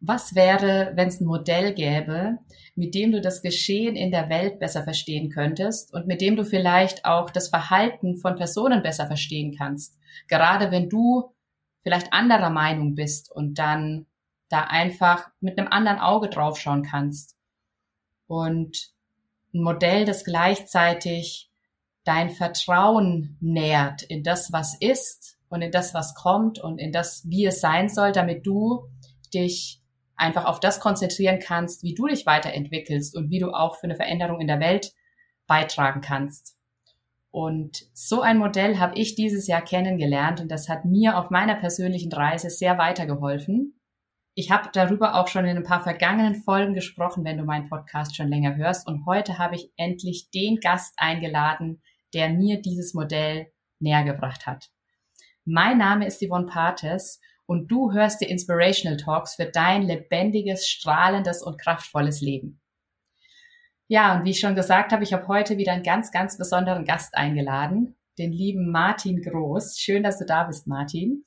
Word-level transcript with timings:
was 0.00 0.34
wäre, 0.34 0.92
wenn 0.94 1.08
es 1.08 1.20
ein 1.20 1.26
Modell 1.26 1.74
gäbe, 1.74 2.38
mit 2.74 2.94
dem 2.94 3.12
du 3.12 3.20
das 3.20 3.42
Geschehen 3.42 3.96
in 3.96 4.10
der 4.10 4.28
Welt 4.28 4.58
besser 4.58 4.82
verstehen 4.82 5.30
könntest 5.30 5.92
und 5.92 6.06
mit 6.06 6.20
dem 6.20 6.36
du 6.36 6.44
vielleicht 6.44 7.04
auch 7.04 7.30
das 7.30 7.48
Verhalten 7.48 8.16
von 8.16 8.36
Personen 8.36 8.82
besser 8.82 9.06
verstehen 9.06 9.54
kannst? 9.56 9.98
Gerade 10.28 10.70
wenn 10.70 10.88
du 10.88 11.32
vielleicht 11.82 12.12
anderer 12.12 12.50
Meinung 12.50 12.94
bist 12.94 13.30
und 13.30 13.58
dann 13.58 14.06
da 14.48 14.64
einfach 14.64 15.28
mit 15.40 15.58
einem 15.58 15.68
anderen 15.68 15.98
Auge 15.98 16.28
draufschauen 16.28 16.82
kannst. 16.82 17.36
Und 18.26 18.92
ein 19.54 19.62
Modell, 19.62 20.04
das 20.04 20.24
gleichzeitig 20.24 21.50
dein 22.04 22.30
Vertrauen 22.30 23.36
nährt 23.40 24.02
in 24.02 24.22
das, 24.22 24.52
was 24.52 24.74
ist 24.74 25.38
und 25.48 25.62
in 25.62 25.70
das, 25.70 25.94
was 25.94 26.14
kommt 26.14 26.58
und 26.58 26.78
in 26.78 26.92
das, 26.92 27.28
wie 27.28 27.46
es 27.46 27.60
sein 27.60 27.88
soll, 27.88 28.12
damit 28.12 28.46
du 28.46 28.88
dich 29.32 29.79
einfach 30.20 30.44
auf 30.44 30.60
das 30.60 30.80
konzentrieren 30.80 31.38
kannst, 31.40 31.82
wie 31.82 31.94
du 31.94 32.06
dich 32.06 32.26
weiterentwickelst 32.26 33.16
und 33.16 33.30
wie 33.30 33.38
du 33.38 33.50
auch 33.50 33.76
für 33.76 33.84
eine 33.84 33.96
Veränderung 33.96 34.40
in 34.40 34.46
der 34.46 34.60
Welt 34.60 34.92
beitragen 35.46 36.00
kannst. 36.00 36.56
Und 37.32 37.86
so 37.94 38.22
ein 38.22 38.38
Modell 38.38 38.78
habe 38.78 38.98
ich 38.98 39.14
dieses 39.14 39.46
Jahr 39.46 39.62
kennengelernt 39.62 40.40
und 40.40 40.50
das 40.50 40.68
hat 40.68 40.84
mir 40.84 41.16
auf 41.16 41.30
meiner 41.30 41.54
persönlichen 41.54 42.12
Reise 42.12 42.50
sehr 42.50 42.76
weitergeholfen. 42.76 43.80
Ich 44.34 44.50
habe 44.50 44.68
darüber 44.72 45.14
auch 45.14 45.28
schon 45.28 45.44
in 45.44 45.56
ein 45.56 45.64
paar 45.64 45.82
vergangenen 45.82 46.34
Folgen 46.34 46.74
gesprochen, 46.74 47.24
wenn 47.24 47.38
du 47.38 47.44
meinen 47.44 47.68
Podcast 47.68 48.16
schon 48.16 48.28
länger 48.28 48.56
hörst. 48.56 48.86
Und 48.86 49.06
heute 49.06 49.38
habe 49.38 49.54
ich 49.54 49.72
endlich 49.76 50.30
den 50.30 50.56
Gast 50.56 50.94
eingeladen, 50.96 51.82
der 52.14 52.30
mir 52.30 52.60
dieses 52.60 52.94
Modell 52.94 53.52
näher 53.78 54.04
gebracht 54.04 54.46
hat. 54.46 54.70
Mein 55.44 55.78
Name 55.78 56.06
ist 56.06 56.24
Yvonne 56.24 56.46
Pates 56.46 57.20
und 57.50 57.66
du 57.66 57.90
hörst 57.90 58.20
die 58.20 58.26
Inspirational 58.26 58.96
Talks 58.96 59.34
für 59.34 59.44
dein 59.44 59.82
lebendiges, 59.82 60.68
strahlendes 60.68 61.42
und 61.42 61.60
kraftvolles 61.60 62.20
Leben. 62.20 62.60
Ja, 63.88 64.14
und 64.14 64.24
wie 64.24 64.30
ich 64.30 64.38
schon 64.38 64.54
gesagt 64.54 64.92
habe, 64.92 65.02
ich 65.02 65.12
habe 65.12 65.26
heute 65.26 65.56
wieder 65.56 65.72
einen 65.72 65.82
ganz, 65.82 66.12
ganz 66.12 66.38
besonderen 66.38 66.84
Gast 66.84 67.16
eingeladen, 67.16 67.96
den 68.18 68.30
lieben 68.30 68.70
Martin 68.70 69.20
Groß. 69.20 69.80
Schön, 69.80 70.04
dass 70.04 70.20
du 70.20 70.26
da 70.26 70.44
bist, 70.44 70.68
Martin. 70.68 71.24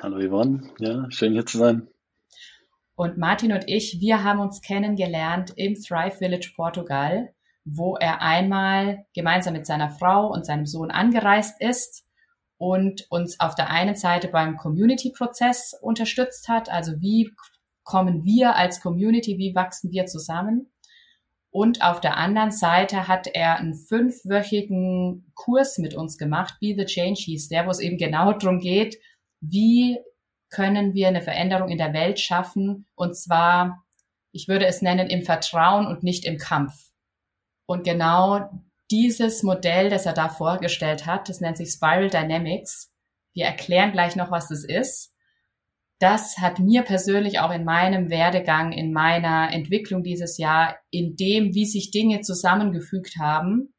Hallo 0.00 0.24
Yvonne, 0.24 0.70
ja, 0.78 1.10
schön 1.10 1.32
hier 1.32 1.44
zu 1.44 1.58
sein. 1.58 1.88
Und 2.94 3.18
Martin 3.18 3.52
und 3.52 3.64
ich, 3.66 3.98
wir 3.98 4.22
haben 4.22 4.38
uns 4.38 4.60
kennengelernt 4.60 5.54
im 5.56 5.74
Thrive 5.74 6.18
Village 6.18 6.52
Portugal, 6.54 7.34
wo 7.64 7.96
er 7.96 8.22
einmal 8.22 9.06
gemeinsam 9.12 9.54
mit 9.54 9.66
seiner 9.66 9.90
Frau 9.90 10.28
und 10.28 10.46
seinem 10.46 10.66
Sohn 10.66 10.92
angereist 10.92 11.60
ist 11.60 12.03
und 12.64 13.04
uns 13.10 13.40
auf 13.40 13.54
der 13.54 13.68
einen 13.68 13.94
Seite 13.94 14.28
beim 14.28 14.56
Community-Prozess 14.56 15.74
unterstützt 15.82 16.48
hat. 16.48 16.70
Also 16.70 16.92
wie 16.98 17.30
kommen 17.82 18.24
wir 18.24 18.56
als 18.56 18.80
Community, 18.80 19.36
wie 19.36 19.54
wachsen 19.54 19.92
wir 19.92 20.06
zusammen? 20.06 20.72
Und 21.50 21.82
auf 21.82 22.00
der 22.00 22.16
anderen 22.16 22.52
Seite 22.52 23.06
hat 23.06 23.26
er 23.26 23.58
einen 23.58 23.74
fünfwöchigen 23.74 25.30
Kurs 25.34 25.76
mit 25.76 25.92
uns 25.92 26.16
gemacht, 26.16 26.54
Be 26.58 26.74
the 26.74 26.86
Change 26.86 27.20
hieß 27.20 27.48
der, 27.50 27.66
wo 27.66 27.70
es 27.70 27.80
eben 27.80 27.98
genau 27.98 28.32
darum 28.32 28.60
geht, 28.60 28.96
wie 29.42 29.98
können 30.48 30.94
wir 30.94 31.08
eine 31.08 31.20
Veränderung 31.20 31.68
in 31.68 31.76
der 31.76 31.92
Welt 31.92 32.18
schaffen? 32.18 32.86
Und 32.94 33.14
zwar, 33.14 33.84
ich 34.32 34.48
würde 34.48 34.64
es 34.64 34.80
nennen, 34.80 35.10
im 35.10 35.22
Vertrauen 35.22 35.86
und 35.86 36.02
nicht 36.02 36.24
im 36.24 36.38
Kampf. 36.38 36.72
Und 37.66 37.84
genau 37.84 38.48
dieses 38.94 39.42
Modell, 39.42 39.90
das 39.90 40.06
er 40.06 40.12
da 40.12 40.28
vorgestellt 40.28 41.04
hat, 41.04 41.28
das 41.28 41.40
nennt 41.40 41.56
sich 41.56 41.70
Spiral 41.70 42.10
Dynamics. 42.10 42.92
Wir 43.32 43.44
erklären 43.46 43.90
gleich 43.90 44.14
noch, 44.14 44.30
was 44.30 44.46
das 44.46 44.64
ist. 44.64 45.12
Das 45.98 46.38
hat 46.38 46.60
mir 46.60 46.82
persönlich 46.82 47.40
auch 47.40 47.50
in 47.50 47.64
meinem 47.64 48.08
Werdegang, 48.08 48.70
in 48.70 48.92
meiner 48.92 49.52
Entwicklung 49.52 50.04
dieses 50.04 50.38
Jahr, 50.38 50.76
in 50.90 51.16
dem, 51.16 51.54
wie 51.54 51.66
sich 51.66 51.90
Dinge 51.90 52.20
zusammengefügt 52.20 53.16
haben, 53.18 53.74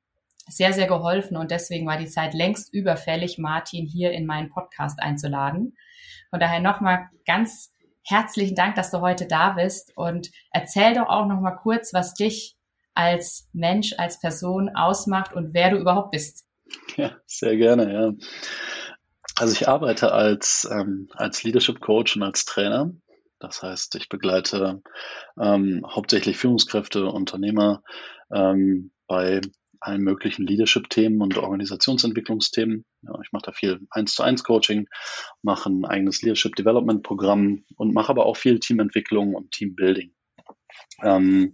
sehr, 0.49 0.73
sehr 0.73 0.87
geholfen. 0.87 1.37
Und 1.37 1.49
deswegen 1.49 1.87
war 1.87 1.97
die 1.97 2.09
Zeit 2.09 2.33
längst 2.33 2.73
überfällig, 2.73 3.37
Martin 3.37 3.85
hier 3.85 4.11
in 4.11 4.25
meinen 4.25 4.49
Podcast 4.49 5.01
einzuladen. 5.01 5.77
Von 6.29 6.41
daher 6.41 6.59
nochmal 6.59 7.07
ganz 7.25 7.71
herzlichen 8.03 8.55
Dank, 8.55 8.75
dass 8.75 8.91
du 8.91 8.99
heute 8.99 9.27
da 9.27 9.51
bist 9.51 9.93
und 9.95 10.29
erzähl 10.51 10.93
doch 10.93 11.07
auch 11.07 11.25
nochmal 11.25 11.55
kurz, 11.55 11.93
was 11.93 12.13
dich 12.15 12.54
als 12.95 13.47
Mensch, 13.53 13.93
als 13.97 14.19
Person 14.19 14.69
ausmacht 14.73 15.33
und 15.33 15.53
wer 15.53 15.71
du 15.71 15.77
überhaupt 15.77 16.11
bist. 16.11 16.45
Ja, 16.97 17.15
sehr 17.27 17.57
gerne, 17.57 17.93
ja. 17.93 18.13
Also 19.35 19.53
ich 19.53 19.67
arbeite 19.67 20.13
als, 20.13 20.67
ähm, 20.71 21.09
als 21.13 21.43
Leadership 21.43 21.81
Coach 21.81 22.15
und 22.15 22.23
als 22.23 22.45
Trainer. 22.45 22.91
Das 23.39 23.61
heißt, 23.61 23.95
ich 23.95 24.09
begleite 24.09 24.81
ähm, 25.39 25.85
hauptsächlich 25.87 26.37
Führungskräfte, 26.37 27.05
Unternehmer 27.05 27.83
ähm, 28.33 28.91
bei 29.07 29.41
allen 29.81 30.01
möglichen 30.01 30.47
Leadership-Themen 30.47 31.21
und 31.21 31.37
Organisationsentwicklungsthemen. 31.37 32.85
Ja, 33.03 33.19
ich 33.23 33.31
mache 33.31 33.43
da 33.45 33.51
viel 33.51 33.85
1 33.91 34.15
zu 34.15 34.23
1 34.23 34.43
Coaching, 34.43 34.87
mache 35.43 35.69
ein 35.69 35.85
eigenes 35.85 36.21
Leadership 36.21 36.55
Development 36.55 37.03
Programm 37.03 37.65
und 37.75 37.93
mache 37.93 38.09
aber 38.09 38.25
auch 38.25 38.37
viel 38.37 38.59
Teamentwicklung 38.59 39.35
und 39.35 39.51
Teambuilding. 39.51 40.13
Ähm, 41.03 41.53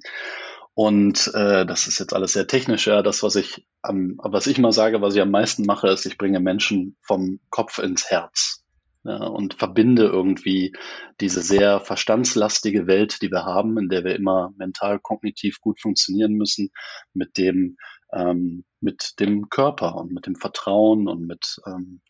und 0.73 1.29
äh, 1.33 1.65
das 1.65 1.87
ist 1.87 1.99
jetzt 1.99 2.13
alles 2.13 2.33
sehr 2.33 2.47
technisch, 2.47 2.87
ja. 2.87 3.01
Das, 3.01 3.23
was 3.23 3.35
ich 3.35 3.67
am, 3.81 4.15
was 4.23 4.47
ich 4.47 4.57
mal 4.57 4.71
sage, 4.71 5.01
was 5.01 5.15
ich 5.15 5.21
am 5.21 5.31
meisten 5.31 5.65
mache, 5.65 5.89
ist, 5.89 6.05
ich 6.05 6.17
bringe 6.17 6.39
Menschen 6.39 6.97
vom 7.01 7.39
Kopf 7.49 7.79
ins 7.79 8.09
Herz. 8.09 8.63
Ja, 9.03 9.17
und 9.25 9.55
verbinde 9.55 10.03
irgendwie 10.05 10.73
diese 11.19 11.41
sehr 11.41 11.79
verstandslastige 11.79 12.85
Welt, 12.85 13.23
die 13.23 13.31
wir 13.31 13.45
haben, 13.45 13.79
in 13.79 13.89
der 13.89 14.03
wir 14.03 14.15
immer 14.15 14.53
mental, 14.57 14.99
kognitiv 14.99 15.59
gut 15.59 15.81
funktionieren 15.81 16.33
müssen, 16.33 16.69
mit 17.13 17.37
dem, 17.37 17.77
ähm, 18.13 18.63
mit 18.79 19.19
dem 19.19 19.49
Körper 19.49 19.95
und 19.95 20.11
mit 20.11 20.27
dem 20.27 20.35
Vertrauen 20.35 21.07
und 21.07 21.25
mit, 21.25 21.59
ähm, 21.65 22.01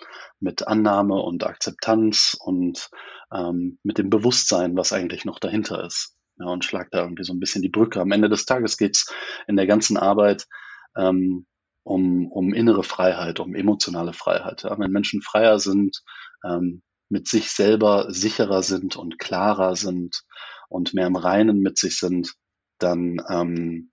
mit 0.42 0.68
Annahme 0.68 1.16
und 1.16 1.46
Akzeptanz 1.46 2.38
und 2.38 2.90
ähm, 3.34 3.80
mit 3.84 3.98
dem 3.98 4.10
Bewusstsein, 4.10 4.76
was 4.76 4.92
eigentlich 4.92 5.24
noch 5.24 5.40
dahinter 5.40 5.86
ist 5.86 6.18
ja, 6.41 6.47
und 6.47 6.66
schlag 6.66 6.90
da 6.91 7.03
irgendwie 7.03 7.24
so 7.24 7.34
ein 7.34 7.40
bisschen 7.40 7.62
die 7.62 7.69
Brücke. 7.69 8.02
Am 8.02 8.12
Ende 8.12 8.29
des 8.29 8.46
Tages 8.46 8.78
geht's 8.78 9.13
in 9.47 9.56
der 9.56 9.68
ganzen 9.68 9.97
Arbeit 9.97 10.47
ähm, 10.97 11.46
um, 11.84 12.31
um 12.31 12.53
innere 12.53 12.84
Freiheit, 12.84 13.40
um 13.40 13.56
emotionale 13.56 14.13
Freiheit. 14.13 14.63
Ja. 14.63 14.78
Wenn 14.78 14.91
Menschen 14.91 15.22
freier 15.22 15.59
sind, 15.59 16.02
ähm, 16.46 16.81
mit 17.09 17.28
sich 17.28 17.52
selber 17.52 18.07
sicherer 18.09 18.63
sind 18.63 18.96
und 18.96 19.19
klarer 19.19 19.75
sind 19.75 20.24
und 20.69 20.94
mehr 20.94 21.07
im 21.07 21.16
Reinen 21.16 21.59
mit 21.59 21.78
sich 21.78 21.97
sind, 21.97 22.34
dann 22.79 23.22
ähm, 23.29 23.91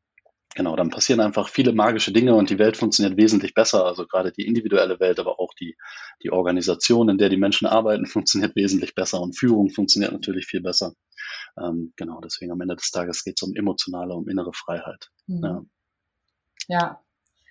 Genau, 0.59 0.75
dann 0.75 0.91
passieren 0.91 1.21
einfach 1.21 1.49
viele 1.49 1.73
magische 1.73 2.11
Dinge 2.11 2.35
und 2.35 2.51
die 2.51 2.59
Welt 2.59 2.77
funktioniert 2.77 3.17
wesentlich 3.17 3.55
besser. 3.55 3.87
Also 3.87 4.09
gerade 4.09 4.33
die 4.33 4.45
individuelle 4.45 4.99
Welt, 4.99 5.21
aber 5.21 5.39
auch 5.39 5.55
die, 5.55 5.77
die 6.21 6.33
Organisation, 6.33 7.09
in 7.09 7.17
der 7.17 7.29
die 7.29 7.37
Menschen 7.37 7.69
arbeiten, 7.69 8.07
funktioniert 8.07 8.57
wesentlich 8.57 8.97
besser 8.97 9.21
und 9.21 9.39
Führung 9.39 9.71
funktioniert 9.71 10.11
natürlich 10.11 10.47
viel 10.47 10.61
besser. 10.61 10.95
Ähm, 11.57 11.93
genau, 11.95 12.21
deswegen 12.21 12.51
am 12.51 12.61
Ende 12.61 12.75
des 12.75 12.91
Tages 12.91 13.23
geht 13.23 13.41
es 13.41 13.49
um 13.49 13.55
emotionale, 13.55 14.15
um 14.15 14.29
innere 14.29 14.53
Freiheit. 14.53 15.11
Mhm. 15.29 15.45
Ja. 15.45 15.63
ja, 16.67 17.01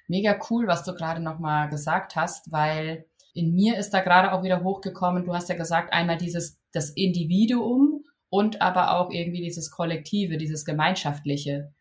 mega 0.09 0.37
cool, 0.49 0.67
was 0.67 0.83
du 0.83 0.93
gerade 0.93 1.23
nochmal 1.23 1.69
gesagt 1.69 2.17
hast, 2.17 2.51
weil 2.51 3.05
in 3.33 3.55
mir 3.55 3.77
ist 3.77 3.91
da 3.91 4.01
gerade 4.01 4.33
auch 4.33 4.43
wieder 4.43 4.65
hochgekommen, 4.65 5.23
du 5.23 5.33
hast 5.33 5.47
ja 5.47 5.55
gesagt, 5.55 5.93
einmal 5.93 6.17
dieses, 6.17 6.59
das 6.73 6.89
Individuum 6.89 8.03
und 8.27 8.61
aber 8.61 8.97
auch 8.97 9.11
irgendwie 9.11 9.43
dieses 9.43 9.71
Kollektive, 9.71 10.35
dieses 10.35 10.65
Gemeinschaftliche. 10.65 11.73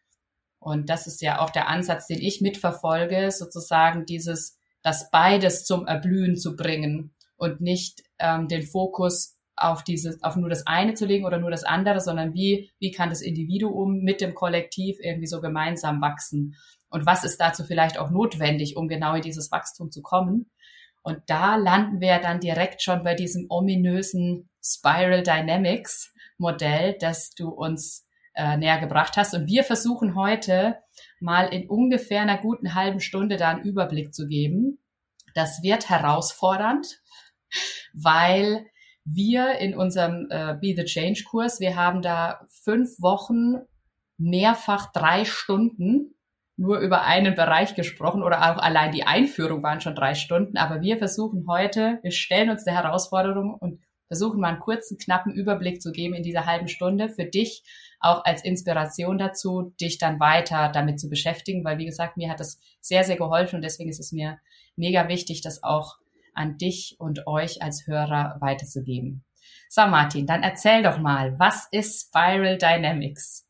Und 0.66 0.91
das 0.91 1.06
ist 1.06 1.22
ja 1.22 1.38
auch 1.38 1.50
der 1.50 1.69
Ansatz, 1.69 2.09
den 2.09 2.21
ich 2.21 2.41
mitverfolge, 2.41 3.31
sozusagen 3.31 4.04
dieses, 4.04 4.59
das 4.82 5.12
beides 5.12 5.65
zum 5.65 5.87
Erblühen 5.87 6.37
zu 6.37 6.56
bringen 6.56 7.15
und 7.37 7.60
nicht 7.60 8.03
ähm, 8.19 8.49
den 8.49 8.65
Fokus 8.65 9.37
auf 9.54 9.84
dieses, 9.84 10.25
auf 10.25 10.34
nur 10.34 10.49
das 10.49 10.66
eine 10.66 10.94
zu 10.94 11.06
legen 11.06 11.25
oder 11.25 11.38
nur 11.38 11.53
das 11.53 11.62
andere, 11.62 12.01
sondern 12.01 12.34
wie, 12.34 12.72
wie 12.80 12.91
kann 12.91 13.10
das 13.10 13.22
Individuum 13.22 14.01
mit 14.01 14.21
dem 14.21 14.34
Kollektiv 14.34 14.97
irgendwie 15.01 15.28
so 15.28 15.41
gemeinsam 15.41 16.01
wachsen? 16.01 16.57
Und 16.89 17.07
was 17.07 17.22
ist 17.22 17.41
dazu 17.41 17.62
vielleicht 17.62 17.97
auch 17.97 18.10
notwendig, 18.10 18.77
um 18.77 18.89
genau 18.89 19.15
in 19.15 19.22
dieses 19.22 19.53
Wachstum 19.53 19.92
zu 19.92 20.03
kommen? 20.03 20.51
Und 21.04 21.21
da 21.28 21.54
landen 21.54 22.01
wir 22.01 22.19
dann 22.19 22.41
direkt 22.41 22.83
schon 22.83 23.04
bei 23.04 23.15
diesem 23.15 23.47
ominösen 23.51 24.48
Spiral 24.60 25.22
Dynamics 25.22 26.12
Modell, 26.39 26.97
das 26.98 27.30
du 27.36 27.51
uns 27.51 28.06
äh, 28.36 28.56
näher 28.56 28.78
gebracht 28.78 29.16
hast. 29.16 29.34
Und 29.34 29.47
wir 29.47 29.65
versuchen 29.65 30.15
heute 30.15 30.77
mal 31.21 31.47
in 31.47 31.68
ungefähr 31.68 32.22
einer 32.22 32.38
guten 32.38 32.74
halben 32.74 33.00
Stunde 33.00 33.36
da 33.36 33.50
einen 33.50 33.65
Überblick 33.65 34.15
zu 34.15 34.27
geben. 34.27 34.78
Das 35.34 35.62
wird 35.62 35.88
herausfordernd, 35.88 37.00
weil 37.94 38.66
wir 39.04 39.59
in 39.59 39.77
unserem 39.77 40.28
äh, 40.30 40.54
Be 40.60 40.74
the 40.77 40.84
Change 40.84 41.24
Kurs, 41.24 41.60
wir 41.60 41.77
haben 41.77 42.03
da 42.03 42.41
fünf 42.62 43.00
Wochen 43.00 43.54
mehrfach 44.18 44.92
drei 44.92 45.24
Stunden 45.24 46.15
nur 46.56 46.78
über 46.78 47.03
einen 47.03 47.34
Bereich 47.34 47.74
gesprochen 47.74 48.22
oder 48.22 48.41
auch 48.41 48.62
allein 48.62 48.92
die 48.92 49.04
Einführung 49.04 49.62
waren 49.62 49.80
schon 49.80 49.94
drei 49.94 50.15
Stunden. 50.15 50.56
Aber 50.56 50.80
wir 50.80 50.97
versuchen 50.97 51.47
heute, 51.48 51.98
wir 52.03 52.10
stellen 52.10 52.50
uns 52.50 52.65
der 52.65 52.74
Herausforderung 52.74 53.54
und 53.54 53.80
versuchen 54.09 54.41
mal 54.41 54.48
einen 54.48 54.60
kurzen, 54.60 54.97
knappen 54.98 55.34
Überblick 55.34 55.83
zu 55.83 55.92
geben 55.92 56.15
in 56.15 56.22
dieser 56.22 56.47
halben 56.47 56.68
Stunde 56.68 57.09
für 57.10 57.24
dich, 57.24 57.62
auch 58.07 58.25
als 58.25 58.45
Inspiration 58.45 59.19
dazu, 59.19 59.75
dich 59.81 59.99
dann 59.99 60.21
weiter 60.21 60.71
damit 60.73 61.01
zu 61.01 61.09
beschäftigen, 61.09 61.65
weil 61.65 61.79
wie 61.79 61.87
gesagt, 61.87 62.17
mir 62.17 62.31
hat 62.31 62.41
das 62.41 62.59
sehr, 62.81 63.05
sehr 63.05 63.17
geholfen 63.17 63.57
und 63.57 63.63
deswegen 63.63 63.91
ist 63.91 64.01
es 64.01 64.13
mir 64.13 64.39
mega 64.77 65.09
wichtig, 65.09 65.43
das 65.43 65.63
auch 65.63 65.97
an 66.35 66.59
dich 66.59 66.97
und 66.99 67.27
euch 67.27 67.63
als 67.63 67.87
Hörer 67.87 68.37
weiterzugeben. 68.41 69.25
So, 69.69 69.87
Martin, 69.87 70.27
dann 70.27 70.43
erzähl 70.43 70.83
doch 70.83 70.99
mal, 70.99 71.39
was 71.39 71.69
ist 71.71 72.09
Spiral 72.09 72.59
Dynamics? 72.59 73.49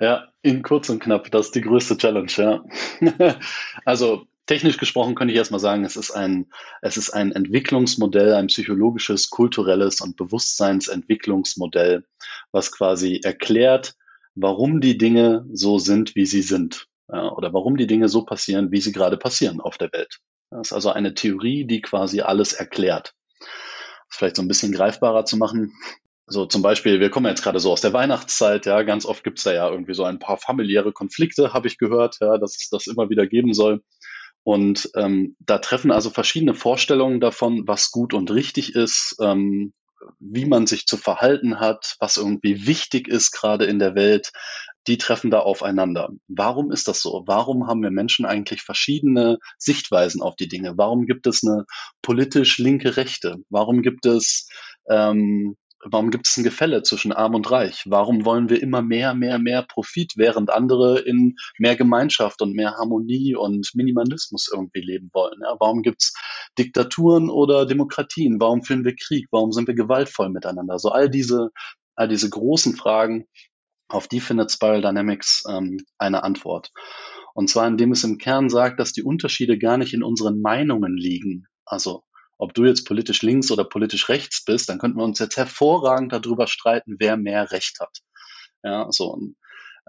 Ja, 0.00 0.28
in 0.42 0.62
kurz 0.62 0.88
und 0.88 1.00
knapp, 1.00 1.30
das 1.30 1.46
ist 1.46 1.54
die 1.56 1.60
größte 1.60 1.96
Challenge, 1.96 2.30
ja. 2.36 2.62
also 3.84 4.26
technisch 4.48 4.78
gesprochen 4.78 5.14
könnte 5.14 5.32
ich 5.32 5.38
erstmal 5.38 5.60
sagen, 5.60 5.84
es 5.84 5.96
ist 5.96 6.10
ein, 6.10 6.50
es 6.82 6.96
ist 6.96 7.10
ein 7.10 7.30
Entwicklungsmodell, 7.32 8.34
ein 8.34 8.48
psychologisches, 8.48 9.30
kulturelles 9.30 10.00
und 10.00 10.16
Bewusstseinsentwicklungsmodell, 10.16 12.04
was 12.50 12.72
quasi 12.72 13.20
erklärt, 13.22 13.94
warum 14.34 14.80
die 14.80 14.98
Dinge 14.98 15.46
so 15.52 15.78
sind, 15.78 16.16
wie 16.16 16.26
sie 16.26 16.42
sind. 16.42 16.86
Ja, 17.10 17.32
oder 17.32 17.54
warum 17.54 17.76
die 17.76 17.86
Dinge 17.86 18.08
so 18.08 18.24
passieren, 18.24 18.70
wie 18.70 18.80
sie 18.80 18.92
gerade 18.92 19.16
passieren 19.16 19.60
auf 19.60 19.78
der 19.78 19.92
Welt. 19.92 20.18
Das 20.50 20.68
ist 20.68 20.72
also 20.72 20.90
eine 20.90 21.14
Theorie, 21.14 21.64
die 21.66 21.80
quasi 21.80 22.20
alles 22.20 22.52
erklärt. 22.52 23.14
Vielleicht 24.10 24.36
so 24.36 24.42
ein 24.42 24.48
bisschen 24.48 24.72
greifbarer 24.72 25.24
zu 25.24 25.36
machen. 25.36 25.72
So 26.26 26.44
zum 26.44 26.60
Beispiel, 26.60 27.00
wir 27.00 27.08
kommen 27.08 27.26
jetzt 27.26 27.42
gerade 27.42 27.60
so 27.60 27.72
aus 27.72 27.80
der 27.80 27.94
Weihnachtszeit, 27.94 28.66
ja, 28.66 28.82
ganz 28.82 29.06
oft 29.06 29.24
gibt's 29.24 29.44
da 29.44 29.54
ja 29.54 29.70
irgendwie 29.70 29.94
so 29.94 30.04
ein 30.04 30.18
paar 30.18 30.36
familiäre 30.36 30.92
Konflikte, 30.92 31.54
habe 31.54 31.66
ich 31.66 31.78
gehört, 31.78 32.18
ja, 32.20 32.36
dass 32.36 32.56
es 32.56 32.68
das 32.68 32.86
immer 32.86 33.08
wieder 33.08 33.26
geben 33.26 33.54
soll. 33.54 33.82
Und 34.48 34.88
ähm, 34.94 35.36
da 35.40 35.58
treffen 35.58 35.90
also 35.90 36.08
verschiedene 36.08 36.54
Vorstellungen 36.54 37.20
davon, 37.20 37.64
was 37.66 37.90
gut 37.90 38.14
und 38.14 38.30
richtig 38.30 38.74
ist, 38.74 39.14
ähm, 39.20 39.74
wie 40.20 40.46
man 40.46 40.66
sich 40.66 40.86
zu 40.86 40.96
verhalten 40.96 41.60
hat, 41.60 41.96
was 42.00 42.16
irgendwie 42.16 42.66
wichtig 42.66 43.08
ist 43.08 43.32
gerade 43.32 43.66
in 43.66 43.78
der 43.78 43.94
Welt, 43.94 44.32
die 44.86 44.96
treffen 44.96 45.30
da 45.30 45.40
aufeinander. 45.40 46.08
Warum 46.28 46.72
ist 46.72 46.88
das 46.88 47.02
so? 47.02 47.24
Warum 47.26 47.66
haben 47.66 47.82
wir 47.82 47.90
Menschen 47.90 48.24
eigentlich 48.24 48.62
verschiedene 48.62 49.36
Sichtweisen 49.58 50.22
auf 50.22 50.34
die 50.34 50.48
Dinge? 50.48 50.78
Warum 50.78 51.04
gibt 51.04 51.26
es 51.26 51.44
eine 51.44 51.66
politisch 52.00 52.56
linke 52.56 52.96
Rechte? 52.96 53.36
Warum 53.50 53.82
gibt 53.82 54.06
es 54.06 54.48
ähm, 54.88 55.58
warum 55.84 56.10
gibt 56.10 56.26
es 56.26 56.36
ein 56.36 56.44
Gefälle 56.44 56.82
zwischen 56.82 57.12
Arm 57.12 57.34
und 57.34 57.50
Reich? 57.50 57.84
Warum 57.86 58.24
wollen 58.24 58.48
wir 58.48 58.62
immer 58.62 58.82
mehr, 58.82 59.14
mehr, 59.14 59.38
mehr 59.38 59.62
Profit, 59.62 60.14
während 60.16 60.50
andere 60.50 60.98
in 60.98 61.36
mehr 61.58 61.76
Gemeinschaft 61.76 62.42
und 62.42 62.54
mehr 62.54 62.72
Harmonie 62.72 63.34
und 63.34 63.70
Minimalismus 63.74 64.48
irgendwie 64.52 64.80
leben 64.80 65.10
wollen? 65.12 65.38
Ja? 65.42 65.56
Warum 65.58 65.82
gibt 65.82 66.02
es 66.02 66.14
Diktaturen 66.58 67.30
oder 67.30 67.66
Demokratien? 67.66 68.40
Warum 68.40 68.62
führen 68.62 68.84
wir 68.84 68.96
Krieg? 68.96 69.28
Warum 69.30 69.52
sind 69.52 69.68
wir 69.68 69.74
gewaltvoll 69.74 70.30
miteinander? 70.30 70.78
So 70.78 70.90
all 70.90 71.08
diese, 71.08 71.50
all 71.94 72.08
diese 72.08 72.28
großen 72.28 72.74
Fragen, 72.74 73.26
auf 73.88 74.08
die 74.08 74.20
findet 74.20 74.52
Spiral 74.52 74.82
Dynamics 74.82 75.44
ähm, 75.48 75.78
eine 75.96 76.22
Antwort. 76.22 76.70
Und 77.34 77.48
zwar 77.48 77.68
indem 77.68 77.92
es 77.92 78.04
im 78.04 78.18
Kern 78.18 78.50
sagt, 78.50 78.80
dass 78.80 78.92
die 78.92 79.02
Unterschiede 79.02 79.58
gar 79.58 79.78
nicht 79.78 79.94
in 79.94 80.02
unseren 80.02 80.40
Meinungen 80.40 80.96
liegen. 80.96 81.46
Also 81.64 82.02
ob 82.38 82.54
du 82.54 82.64
jetzt 82.64 82.86
politisch 82.86 83.22
links 83.22 83.50
oder 83.50 83.64
politisch 83.64 84.08
rechts 84.08 84.44
bist, 84.44 84.68
dann 84.68 84.78
könnten 84.78 84.98
wir 84.98 85.04
uns 85.04 85.18
jetzt 85.18 85.36
hervorragend 85.36 86.12
darüber 86.12 86.46
streiten, 86.46 86.96
wer 86.98 87.16
mehr 87.16 87.50
Recht 87.50 87.80
hat. 87.80 87.98
Ja, 88.62 88.86
so. 88.90 89.12
Und, 89.12 89.36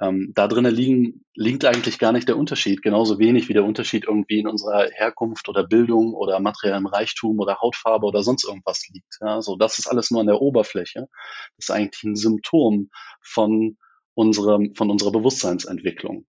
ähm, 0.01 0.31
da 0.34 0.48
drinnen 0.48 0.74
liegen, 0.74 1.25
liegt 1.36 1.66
eigentlich 1.66 2.00
gar 2.00 2.12
nicht 2.12 2.28
der 2.28 2.38
Unterschied, 2.38 2.81
genauso 2.81 3.19
wenig 3.19 3.50
wie 3.50 3.54
der 3.54 3.66
Unterschied 3.66 4.06
irgendwie 4.06 4.40
in 4.40 4.48
unserer 4.48 4.90
Herkunft 4.92 5.50
oder 5.50 5.68
Bildung 5.68 6.13
oder 6.13 6.40
materiellem 6.40 6.86
Reichtum 6.86 7.40
oder 7.40 7.60
Hautfarbe 7.60 8.06
oder 8.06 8.24
sonst 8.24 8.46
irgendwas 8.46 8.88
liegt. 8.94 9.18
Ja, 9.22 9.42
so, 9.42 9.57
das 9.57 9.78
ist 9.78 9.88
alles 9.88 10.10
nur 10.10 10.22
an 10.22 10.28
der 10.28 10.42
Oberfläche. 10.42 11.07
Das 11.57 11.69
ist 11.69 11.72
eigentlich 11.72 12.04
ein 12.04 12.16
Symptom 12.16 12.90
von 13.22 13.78
unserem, 14.13 14.74
von 14.75 14.90
unserer 14.90 15.12
Bewusstseinsentwicklung. 15.12 16.25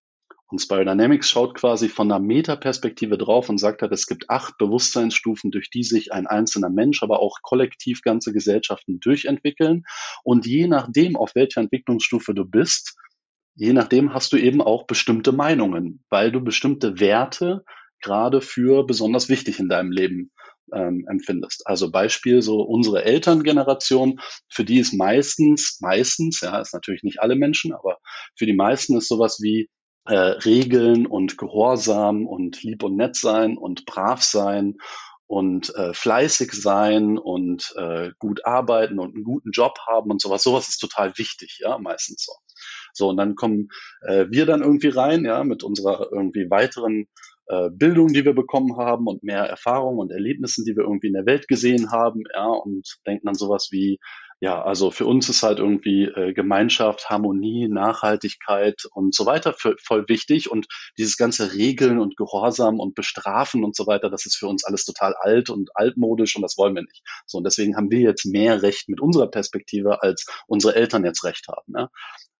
Und 0.50 0.60
Spiral 0.60 0.86
Dynamics 0.86 1.30
schaut 1.30 1.56
quasi 1.56 1.90
von 1.90 2.10
einer 2.10 2.24
Metaperspektive 2.24 3.18
drauf 3.18 3.50
und 3.50 3.58
sagt 3.58 3.82
halt, 3.82 3.92
es 3.92 4.08
gibt 4.08 4.30
acht 4.30 4.58
Bewusstseinsstufen, 4.58 5.52
durch 5.52 5.70
die 5.70 5.84
sich 5.84 6.14
ein 6.14 6.26
einzelner 6.26 6.70
Mensch, 6.70 7.04
aber 7.04 7.20
auch 7.20 7.40
kollektiv 7.42 8.02
ganze 8.02 8.32
Gesellschaften 8.32 9.00
durchentwickeln. 9.02 9.84
Und 10.24 10.46
je 10.46 10.68
nachdem, 10.68 11.18
auf 11.18 11.36
welcher 11.36 11.62
Entwicklungsstufe 11.62 12.34
du 12.34 12.46
bist, 12.46 12.96
je 13.56 13.74
nachdem 13.74 14.14
hast 14.14 14.32
du 14.32 14.38
eben 14.38 14.62
auch 14.62 14.88
bestimmte 14.88 15.34
Meinungen, 15.34 16.04
weil 16.10 16.32
du 16.32 16.42
bestimmte 16.42 17.00
Werte 17.00 17.66
gerade 18.02 18.40
für 18.40 18.86
besonders 18.86 19.28
wichtig 19.28 19.60
in 19.60 19.68
deinem 19.68 19.92
Leben 19.92 20.32
ähm, 20.74 21.06
empfindest. 21.10 21.66
Also 21.66 21.92
Beispiel 21.92 22.42
so 22.42 22.62
unsere 22.62 23.04
Elterngeneration, 23.04 24.20
für 24.50 24.64
die 24.64 24.80
ist 24.80 24.94
meistens, 24.94 25.80
meistens, 25.82 26.42
ja, 26.42 26.60
ist 26.60 26.74
natürlich 26.74 27.04
nicht 27.04 27.20
alle 27.22 27.36
Menschen, 27.36 27.74
aber 27.74 27.98
für 28.38 28.46
die 28.46 28.56
meisten 28.56 28.98
ist 28.98 29.08
sowas 29.08 29.40
wie 29.42 29.70
äh, 30.07 30.15
Regeln 30.15 31.06
und 31.06 31.38
Gehorsam 31.38 32.25
und 32.25 32.63
lieb 32.63 32.83
und 32.83 32.95
nett 32.95 33.15
sein 33.15 33.57
und 33.57 33.86
brav 33.86 34.21
sein 34.21 34.77
und 35.27 35.75
äh, 35.75 35.94
fleißig 35.94 36.54
sein 36.54 37.18
und 37.18 37.74
äh, 37.77 38.12
gut 38.18 38.45
arbeiten 38.45 39.00
und 39.00 39.13
einen 39.13 39.25
guten 39.25 39.51
Job 39.51 39.77
haben 39.86 40.09
und 40.09 40.21
sowas. 40.21 40.44
Sowas 40.44 40.69
ist 40.69 40.80
total 40.80 41.18
wichtig, 41.18 41.59
ja, 41.62 41.77
meistens 41.77 42.24
so. 42.25 42.31
So, 42.94 43.09
und 43.09 43.18
dann 43.18 43.36
kommen 43.36 43.68
äh, 44.01 44.25
wir 44.30 44.45
dann 44.45 44.62
irgendwie 44.62 44.88
rein, 44.88 45.25
ja, 45.25 45.44
mit 45.44 45.63
unserer 45.63 46.07
irgendwie 46.12 46.50
weiteren 46.50 47.07
äh, 47.48 47.69
Bildung, 47.69 48.07
die 48.07 48.25
wir 48.25 48.33
bekommen 48.33 48.77
haben 48.77 49.07
und 49.07 49.24
mehr 49.24 49.44
Erfahrung 49.44 49.98
und 49.98 50.12
Erlebnissen, 50.12 50.65
die 50.65 50.75
wir 50.75 50.83
irgendwie 50.83 51.07
in 51.07 51.13
der 51.13 51.25
Welt 51.25 51.48
gesehen 51.48 51.92
haben, 51.92 52.24
ja, 52.33 52.48
und 52.48 52.98
denken 53.06 53.27
dann 53.27 53.36
sowas 53.36 53.68
wie, 53.71 54.00
ja, 54.39 54.62
also 54.62 54.92
für 54.92 55.07
uns 55.07 55.30
ist 55.30 55.42
halt 55.42 55.57
irgendwie 55.57 56.04
äh, 56.04 56.31
Gemeinschaft, 56.34 57.10
Harmonie, 57.10 57.68
Nachhaltigkeit 57.68 58.84
und 58.92 59.16
so 59.16 59.25
weiter 59.25 59.54
für, 59.54 59.75
voll 59.84 60.07
wichtig. 60.07 60.51
Und 60.51 60.68
dieses 60.98 61.18
ganze 61.18 61.54
Regeln 61.54 61.98
und 61.98 62.18
Gehorsam 62.18 62.80
und 62.80 62.94
Bestrafen 62.94 63.63
und 63.63 63.75
so 63.75 63.88
weiter, 63.88 64.12
das 64.12 64.28
ist 64.28 64.36
für 64.36 64.48
uns 64.48 64.63
alles 64.63 64.86
total 64.86 65.16
alt 65.19 65.50
und 65.50 65.72
altmodisch 65.75 66.36
und 66.36 66.44
das 66.44 66.56
wollen 66.57 66.75
wir 66.75 66.84
nicht. 66.84 67.01
So, 67.25 67.39
und 67.39 67.45
deswegen 67.45 67.75
haben 67.75 67.89
wir 67.89 68.00
jetzt 68.00 68.25
mehr 68.25 68.62
Recht 68.62 68.89
mit 68.89 69.01
unserer 69.01 69.28
Perspektive, 69.28 70.04
als 70.04 70.28
unsere 70.45 70.75
Eltern 70.75 71.04
jetzt 71.04 71.24
Recht 71.24 71.48
haben. 71.48 71.74
Ja? 71.75 71.89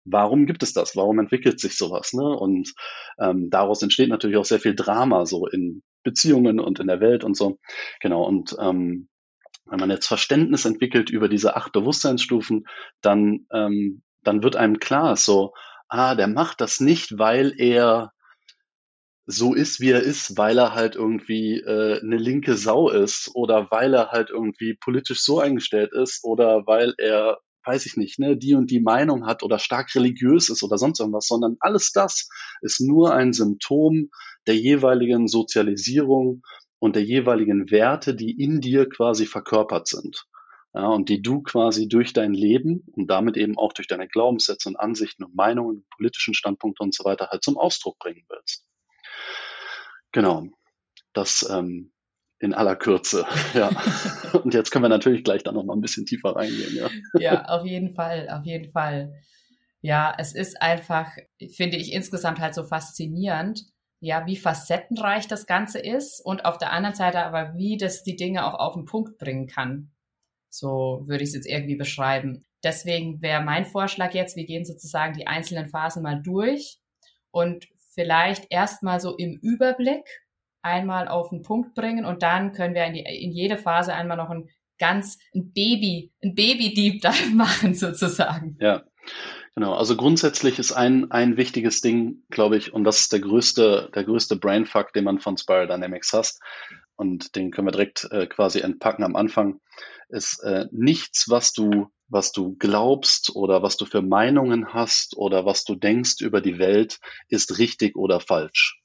Warum 0.06 0.46
gibt 0.46 0.62
es 0.62 0.74
das? 0.74 0.96
Warum 0.96 1.18
entwickelt 1.18 1.60
sich 1.60 1.78
sowas? 1.78 2.14
Ne? 2.14 2.24
Und 2.24 2.74
ähm, 3.20 3.50
daraus 3.50 3.82
entsteht 3.82 4.10
natürlich 4.10 4.38
auch 4.38 4.46
sehr 4.46 4.60
viel 4.60 4.76
Drama 4.76 5.26
so 5.26 5.48
in 5.48 5.82
Beziehungen 6.04 6.60
und 6.60 6.80
in 6.80 6.88
der 6.88 7.02
Welt 7.02 7.24
und 7.24 7.36
so. 7.36 7.58
Genau. 8.02 8.24
Und 8.24 8.56
ähm, 8.60 9.10
wenn 9.70 9.80
man 9.80 9.90
jetzt 9.90 10.08
Verständnis 10.08 10.66
entwickelt 10.66 11.10
über 11.10 11.30
diese 11.30 11.56
acht 11.56 11.72
Bewusstseinsstufen, 11.72 12.68
dann, 13.02 13.48
ähm, 13.52 14.02
dann 14.24 14.44
wird 14.44 14.56
einem 14.56 14.80
klar, 14.80 15.16
so, 15.16 15.54
ah, 15.90 16.16
der 16.16 16.28
macht 16.28 16.62
das 16.62 16.80
nicht, 16.80 17.18
weil 17.18 17.54
er 17.58 18.12
so 19.26 19.54
ist, 19.54 19.82
wie 19.82 19.92
er 19.92 20.02
ist, 20.02 20.38
weil 20.38 20.58
er 20.58 20.74
halt 20.74 20.96
irgendwie 20.96 21.60
äh, 21.60 22.00
eine 22.02 22.16
linke 22.16 22.56
Sau 22.56 22.90
ist 22.90 23.30
oder 23.34 23.70
weil 23.72 23.94
er 23.94 24.12
halt 24.12 24.30
irgendwie 24.30 24.74
politisch 24.74 25.22
so 25.22 25.40
eingestellt 25.40 25.92
ist 25.94 26.24
oder 26.24 26.66
weil 26.66 26.94
er, 26.98 27.40
weiß 27.66 27.86
ich 27.88 27.98
nicht, 27.98 28.20
ne, 28.20 28.38
die 28.38 28.56
und 28.56 28.72
die 28.72 28.80
Meinung 28.80 29.28
hat 29.28 29.44
oder 29.44 29.60
stark 29.60 29.94
religiös 29.96 30.48
ist 30.50 30.64
oder 30.64 30.78
sonst 30.78 31.02
irgendwas, 31.02 31.28
sondern 31.28 31.58
alles 31.60 31.92
das 31.92 32.30
ist 32.62 32.80
nur 32.80 33.14
ein 33.14 33.34
Symptom 33.34 34.10
der 34.48 34.56
jeweiligen 34.56 35.28
Sozialisierung 35.28 36.42
und 36.80 36.96
der 36.96 37.04
jeweiligen 37.04 37.72
Werte, 37.72 38.16
die 38.16 38.32
in 38.32 38.62
dir 38.62 38.88
quasi 38.88 39.26
verkörpert 39.26 39.88
sind. 39.88 40.26
Ja, 40.74 40.88
und 40.90 41.10
die 41.10 41.22
du 41.22 41.42
quasi 41.42 41.88
durch 41.88 42.14
dein 42.14 42.34
Leben 42.34 42.84
und 42.92 43.08
damit 43.10 43.36
eben 43.38 43.58
auch 43.58 43.74
durch 43.74 43.88
deine 43.88 44.08
Glaubenssätze 44.08 44.70
und 44.70 44.76
Ansichten 44.76 45.24
und 45.24 45.34
Meinungen, 45.34 45.86
politischen 45.96 46.34
Standpunkte 46.34 46.84
und 46.84 46.94
so 46.94 47.04
weiter 47.04 47.30
halt 47.32 47.44
zum 47.44 47.58
Ausdruck 47.58 47.98
bringen 47.98 48.26
willst. 48.30 48.66
Genau. 50.12 50.48
Das 51.14 51.50
ähm, 51.50 51.92
in 52.40 52.54
aller 52.54 52.76
Kürze, 52.76 53.26
ja. 53.56 53.72
und 54.44 54.54
jetzt 54.54 54.70
können 54.70 54.84
wir 54.84 54.90
natürlich 54.90 55.24
gleich 55.24 55.44
da 55.44 55.52
noch 55.52 55.64
mal 55.64 55.74
ein 55.74 55.82
bisschen 55.82 56.06
tiefer 56.06 56.36
reingehen, 56.36 56.76
ja. 56.76 56.90
Ja, 57.20 57.46
auf 57.46 57.66
jeden 57.66 57.96
Fall, 57.96 58.30
auf 58.30 58.46
jeden 58.46 58.72
Fall. 58.72 59.14
Ja, 59.82 60.14
es 60.18 60.36
ist 60.36 60.62
einfach, 60.62 61.10
finde 61.56 61.78
ich 61.78 61.94
insgesamt 61.94 62.40
halt 62.40 62.54
so 62.54 62.64
faszinierend, 62.64 63.64
ja, 64.00 64.26
wie 64.28 64.38
facettenreich 64.38 65.28
das 65.28 65.48
Ganze 65.48 65.80
ist 65.80 66.20
und 66.24 66.46
auf 66.46 66.58
der 66.58 66.72
anderen 66.72 66.96
Seite 66.96 67.20
aber, 67.24 67.56
wie 67.56 67.78
das 67.78 68.04
die 68.04 68.16
Dinge 68.16 68.46
auch 68.46 68.60
auf 68.60 68.74
den 68.74 68.86
Punkt 68.86 69.18
bringen 69.18 69.48
kann. 69.48 69.92
So 70.50 71.04
würde 71.08 71.24
ich 71.24 71.30
es 71.30 71.36
jetzt 71.36 71.48
irgendwie 71.48 71.76
beschreiben. 71.76 72.46
Deswegen 72.64 73.22
wäre 73.22 73.44
mein 73.44 73.66
Vorschlag 73.66 74.14
jetzt, 74.14 74.36
wir 74.36 74.46
gehen 74.46 74.66
sozusagen 74.66 75.14
die 75.14 75.28
einzelnen 75.28 75.68
Phasen 75.68 76.04
mal 76.04 76.22
durch 76.22 76.80
und 77.32 77.68
vielleicht 77.94 78.48
erstmal 78.50 79.00
so 79.00 79.16
im 79.16 79.40
Überblick 79.42 80.06
einmal 80.62 81.08
auf 81.08 81.30
den 81.30 81.42
Punkt 81.42 81.74
bringen 81.76 82.06
und 82.06 82.24
dann 82.24 82.52
können 82.52 82.76
wir 82.76 82.86
in, 82.86 82.94
die, 82.94 83.02
in 83.02 83.32
jede 83.32 83.58
Phase 83.58 83.94
einmal 83.94 84.18
noch 84.18 84.30
ein 84.30 84.50
ganz 84.80 85.18
ein 85.34 85.54
Baby, 85.54 86.12
ein 86.24 86.36
Baby 86.36 86.74
Deep 86.74 87.02
Dive 87.02 87.30
machen 87.36 87.74
sozusagen. 87.74 88.58
Ja. 88.60 88.84
Genau, 89.58 89.74
also 89.74 89.98
grundsätzlich 89.98 90.60
ist 90.60 90.72
ein, 90.72 91.10
ein 91.10 91.36
wichtiges 91.36 91.82
Ding, 91.82 92.22
glaube 92.30 92.58
ich, 92.58 92.74
und 92.74 92.84
das 92.84 93.00
ist 93.00 93.12
der 93.12 93.22
größte, 93.22 93.90
der 93.96 94.04
größte 94.04 94.36
Brainfuck, 94.36 94.94
den 94.94 95.04
man 95.04 95.18
von 95.18 95.36
Spiral 95.36 95.66
Dynamics 95.66 96.14
hast, 96.14 96.40
und 96.96 97.36
den 97.36 97.50
können 97.50 97.66
wir 97.66 97.72
direkt 97.72 98.08
äh, 98.12 98.28
quasi 98.28 98.60
entpacken 98.60 99.04
am 99.04 99.16
Anfang, 99.16 99.60
ist 100.10 100.44
äh, 100.44 100.68
nichts, 100.72 101.32
was 101.32 101.54
du, 101.54 101.88
was 102.08 102.32
du 102.34 102.56
glaubst 102.60 103.36
oder 103.36 103.64
was 103.64 103.78
du 103.78 103.86
für 103.86 104.04
Meinungen 104.04 104.76
hast 104.76 105.18
oder 105.18 105.44
was 105.48 105.64
du 105.64 105.74
denkst 105.74 106.22
über 106.22 106.40
die 106.40 106.60
Welt, 106.60 107.00
ist 107.28 107.58
richtig 107.58 107.96
oder 107.96 108.20
falsch. 108.20 108.80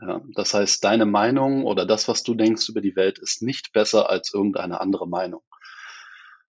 Ja, 0.00 0.20
das 0.36 0.54
heißt, 0.54 0.84
deine 0.84 1.06
Meinung 1.06 1.64
oder 1.64 1.86
das, 1.86 2.06
was 2.06 2.22
du 2.22 2.34
denkst 2.34 2.68
über 2.68 2.80
die 2.80 2.94
Welt, 2.94 3.18
ist 3.18 3.42
nicht 3.42 3.72
besser 3.72 4.10
als 4.10 4.32
irgendeine 4.32 4.80
andere 4.80 5.08
Meinung. 5.08 5.42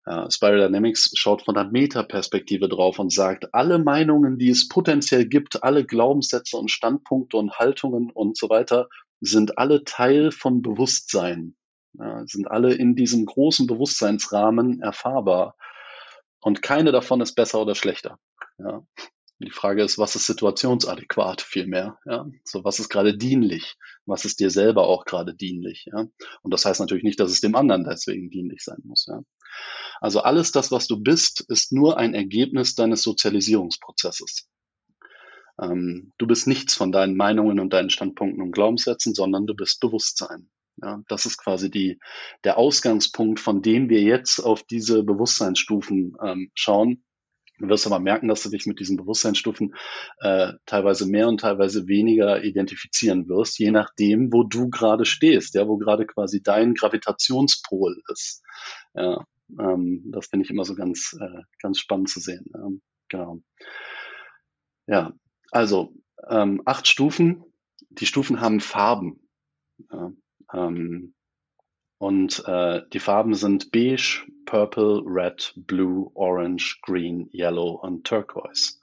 Ja, 0.08 0.30
Spiral 0.30 0.60
Dynamics 0.60 1.12
schaut 1.16 1.44
von 1.44 1.56
der 1.56 1.66
Metaperspektive 1.66 2.70
drauf 2.70 3.00
und 3.00 3.12
sagt, 3.12 3.54
alle 3.54 3.80
Meinungen, 3.80 4.38
die 4.38 4.50
es 4.50 4.68
potenziell 4.68 5.26
gibt, 5.26 5.64
alle 5.64 5.84
Glaubenssätze 5.84 6.58
und 6.58 6.70
Standpunkte 6.70 7.38
und 7.38 7.58
Haltungen 7.58 8.12
und 8.12 8.38
so 8.38 8.50
weiter, 8.50 8.88
sind 9.20 9.58
alle 9.58 9.84
Teil 9.84 10.32
von 10.32 10.62
Bewusstsein, 10.62 11.56
ja, 11.94 12.24
sind 12.28 12.52
alle 12.52 12.74
in 12.74 12.96
diesem 12.96 13.26
großen 13.26 13.66
Bewusstseinsrahmen 13.66 14.82
erfahrbar. 14.82 15.56
Und 16.40 16.62
keine 16.62 16.92
davon 16.92 17.22
ist 17.22 17.34
besser 17.34 17.62
oder 17.62 17.74
schlechter. 17.74 18.20
Ja. 18.60 18.86
Die 19.40 19.52
Frage 19.52 19.84
ist, 19.84 19.98
was 19.98 20.16
ist 20.16 20.28
situationsadäquat 20.28 21.42
vielmehr? 21.42 21.98
Ja? 22.06 22.26
So, 22.46 22.64
was 22.64 22.80
ist 22.80 22.88
gerade 22.90 23.18
dienlich? 23.18 23.76
Was 24.06 24.24
ist 24.24 24.40
dir 24.40 24.50
selber 24.50 24.88
auch 24.88 25.04
gerade 25.04 25.36
dienlich? 25.36 25.88
Ja? 25.92 26.06
Und 26.42 26.54
das 26.54 26.64
heißt 26.64 26.80
natürlich 26.80 27.04
nicht, 27.04 27.20
dass 27.20 27.32
es 27.32 27.42
dem 27.42 27.56
anderen 27.56 27.84
deswegen 27.84 28.30
dienlich 28.30 28.64
sein 28.64 28.80
muss. 28.84 29.08
Ja? 29.08 29.22
Also 30.02 30.22
alles 30.22 30.52
das, 30.52 30.72
was 30.72 30.88
du 30.88 31.02
bist, 31.02 31.46
ist 31.50 31.72
nur 31.72 31.98
ein 31.98 32.14
Ergebnis 32.14 32.76
deines 32.76 33.02
Sozialisierungsprozesses. 33.04 34.48
Ähm, 35.62 36.12
du 36.18 36.28
bist 36.28 36.48
nichts 36.48 36.76
von 36.76 36.92
deinen 36.92 37.16
Meinungen 37.16 37.60
und 37.60 37.74
deinen 37.74 37.90
Standpunkten 37.90 38.42
und 38.42 38.52
Glaubenssätzen, 38.52 39.14
sondern 39.14 39.48
du 39.48 39.56
bist 39.56 39.80
Bewusstsein. 39.80 40.50
Ja, 40.82 41.02
das 41.08 41.26
ist 41.26 41.38
quasi 41.38 41.72
die, 41.72 42.00
der 42.44 42.58
Ausgangspunkt, 42.58 43.40
von 43.40 43.62
dem 43.62 43.90
wir 43.90 44.02
jetzt 44.02 44.40
auf 44.40 44.64
diese 44.64 45.04
Bewusstseinsstufen 45.04 46.18
ähm, 46.22 46.52
schauen. 46.54 47.06
Du 47.58 47.70
wirst 47.70 47.88
aber 47.88 48.00
merken, 48.00 48.28
dass 48.28 48.44
du 48.44 48.50
dich 48.50 48.66
mit 48.66 48.82
diesen 48.82 48.98
Bewusstseinsstufen 48.98 49.76
äh, 50.20 50.52
teilweise 50.66 51.08
mehr 51.08 51.30
und 51.30 51.40
teilweise 51.40 51.88
weniger 51.88 52.44
identifizieren 52.44 53.30
wirst, 53.30 53.58
je 53.58 53.72
nachdem, 53.72 54.34
wo 54.34 54.44
du 54.44 54.70
gerade 54.70 55.06
stehst, 55.06 55.56
ja, 55.56 55.66
wo 55.66 55.78
gerade 55.78 56.06
quasi 56.06 56.44
dein 56.44 56.74
Gravitationspol 56.74 58.02
ist. 58.12 58.44
Ja, 58.94 59.26
ähm, 59.60 60.04
das 60.12 60.28
finde 60.28 60.46
ich 60.46 60.52
immer 60.52 60.66
so 60.66 60.76
ganz, 60.76 61.16
äh, 61.20 61.42
ganz 61.62 61.80
spannend 61.80 62.10
zu 62.10 62.20
sehen. 62.20 62.46
Ähm, 62.56 62.82
genau. 63.10 63.42
Ja, 64.88 65.14
also 65.52 65.94
ähm, 66.28 66.62
acht 66.66 66.88
Stufen. 66.88 67.44
Die 67.90 68.06
Stufen 68.06 68.42
haben 68.42 68.60
Farben. 68.60 69.20
Ja, 69.92 70.12
ähm, 70.54 71.14
und 71.98 72.44
äh, 72.46 72.82
die 72.92 73.00
Farben 73.00 73.36
sind 73.36 73.72
beige, 73.72 74.26
purple, 74.46 75.02
red, 75.06 75.54
blue, 75.56 76.12
orange, 76.14 76.80
green, 76.82 77.30
yellow 77.34 77.80
und 77.82 78.06
turquoise. 78.06 78.80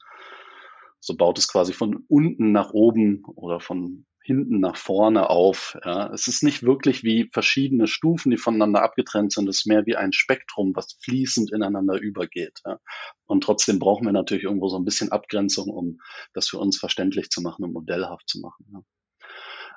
So 0.98 1.16
baut 1.16 1.38
es 1.38 1.48
quasi 1.48 1.72
von 1.72 2.04
unten 2.08 2.52
nach 2.52 2.72
oben 2.72 3.24
oder 3.24 3.60
von 3.60 4.06
hinten 4.22 4.60
nach 4.60 4.76
vorne 4.76 5.30
auf. 5.30 5.76
Ja. 5.84 6.12
Es 6.12 6.28
ist 6.28 6.42
nicht 6.42 6.62
wirklich 6.62 7.02
wie 7.02 7.28
verschiedene 7.32 7.86
Stufen, 7.86 8.30
die 8.30 8.36
voneinander 8.36 8.82
abgetrennt 8.82 9.32
sind. 9.32 9.48
Es 9.48 9.60
ist 9.60 9.66
mehr 9.66 9.86
wie 9.86 9.96
ein 9.96 10.12
Spektrum, 10.12 10.74
was 10.74 10.98
fließend 11.02 11.52
ineinander 11.52 11.98
übergeht. 12.00 12.60
Ja. 12.64 12.78
Und 13.26 13.42
trotzdem 13.42 13.78
brauchen 13.78 14.06
wir 14.06 14.12
natürlich 14.12 14.44
irgendwo 14.44 14.68
so 14.68 14.78
ein 14.78 14.84
bisschen 14.84 15.10
Abgrenzung, 15.10 15.68
um 15.70 15.98
das 16.34 16.48
für 16.48 16.58
uns 16.58 16.78
verständlich 16.78 17.30
zu 17.30 17.42
machen 17.42 17.64
und 17.64 17.72
modellhaft 17.72 18.28
zu 18.28 18.40
machen. 18.40 18.66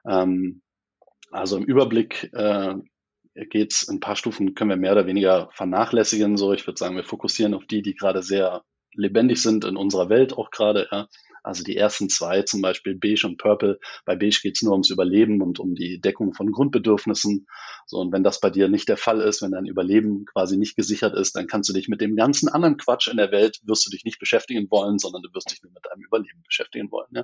Ja. 0.05 0.23
Ähm, 0.23 0.61
also 1.31 1.57
im 1.57 1.63
Überblick 1.63 2.29
äh, 2.33 2.75
geht 3.49 3.73
es 3.73 3.89
ein 3.89 3.99
paar 3.99 4.15
Stufen, 4.15 4.55
können 4.55 4.69
wir 4.69 4.77
mehr 4.77 4.93
oder 4.93 5.07
weniger 5.07 5.49
vernachlässigen. 5.51 6.37
So, 6.37 6.53
ich 6.53 6.65
würde 6.65 6.77
sagen, 6.77 6.95
wir 6.95 7.03
fokussieren 7.03 7.53
auf 7.53 7.65
die, 7.65 7.81
die 7.81 7.95
gerade 7.95 8.23
sehr 8.23 8.63
lebendig 8.93 9.41
sind 9.41 9.65
in 9.65 9.75
unserer 9.75 10.09
Welt 10.09 10.33
auch 10.33 10.51
gerade. 10.51 10.87
Ja. 10.91 11.07
Also 11.45 11.63
die 11.63 11.77
ersten 11.77 12.09
zwei, 12.09 12.41
zum 12.41 12.61
Beispiel 12.61 12.95
Beige 12.95 13.27
und 13.27 13.37
Purple. 13.37 13.79
Bei 14.03 14.15
Beige 14.15 14.39
geht 14.41 14.55
es 14.55 14.63
nur 14.63 14.71
ums 14.71 14.89
Überleben 14.89 15.43
und 15.43 15.59
um 15.59 15.75
die 15.75 16.01
Deckung 16.01 16.33
von 16.33 16.51
Grundbedürfnissen. 16.51 17.45
So, 17.85 17.97
und 17.97 18.11
wenn 18.11 18.23
das 18.23 18.39
bei 18.39 18.49
dir 18.49 18.67
nicht 18.67 18.89
der 18.89 18.97
Fall 18.97 19.21
ist, 19.21 19.43
wenn 19.43 19.51
dein 19.51 19.67
Überleben 19.67 20.25
quasi 20.25 20.57
nicht 20.57 20.75
gesichert 20.75 21.13
ist, 21.13 21.35
dann 21.35 21.45
kannst 21.45 21.69
du 21.69 21.73
dich 21.73 21.87
mit 21.87 22.01
dem 22.01 22.15
ganzen 22.15 22.49
anderen 22.49 22.77
Quatsch 22.77 23.07
in 23.07 23.17
der 23.17 23.31
Welt, 23.31 23.59
wirst 23.63 23.85
du 23.85 23.91
dich 23.91 24.03
nicht 24.05 24.17
beschäftigen 24.17 24.67
wollen, 24.71 24.97
sondern 24.97 25.21
du 25.21 25.29
wirst 25.33 25.51
dich 25.51 25.61
nur 25.61 25.71
mit 25.71 25.85
deinem 25.85 26.03
Überleben 26.03 26.41
beschäftigen 26.43 26.89
wollen. 26.89 27.09
Ja? 27.11 27.23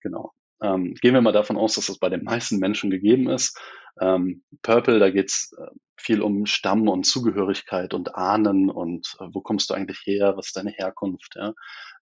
Genau. 0.00 0.32
Ähm, 0.62 0.94
gehen 0.94 1.14
wir 1.14 1.20
mal 1.20 1.32
davon 1.32 1.56
aus, 1.56 1.74
dass 1.74 1.86
das 1.86 1.98
bei 1.98 2.08
den 2.08 2.24
meisten 2.24 2.58
Menschen 2.58 2.90
gegeben 2.90 3.28
ist. 3.28 3.58
Ähm, 4.00 4.42
Purple, 4.62 4.98
da 4.98 5.10
geht's 5.10 5.52
äh, 5.58 5.66
viel 5.96 6.22
um 6.22 6.46
Stamm 6.46 6.88
und 6.88 7.04
Zugehörigkeit 7.04 7.94
und 7.94 8.14
Ahnen 8.14 8.70
und 8.70 9.16
äh, 9.20 9.26
wo 9.32 9.40
kommst 9.40 9.70
du 9.70 9.74
eigentlich 9.74 10.00
her, 10.04 10.36
was 10.36 10.48
ist 10.48 10.56
deine 10.56 10.70
Herkunft. 10.70 11.34
Ja? 11.36 11.54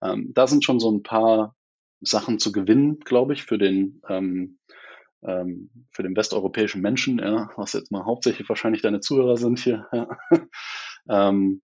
Ähm, 0.02 0.32
da 0.34 0.46
sind 0.46 0.64
schon 0.64 0.80
so 0.80 0.90
ein 0.90 1.02
paar 1.02 1.54
Sachen 2.00 2.38
zu 2.38 2.52
gewinnen, 2.52 3.00
glaube 3.00 3.32
ich, 3.32 3.42
für 3.44 3.58
den 3.58 4.00
ähm, 4.08 4.58
ähm, 5.26 5.70
für 5.90 6.04
den 6.04 6.16
westeuropäischen 6.16 6.80
Menschen, 6.80 7.18
ja, 7.18 7.50
was 7.56 7.72
jetzt 7.72 7.90
mal 7.90 8.04
hauptsächlich 8.04 8.48
wahrscheinlich 8.48 8.82
deine 8.82 9.00
Zuhörer 9.00 9.36
sind 9.36 9.58
hier. 9.58 9.88
Ähm, 11.10 11.62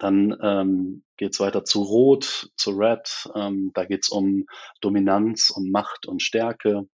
dann 0.00 0.36
ähm, 0.42 1.04
geht 1.18 1.34
es 1.34 1.40
weiter 1.40 1.64
zu 1.64 1.82
Rot, 1.82 2.50
zu 2.56 2.70
Red. 2.70 3.28
Ähm, 3.34 3.70
da 3.74 3.84
geht 3.84 4.04
es 4.04 4.08
um 4.08 4.46
Dominanz 4.80 5.50
und 5.50 5.70
Macht 5.70 6.06
und 6.06 6.22
Stärke. 6.22 6.88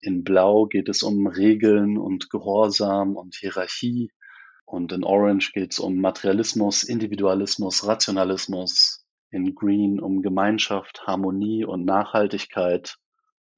In 0.00 0.24
Blau 0.24 0.66
geht 0.66 0.90
es 0.90 1.02
um 1.02 1.26
Regeln 1.26 1.96
und 1.96 2.28
Gehorsam 2.28 3.16
und 3.16 3.34
Hierarchie. 3.34 4.10
Und 4.66 4.92
in 4.92 5.04
Orange 5.04 5.52
geht 5.52 5.72
es 5.72 5.78
um 5.78 5.96
Materialismus, 5.96 6.84
Individualismus, 6.84 7.86
Rationalismus. 7.86 9.06
In 9.30 9.54
Green 9.54 9.98
um 9.98 10.20
Gemeinschaft, 10.20 11.04
Harmonie 11.06 11.64
und 11.64 11.86
Nachhaltigkeit. 11.86 12.96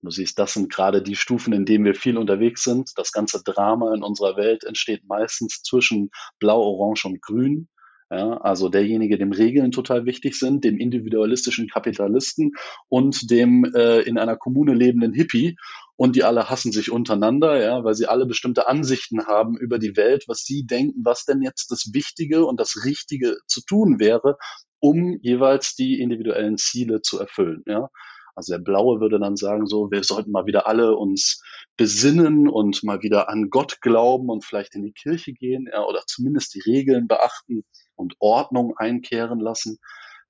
Du 0.01 0.11
siehst, 0.11 0.39
das 0.39 0.55
sind 0.55 0.73
gerade 0.73 1.03
die 1.03 1.17
Stufen, 1.17 1.53
in 1.53 1.65
denen 1.65 1.85
wir 1.85 1.97
viel 1.97 2.17
unterwegs 2.17 2.63
sind. 2.63 2.93
Das 2.95 3.11
ganze 3.11 3.43
Drama 3.43 3.93
in 3.93 4.05
unserer 4.05 4.37
Welt 4.37 4.63
entsteht 4.63 5.03
meistens 5.09 5.63
zwischen 5.63 6.11
Blau, 6.39 6.61
Orange 6.61 7.07
und 7.07 7.21
Grün. 7.21 7.69
Ja, 8.09 8.37
also 8.37 8.69
derjenige, 8.69 9.19
dem 9.19 9.33
Regeln 9.33 9.73
total 9.73 10.07
wichtig 10.07 10.39
sind, 10.39 10.63
dem 10.63 10.79
individualistischen 10.79 11.69
Kapitalisten 11.69 12.53
und 12.89 13.31
dem 13.33 13.65
äh, 13.75 14.01
in 14.03 14.17
einer 14.17 14.37
Kommune 14.37 14.75
lebenden 14.75 15.13
Hippie. 15.13 15.57
Und 15.97 16.15
die 16.15 16.23
alle 16.23 16.49
hassen 16.49 16.71
sich 16.71 16.93
untereinander, 16.93 17.61
ja, 17.61 17.83
weil 17.83 17.95
sie 17.95 18.07
alle 18.07 18.27
bestimmte 18.27 18.69
Ansichten 18.69 19.27
haben 19.27 19.57
über 19.57 19.81
die 19.81 19.97
Welt, 19.97 20.25
was 20.29 20.45
sie 20.45 20.65
denken, 20.67 21.01
was 21.05 21.25
denn 21.25 21.43
jetzt 21.43 21.73
das 21.73 21.91
Wichtige 21.95 22.47
und 22.47 22.61
das 22.61 22.85
Richtige 22.85 23.39
zu 23.49 23.61
tun 23.63 23.99
wäre, 23.99 24.37
um 24.79 25.19
jeweils 25.23 25.75
die 25.75 26.01
individuellen 26.01 26.59
Ziele 26.59 27.03
zu 27.03 27.19
erfüllen. 27.19 27.65
Ja. 27.67 27.89
Also 28.37 28.53
der 28.53 28.61
Blaue 28.61 29.01
würde 29.01 29.19
dann 29.19 29.37
sagen, 29.37 29.67
so, 29.67 29.91
wir 29.91 30.05
sollten 30.05 30.31
mal 30.31 30.47
wieder 30.47 30.69
alle 30.69 30.95
uns 30.95 31.43
besinnen 31.77 32.49
und 32.49 32.85
mal 32.85 33.03
wieder 33.03 33.29
an 33.31 33.49
Gott 33.51 33.81
glauben 33.81 34.29
und 34.29 34.45
vielleicht 34.45 34.77
in 34.77 34.83
die 34.83 34.93
Kirche 34.93 35.33
gehen 35.33 35.69
ja, 35.73 35.83
oder 35.85 36.03
zumindest 36.07 36.55
die 36.55 36.61
Regeln 36.61 37.09
beachten 37.09 37.65
und 37.97 38.15
Ordnung 38.21 38.77
einkehren 38.77 39.41
lassen. 39.41 39.79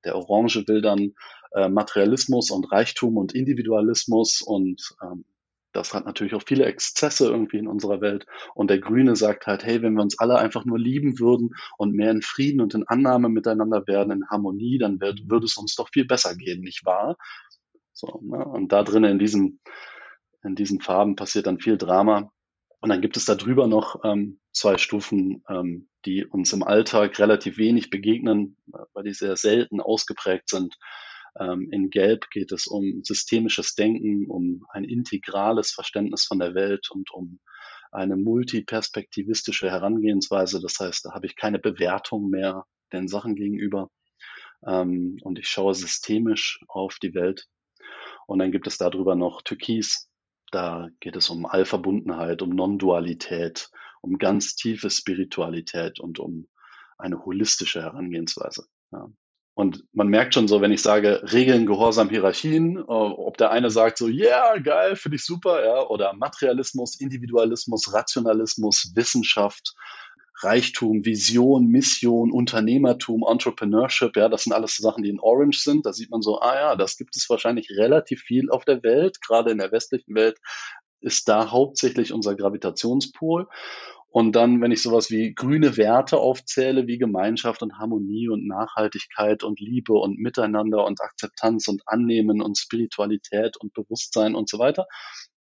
Der 0.04 0.16
Orange 0.16 0.64
will 0.66 0.80
dann 0.80 1.14
äh, 1.52 1.68
Materialismus 1.68 2.50
und 2.50 2.70
Reichtum 2.72 3.16
und 3.16 3.34
Individualismus 3.34 4.40
und 4.40 4.94
ähm, 5.02 5.24
das 5.76 5.92
hat 5.92 6.06
natürlich 6.06 6.34
auch 6.34 6.42
viele 6.46 6.64
Exzesse 6.64 7.26
irgendwie 7.26 7.58
in 7.58 7.68
unserer 7.68 8.00
Welt. 8.00 8.26
Und 8.54 8.70
der 8.70 8.78
Grüne 8.78 9.14
sagt 9.14 9.46
halt, 9.46 9.62
hey, 9.62 9.82
wenn 9.82 9.92
wir 9.92 10.02
uns 10.02 10.18
alle 10.18 10.38
einfach 10.38 10.64
nur 10.64 10.78
lieben 10.78 11.18
würden 11.18 11.54
und 11.76 11.92
mehr 11.92 12.10
in 12.10 12.22
Frieden 12.22 12.62
und 12.62 12.72
in 12.74 12.88
Annahme 12.88 13.28
miteinander 13.28 13.86
werden, 13.86 14.10
in 14.10 14.28
Harmonie, 14.28 14.78
dann 14.78 15.00
wird, 15.00 15.28
würde 15.28 15.44
es 15.44 15.58
uns 15.58 15.74
doch 15.74 15.90
viel 15.92 16.06
besser 16.06 16.34
gehen, 16.34 16.62
nicht 16.62 16.86
wahr? 16.86 17.18
So, 17.92 18.20
ne? 18.22 18.42
Und 18.42 18.72
da 18.72 18.82
drinnen 18.84 19.12
in 19.12 19.18
diesen, 19.18 19.60
in 20.42 20.54
diesen 20.54 20.80
Farben 20.80 21.14
passiert 21.14 21.46
dann 21.46 21.60
viel 21.60 21.76
Drama. 21.76 22.32
Und 22.86 22.90
dann 22.90 23.00
gibt 23.00 23.16
es 23.16 23.24
da 23.24 23.34
drüber 23.34 23.66
noch 23.66 24.04
ähm, 24.04 24.38
zwei 24.52 24.78
Stufen, 24.78 25.42
ähm, 25.48 25.88
die 26.04 26.24
uns 26.24 26.52
im 26.52 26.62
Alltag 26.62 27.18
relativ 27.18 27.58
wenig 27.58 27.90
begegnen, 27.90 28.56
weil 28.92 29.02
die 29.02 29.12
sehr 29.12 29.34
selten 29.34 29.80
ausgeprägt 29.80 30.48
sind. 30.48 30.76
Ähm, 31.36 31.68
in 31.72 31.90
Gelb 31.90 32.30
geht 32.30 32.52
es 32.52 32.68
um 32.68 33.02
systemisches 33.02 33.74
Denken, 33.74 34.30
um 34.30 34.64
ein 34.70 34.84
integrales 34.84 35.72
Verständnis 35.72 36.26
von 36.26 36.38
der 36.38 36.54
Welt 36.54 36.88
und 36.92 37.10
um 37.10 37.40
eine 37.90 38.16
multiperspektivistische 38.16 39.68
Herangehensweise. 39.68 40.60
Das 40.60 40.78
heißt, 40.78 41.06
da 41.06 41.12
habe 41.12 41.26
ich 41.26 41.34
keine 41.34 41.58
Bewertung 41.58 42.30
mehr 42.30 42.66
den 42.92 43.08
Sachen 43.08 43.34
gegenüber. 43.34 43.90
Ähm, 44.64 45.18
und 45.22 45.40
ich 45.40 45.48
schaue 45.48 45.74
systemisch 45.74 46.60
auf 46.68 46.98
die 47.02 47.14
Welt 47.14 47.48
und 48.28 48.38
dann 48.38 48.52
gibt 48.52 48.68
es 48.68 48.78
darüber 48.78 49.16
noch 49.16 49.42
Türkis. 49.42 50.08
Da 50.52 50.88
geht 51.00 51.16
es 51.16 51.28
um 51.30 51.46
Allverbundenheit, 51.46 52.42
um 52.42 52.50
Non-Dualität, 52.50 53.70
um 54.00 54.18
ganz 54.18 54.54
tiefe 54.54 54.90
Spiritualität 54.90 56.00
und 56.00 56.18
um 56.18 56.48
eine 56.98 57.24
holistische 57.24 57.82
Herangehensweise. 57.82 58.66
Ja. 58.92 59.08
Und 59.54 59.84
man 59.92 60.08
merkt 60.08 60.34
schon 60.34 60.48
so, 60.48 60.60
wenn 60.60 60.70
ich 60.70 60.82
sage 60.82 61.22
Regeln, 61.32 61.64
Gehorsam, 61.64 62.10
Hierarchien, 62.10 62.76
äh, 62.76 62.82
ob 62.82 63.38
der 63.38 63.50
eine 63.50 63.70
sagt 63.70 63.96
so, 63.96 64.06
ja, 64.06 64.52
yeah, 64.52 64.58
geil, 64.58 64.96
finde 64.96 65.16
ich 65.16 65.24
super, 65.24 65.64
ja, 65.64 65.86
oder 65.86 66.12
Materialismus, 66.12 67.00
Individualismus, 67.00 67.92
Rationalismus, 67.94 68.92
Wissenschaft, 68.94 69.74
Reichtum, 70.42 71.04
Vision, 71.04 71.68
Mission, 71.68 72.30
Unternehmertum, 72.30 73.24
Entrepreneurship, 73.26 74.16
ja, 74.16 74.28
das 74.28 74.44
sind 74.44 74.52
alles 74.52 74.76
Sachen, 74.76 75.02
die 75.02 75.10
in 75.10 75.20
Orange 75.20 75.60
sind. 75.60 75.86
Da 75.86 75.92
sieht 75.92 76.10
man 76.10 76.22
so, 76.22 76.40
ah 76.40 76.54
ja, 76.54 76.76
das 76.76 76.96
gibt 76.96 77.16
es 77.16 77.28
wahrscheinlich 77.30 77.70
relativ 77.70 78.20
viel 78.20 78.50
auf 78.50 78.64
der 78.64 78.82
Welt, 78.82 79.20
gerade 79.22 79.50
in 79.50 79.58
der 79.58 79.72
westlichen 79.72 80.14
Welt 80.14 80.38
ist 81.00 81.28
da 81.28 81.50
hauptsächlich 81.50 82.12
unser 82.12 82.34
Gravitationspol. 82.34 83.46
Und 84.08 84.32
dann, 84.32 84.62
wenn 84.62 84.72
ich 84.72 84.82
sowas 84.82 85.10
wie 85.10 85.34
grüne 85.34 85.76
Werte 85.76 86.16
aufzähle, 86.16 86.86
wie 86.86 86.96
Gemeinschaft 86.96 87.62
und 87.62 87.78
Harmonie 87.78 88.30
und 88.30 88.46
Nachhaltigkeit 88.46 89.42
und 89.42 89.60
Liebe 89.60 89.92
und 89.92 90.18
Miteinander 90.18 90.86
und 90.86 91.02
Akzeptanz 91.02 91.68
und 91.68 91.82
Annehmen 91.84 92.40
und 92.40 92.56
Spiritualität 92.56 93.58
und 93.58 93.74
Bewusstsein 93.74 94.34
und 94.34 94.48
so 94.48 94.58
weiter, 94.58 94.86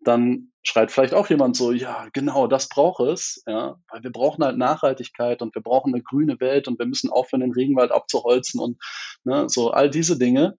dann 0.08 0.52
schreit 0.64 0.92
vielleicht 0.92 1.14
auch 1.14 1.30
jemand 1.30 1.56
so, 1.56 1.72
ja, 1.72 2.08
genau, 2.14 2.48
das 2.48 2.70
braucht 2.70 3.02
es, 3.02 3.44
ja, 3.46 3.78
weil 3.90 4.04
wir 4.04 4.12
brauchen 4.12 4.44
halt 4.44 4.58
Nachhaltigkeit 4.58 5.42
und 5.42 5.54
wir 5.56 5.62
brauchen 5.62 5.94
eine 5.94 6.04
grüne 6.04 6.40
Welt 6.40 6.68
und 6.68 6.80
wir 6.80 6.86
müssen 6.86 7.10
aufhören, 7.10 7.42
den 7.42 7.54
Regenwald 7.54 7.92
abzuholzen 7.92 8.60
und 8.60 8.78
ne, 9.24 9.48
so 9.50 9.72
all 9.72 9.90
diese 9.90 10.18
Dinge. 10.18 10.58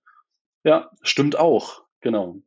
Ja, 0.64 0.90
stimmt 1.02 1.36
auch, 1.36 1.82
genau. 2.00 2.40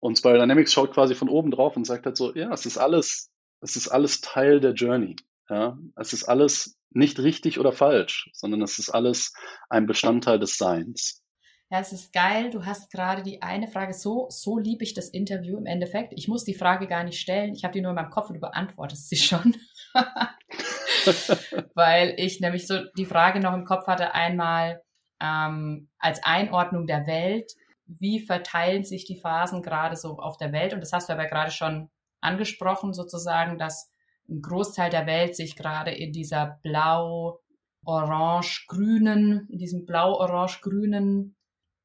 Und 0.00 0.16
Spiral 0.16 0.38
Dynamics 0.38 0.72
schaut 0.72 0.92
quasi 0.92 1.14
von 1.14 1.28
oben 1.28 1.50
drauf 1.50 1.76
und 1.76 1.86
sagt 1.86 2.06
halt 2.06 2.16
so, 2.16 2.34
ja, 2.34 2.52
es 2.52 2.66
ist 2.66 2.78
alles, 2.78 3.30
es 3.60 3.76
ist 3.76 3.88
alles 3.88 4.20
Teil 4.20 4.60
der 4.60 4.72
Journey. 4.72 5.16
Ja, 5.50 5.78
es 5.96 6.12
ist 6.12 6.24
alles 6.24 6.78
nicht 6.90 7.18
richtig 7.20 7.58
oder 7.58 7.72
falsch, 7.72 8.30
sondern 8.34 8.62
es 8.62 8.78
ist 8.78 8.90
alles 8.90 9.32
ein 9.70 9.86
Bestandteil 9.86 10.38
des 10.38 10.58
Seins. 10.58 11.22
Ja, 11.70 11.80
es 11.80 11.92
ist 11.92 12.14
geil. 12.14 12.48
Du 12.48 12.64
hast 12.64 12.90
gerade 12.90 13.22
die 13.22 13.42
eine 13.42 13.68
Frage. 13.68 13.92
So, 13.92 14.26
so 14.30 14.58
liebe 14.58 14.84
ich 14.84 14.94
das 14.94 15.10
Interview 15.10 15.58
im 15.58 15.66
Endeffekt. 15.66 16.14
Ich 16.16 16.26
muss 16.26 16.44
die 16.44 16.54
Frage 16.54 16.86
gar 16.86 17.04
nicht 17.04 17.20
stellen. 17.20 17.52
Ich 17.52 17.62
habe 17.62 17.72
die 17.72 17.82
nur 17.82 17.90
in 17.90 17.96
meinem 17.96 18.10
Kopf 18.10 18.28
und 18.28 18.36
du 18.36 18.40
beantwortest 18.40 19.10
sie 19.10 19.16
schon. 19.16 19.54
Weil 21.74 22.14
ich 22.16 22.40
nämlich 22.40 22.66
so 22.66 22.80
die 22.96 23.04
Frage 23.04 23.40
noch 23.40 23.52
im 23.52 23.66
Kopf 23.66 23.86
hatte, 23.86 24.14
einmal 24.14 24.82
ähm, 25.20 25.90
als 25.98 26.24
Einordnung 26.24 26.86
der 26.86 27.06
Welt. 27.06 27.52
Wie 27.84 28.20
verteilen 28.20 28.84
sich 28.84 29.04
die 29.04 29.20
Phasen 29.20 29.62
gerade 29.62 29.96
so 29.96 30.18
auf 30.18 30.38
der 30.38 30.52
Welt? 30.52 30.72
Und 30.72 30.80
das 30.80 30.94
hast 30.94 31.10
du 31.10 31.12
aber 31.12 31.26
gerade 31.26 31.50
schon 31.50 31.90
angesprochen, 32.22 32.94
sozusagen, 32.94 33.58
dass 33.58 33.90
ein 34.30 34.40
Großteil 34.40 34.88
der 34.88 35.06
Welt 35.06 35.36
sich 35.36 35.54
gerade 35.54 35.90
in 35.90 36.12
dieser 36.12 36.58
blau, 36.62 37.40
orange, 37.84 38.64
grünen, 38.68 39.48
in 39.50 39.58
diesem 39.58 39.84
blau, 39.84 40.14
orange, 40.14 40.60
grünen 40.62 41.34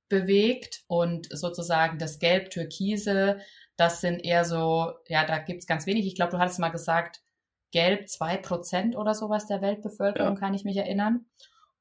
bewegt 0.10 0.84
und 0.88 1.28
sozusagen 1.32 1.98
das 1.98 2.20
Gelb-Türkise, 2.20 3.40
das 3.78 4.02
sind 4.02 4.20
eher 4.20 4.46
so, 4.46 4.94
ja, 5.08 5.26
da 5.26 5.40
gibt's 5.40 5.68
ganz 5.68 5.86
wenig. 5.86 6.06
Ich 6.06 6.16
glaube, 6.16 6.32
du 6.32 6.40
hattest 6.40 6.60
mal 6.60 6.70
gesagt, 6.70 7.22
Gelb 7.72 8.08
zwei 8.08 8.38
Prozent 8.38 8.96
oder 8.96 9.16
sowas 9.16 9.48
der 9.48 9.62
Weltbevölkerung, 9.62 10.36
ja. 10.36 10.40
kann 10.40 10.54
ich 10.54 10.64
mich 10.64 10.78
erinnern. 10.78 11.26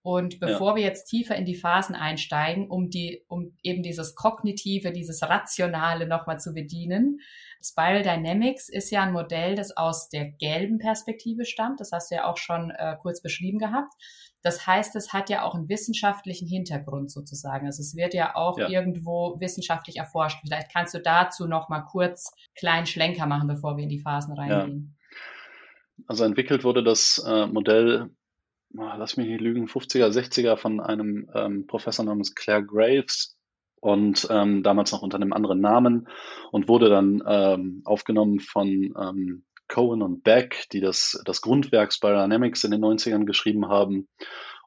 Und 0.03 0.41
bevor 0.41 0.71
ja. 0.71 0.77
wir 0.77 0.83
jetzt 0.83 1.07
tiefer 1.07 1.37
in 1.37 1.45
die 1.45 1.55
Phasen 1.55 1.95
einsteigen, 1.95 2.69
um 2.69 2.91
die, 2.91 3.25
um 3.29 3.57
eben 3.63 3.85
dieses 3.85 4.17
Kognitive, 4.17 4.91
dieses 4.91 5.23
Rationale 5.23 6.09
nochmal 6.09 6.41
zu 6.41 6.53
bedienen, 6.53 7.21
Spiral 7.65 8.03
Dynamics 8.03 8.69
ist 8.69 8.91
ja 8.91 9.05
ein 9.05 9.13
Modell, 9.13 9.55
das 9.55 9.77
aus 9.77 10.09
der 10.09 10.25
gelben 10.25 10.79
Perspektive 10.79 11.45
stammt. 11.45 11.79
Das 11.79 11.93
hast 11.93 12.11
du 12.11 12.17
ja 12.17 12.25
auch 12.25 12.37
schon 12.37 12.71
äh, 12.71 12.97
kurz 13.01 13.23
beschrieben 13.23 13.59
gehabt. 13.59 13.93
Das 14.43 14.67
heißt, 14.67 14.97
es 14.97 15.13
hat 15.13 15.31
ja 15.31 15.45
auch 15.45 15.55
einen 15.55 15.69
wissenschaftlichen 15.69 16.49
Hintergrund 16.49 17.13
sozusagen. 17.13 17.67
Also 17.67 17.81
es 17.81 17.95
wird 17.95 18.15
ja 18.15 18.35
auch 18.35 18.59
ja. 18.59 18.69
irgendwo 18.69 19.37
wissenschaftlich 19.39 19.99
erforscht. 19.99 20.41
Vielleicht 20.41 20.73
kannst 20.73 20.95
du 20.95 21.01
dazu 21.01 21.47
noch 21.47 21.69
mal 21.69 21.83
kurz 21.83 22.33
kleinen 22.57 22.87
Schlenker 22.87 23.27
machen, 23.27 23.47
bevor 23.47 23.77
wir 23.77 23.85
in 23.85 23.89
die 23.89 24.01
Phasen 24.01 24.35
reingehen. 24.35 24.97
Ja. 24.99 26.05
Also 26.09 26.25
entwickelt 26.25 26.65
wurde 26.65 26.83
das 26.83 27.25
äh, 27.25 27.47
Modell, 27.47 28.11
lass 28.75 29.17
mich 29.17 29.29
nicht 29.29 29.41
lügen, 29.41 29.67
50er, 29.67 30.09
60er 30.09 30.57
von 30.57 30.81
einem 30.81 31.29
ähm, 31.35 31.67
Professor 31.67 32.05
namens 32.05 32.35
Claire 32.35 32.65
Graves 32.65 33.37
und 33.81 34.27
ähm, 34.31 34.63
damals 34.63 34.93
noch 34.93 35.03
unter 35.03 35.17
einem 35.17 35.33
anderen 35.33 35.61
Namen 35.61 36.09
und 36.51 36.69
wurde 36.69 36.89
dann 36.89 37.23
ähm, 37.27 37.83
aufgenommen 37.85 38.41
von 38.41 38.69
ähm, 38.69 39.45
Cohen 39.69 40.03
und 40.03 40.23
Beck, 40.23 40.67
die 40.73 40.81
das, 40.81 41.21
das 41.25 41.41
Grundwerk 41.41 41.93
Spiral 41.93 42.29
Dynamics 42.29 42.65
in 42.65 42.71
den 42.71 42.85
90ern 42.85 43.25
geschrieben 43.25 43.69
haben. 43.69 44.07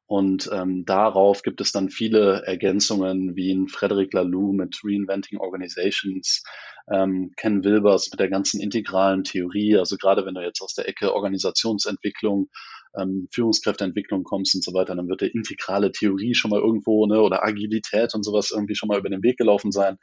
Und 0.07 0.49
ähm, 0.53 0.85
darauf 0.85 1.41
gibt 1.41 1.61
es 1.61 1.71
dann 1.71 1.89
viele 1.89 2.43
Ergänzungen, 2.45 3.35
wie 3.35 3.49
in 3.49 3.67
Frederic 3.67 4.13
Laloux 4.13 4.53
mit 4.53 4.81
Reinventing 4.83 5.39
Organizations, 5.39 6.43
ähm, 6.91 7.31
Ken 7.37 7.63
Wilbers 7.63 8.09
mit 8.11 8.19
der 8.19 8.29
ganzen 8.29 8.61
integralen 8.61 9.23
Theorie. 9.23 9.77
Also 9.77 9.97
gerade 9.97 10.25
wenn 10.25 10.35
du 10.35 10.41
jetzt 10.41 10.61
aus 10.61 10.75
der 10.75 10.87
Ecke 10.87 11.13
Organisationsentwicklung, 11.13 12.49
ähm, 12.95 13.27
Führungskräfteentwicklung 13.31 14.23
kommst 14.23 14.53
und 14.53 14.63
so 14.63 14.73
weiter, 14.73 14.95
dann 14.95 15.09
wird 15.09 15.21
der 15.21 15.33
integrale 15.33 15.91
Theorie 15.91 16.35
schon 16.35 16.51
mal 16.51 16.61
irgendwo, 16.61 17.07
ne, 17.07 17.19
oder 17.21 17.43
Agilität 17.43 18.13
und 18.13 18.23
sowas 18.23 18.51
irgendwie 18.51 18.75
schon 18.75 18.87
mal 18.87 18.99
über 18.99 19.09
den 19.09 19.23
Weg 19.23 19.37
gelaufen 19.37 19.71
sein. 19.71 19.97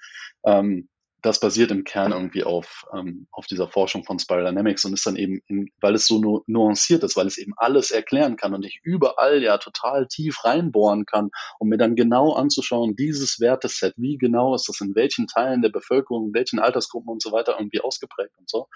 Ähm, 0.45 0.89
das 1.23 1.39
basiert 1.39 1.71
im 1.71 1.85
Kern 1.85 2.13
irgendwie 2.13 2.43
auf, 2.43 2.85
ähm, 2.93 3.29
auf 3.31 3.47
dieser 3.47 3.69
Forschung 3.69 4.05
von 4.05 4.19
Spiral 4.19 4.45
Dynamics 4.45 4.85
und 4.85 4.93
ist 4.93 5.07
dann 5.07 5.17
eben, 5.17 5.41
in, 5.47 5.71
weil 5.81 5.95
es 5.95 6.07
so 6.07 6.21
nu 6.21 6.43
nuanciert 6.47 7.05
ist, 7.05 7.17
weil 7.17 7.29
es 7.29 7.39
eben 7.39 7.53
alles 7.57 7.93
erklären 7.93 8.37
kann 8.37 8.55
und 8.55 8.65
ich 8.65 8.81
überall 8.83 9.43
ja 9.43 9.59
total 9.59 10.09
tief 10.09 10.45
reinbohren 10.45 11.07
kann, 11.07 11.31
um 11.61 11.69
mir 11.69 11.79
dann 11.79 11.95
genau 11.95 12.33
anzuschauen, 12.33 12.97
dieses 12.97 13.39
Werteset, 13.39 13.95
wie 13.97 14.19
genau 14.19 14.55
ist 14.55 14.69
das 14.69 14.81
in 14.81 14.95
welchen 14.97 15.29
Teilen 15.29 15.63
der 15.63 15.71
Bevölkerung, 15.71 16.29
in 16.29 16.35
welchen 16.35 16.59
Altersgruppen 16.59 17.11
und 17.11 17.23
so 17.23 17.31
weiter 17.31 17.57
irgendwie 17.57 17.81
ausgeprägt 17.81 18.37
und 18.39 18.51
so. 18.51 18.67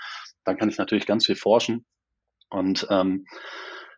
Dann 0.45 0.57
kann 0.57 0.69
ich 0.69 0.79
natürlich 0.79 1.07
ganz 1.07 1.27
viel 1.27 1.37
forschen 1.37 1.85
und 2.49 2.87
ähm, 2.91 3.27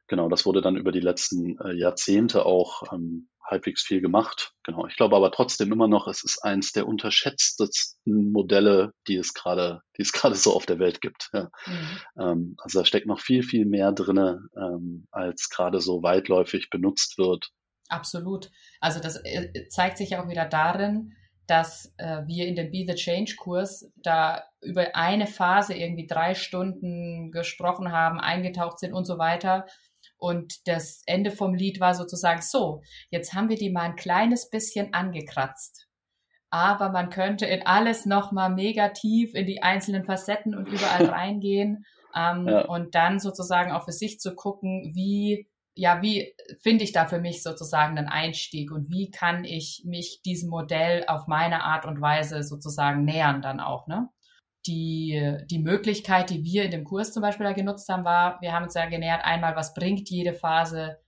genau, 0.06 0.28
das 0.30 0.46
wurde 0.46 0.62
dann 0.62 0.76
über 0.76 0.90
die 0.90 1.00
letzten 1.00 1.58
äh, 1.60 1.74
Jahrzehnte 1.74 2.46
auch 2.46 2.82
ähm, 2.92 3.28
halbwegs 3.48 3.82
viel 3.82 4.00
gemacht. 4.00 4.52
Genau. 4.64 4.86
Ich 4.86 4.96
glaube 4.96 5.16
aber 5.16 5.30
trotzdem 5.32 5.72
immer 5.72 5.88
noch, 5.88 6.06
es 6.06 6.22
ist 6.22 6.44
eins 6.44 6.72
der 6.72 6.86
unterschätztesten 6.86 8.30
Modelle, 8.30 8.92
die 9.06 9.16
es 9.16 9.34
gerade, 9.34 9.80
die 9.96 10.02
es 10.02 10.12
gerade 10.12 10.34
so 10.34 10.54
auf 10.54 10.66
der 10.66 10.78
Welt 10.78 11.00
gibt. 11.00 11.30
Ja. 11.32 11.50
Mhm. 11.66 12.00
Ähm, 12.18 12.56
also 12.58 12.80
da 12.80 12.84
steckt 12.84 13.06
noch 13.06 13.20
viel, 13.20 13.42
viel 13.42 13.64
mehr 13.64 13.92
drinne, 13.92 14.42
ähm, 14.56 15.06
als 15.10 15.48
gerade 15.48 15.80
so 15.80 16.02
weitläufig 16.02 16.70
benutzt 16.70 17.18
wird. 17.18 17.50
Absolut. 17.88 18.50
Also 18.80 19.00
das 19.00 19.16
äh, 19.24 19.68
zeigt 19.68 19.98
sich 19.98 20.16
auch 20.16 20.28
wieder 20.28 20.44
darin, 20.44 21.14
dass 21.46 21.94
äh, 21.96 22.26
wir 22.26 22.46
in 22.46 22.56
dem 22.56 22.70
Be 22.70 22.84
the 22.86 22.94
Change 22.94 23.36
Kurs 23.36 23.90
da 23.96 24.44
über 24.60 24.94
eine 24.94 25.26
Phase 25.26 25.74
irgendwie 25.74 26.06
drei 26.06 26.34
Stunden 26.34 27.30
gesprochen 27.30 27.90
haben, 27.90 28.20
eingetaucht 28.20 28.78
sind 28.78 28.92
und 28.92 29.06
so 29.06 29.18
weiter 29.18 29.66
und 30.18 30.66
das 30.66 31.02
Ende 31.06 31.30
vom 31.30 31.54
Lied 31.54 31.80
war 31.80 31.94
sozusagen 31.94 32.42
so, 32.42 32.82
jetzt 33.10 33.34
haben 33.34 33.48
wir 33.48 33.56
die 33.56 33.70
mal 33.70 33.82
ein 33.82 33.96
kleines 33.96 34.50
bisschen 34.50 34.92
angekratzt. 34.92 35.86
Aber 36.50 36.90
man 36.90 37.10
könnte 37.10 37.46
in 37.46 37.66
alles 37.66 38.06
nochmal 38.06 38.50
mega 38.50 38.88
tief 38.88 39.34
in 39.34 39.46
die 39.46 39.62
einzelnen 39.62 40.04
Facetten 40.04 40.54
und 40.54 40.66
überall 40.66 41.06
reingehen 41.10 41.84
ähm, 42.14 42.48
ja. 42.48 42.64
und 42.66 42.94
dann 42.94 43.20
sozusagen 43.20 43.70
auch 43.70 43.84
für 43.84 43.92
sich 43.92 44.18
zu 44.18 44.34
gucken, 44.34 44.92
wie 44.94 45.48
ja, 45.78 46.02
wie 46.02 46.34
finde 46.60 46.82
ich 46.82 46.90
da 46.90 47.06
für 47.06 47.20
mich 47.20 47.44
sozusagen 47.44 47.96
einen 47.96 48.08
Einstieg 48.08 48.72
und 48.72 48.90
wie 48.90 49.12
kann 49.12 49.44
ich 49.44 49.84
mich 49.86 50.22
diesem 50.24 50.50
Modell 50.50 51.04
auf 51.06 51.28
meine 51.28 51.62
Art 51.62 51.86
und 51.86 52.00
Weise 52.00 52.42
sozusagen 52.42 53.04
nähern 53.04 53.42
dann 53.42 53.60
auch, 53.60 53.86
ne? 53.86 54.08
Die, 54.68 55.38
die 55.50 55.58
Möglichkeit, 55.58 56.30
die 56.30 56.44
wir 56.44 56.64
in 56.64 56.70
dem 56.70 56.84
Kurs 56.84 57.12
zum 57.12 57.22
Beispiel 57.22 57.46
da 57.46 57.52
genutzt 57.52 57.88
haben, 57.88 58.04
war, 58.04 58.40
wir 58.40 58.52
haben 58.52 58.64
uns 58.64 58.74
ja 58.74 58.86
genähert, 58.86 59.24
einmal, 59.24 59.56
was 59.56 59.74
bringt 59.74 60.08
jede 60.10 60.34
Phase 60.34 60.98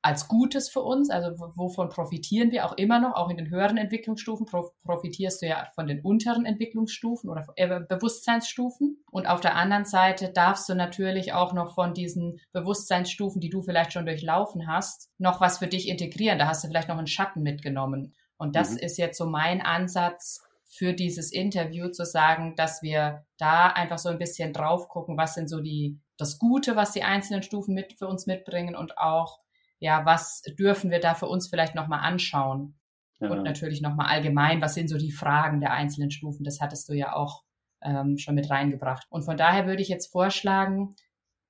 als 0.00 0.28
Gutes 0.28 0.68
für 0.68 0.80
uns, 0.80 1.10
also 1.10 1.30
wovon 1.56 1.88
profitieren 1.88 2.52
wir 2.52 2.64
auch 2.64 2.72
immer 2.74 3.00
noch, 3.00 3.16
auch 3.16 3.30
in 3.30 3.36
den 3.36 3.50
höheren 3.50 3.76
Entwicklungsstufen 3.76 4.46
profitierst 4.84 5.42
du 5.42 5.46
ja 5.46 5.66
von 5.74 5.88
den 5.88 6.00
unteren 6.00 6.46
Entwicklungsstufen 6.46 7.28
oder 7.28 7.44
äh, 7.56 7.80
Bewusstseinsstufen. 7.80 9.02
Und 9.10 9.26
auf 9.26 9.40
der 9.40 9.56
anderen 9.56 9.84
Seite 9.84 10.30
darfst 10.32 10.68
du 10.68 10.74
natürlich 10.74 11.32
auch 11.32 11.52
noch 11.52 11.74
von 11.74 11.94
diesen 11.94 12.38
Bewusstseinsstufen, 12.52 13.40
die 13.40 13.50
du 13.50 13.62
vielleicht 13.62 13.92
schon 13.92 14.06
durchlaufen 14.06 14.68
hast, 14.68 15.10
noch 15.18 15.40
was 15.40 15.58
für 15.58 15.66
dich 15.66 15.88
integrieren. 15.88 16.38
Da 16.38 16.46
hast 16.46 16.62
du 16.62 16.68
vielleicht 16.68 16.88
noch 16.88 16.98
einen 16.98 17.08
Schatten 17.08 17.42
mitgenommen. 17.42 18.14
Und 18.36 18.54
das 18.54 18.70
mhm. 18.70 18.78
ist 18.78 18.98
jetzt 18.98 19.18
so 19.18 19.26
mein 19.26 19.60
Ansatz, 19.60 20.40
für 20.70 20.92
dieses 20.92 21.32
Interview 21.32 21.88
zu 21.88 22.04
sagen, 22.04 22.54
dass 22.54 22.82
wir 22.82 23.24
da 23.38 23.68
einfach 23.68 23.98
so 23.98 24.10
ein 24.10 24.18
bisschen 24.18 24.52
drauf 24.52 24.88
gucken, 24.88 25.16
was 25.16 25.34
sind 25.34 25.48
so 25.48 25.60
die, 25.60 25.98
das 26.18 26.38
Gute, 26.38 26.76
was 26.76 26.92
die 26.92 27.02
einzelnen 27.02 27.42
Stufen 27.42 27.74
mit 27.74 27.94
für 27.94 28.06
uns 28.06 28.26
mitbringen 28.26 28.76
und 28.76 28.98
auch, 28.98 29.40
ja, 29.78 30.04
was 30.04 30.42
dürfen 30.58 30.90
wir 30.90 31.00
da 31.00 31.14
für 31.14 31.26
uns 31.26 31.48
vielleicht 31.48 31.74
nochmal 31.74 32.00
anschauen? 32.00 32.78
Ja. 33.20 33.30
Und 33.30 33.42
natürlich 33.42 33.80
nochmal 33.80 34.06
allgemein, 34.06 34.60
was 34.60 34.74
sind 34.74 34.88
so 34.88 34.98
die 34.98 35.10
Fragen 35.10 35.60
der 35.60 35.72
einzelnen 35.72 36.10
Stufen? 36.10 36.44
Das 36.44 36.60
hattest 36.60 36.88
du 36.88 36.92
ja 36.92 37.14
auch 37.14 37.42
ähm, 37.80 38.18
schon 38.18 38.34
mit 38.34 38.50
reingebracht. 38.50 39.06
Und 39.10 39.22
von 39.24 39.36
daher 39.36 39.66
würde 39.66 39.82
ich 39.82 39.88
jetzt 39.88 40.12
vorschlagen, 40.12 40.94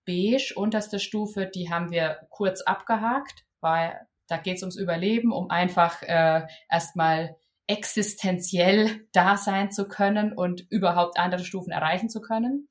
beige, 0.06 0.52
unterste 0.54 1.00
Stufe, 1.00 1.46
die 1.46 1.70
haben 1.70 1.90
wir 1.90 2.20
kurz 2.30 2.62
abgehakt, 2.62 3.44
weil 3.60 3.98
Da 4.28 4.36
geht 4.36 4.56
es 4.56 4.62
ums 4.62 4.76
Überleben, 4.76 5.32
um 5.32 5.50
einfach 5.50 6.02
äh, 6.02 6.46
erstmal 6.70 7.36
existenziell 7.68 9.06
da 9.12 9.36
sein 9.36 9.70
zu 9.70 9.86
können 9.86 10.32
und 10.32 10.66
überhaupt 10.70 11.18
andere 11.18 11.44
Stufen 11.44 11.70
erreichen 11.70 12.08
zu 12.08 12.20
können. 12.20 12.68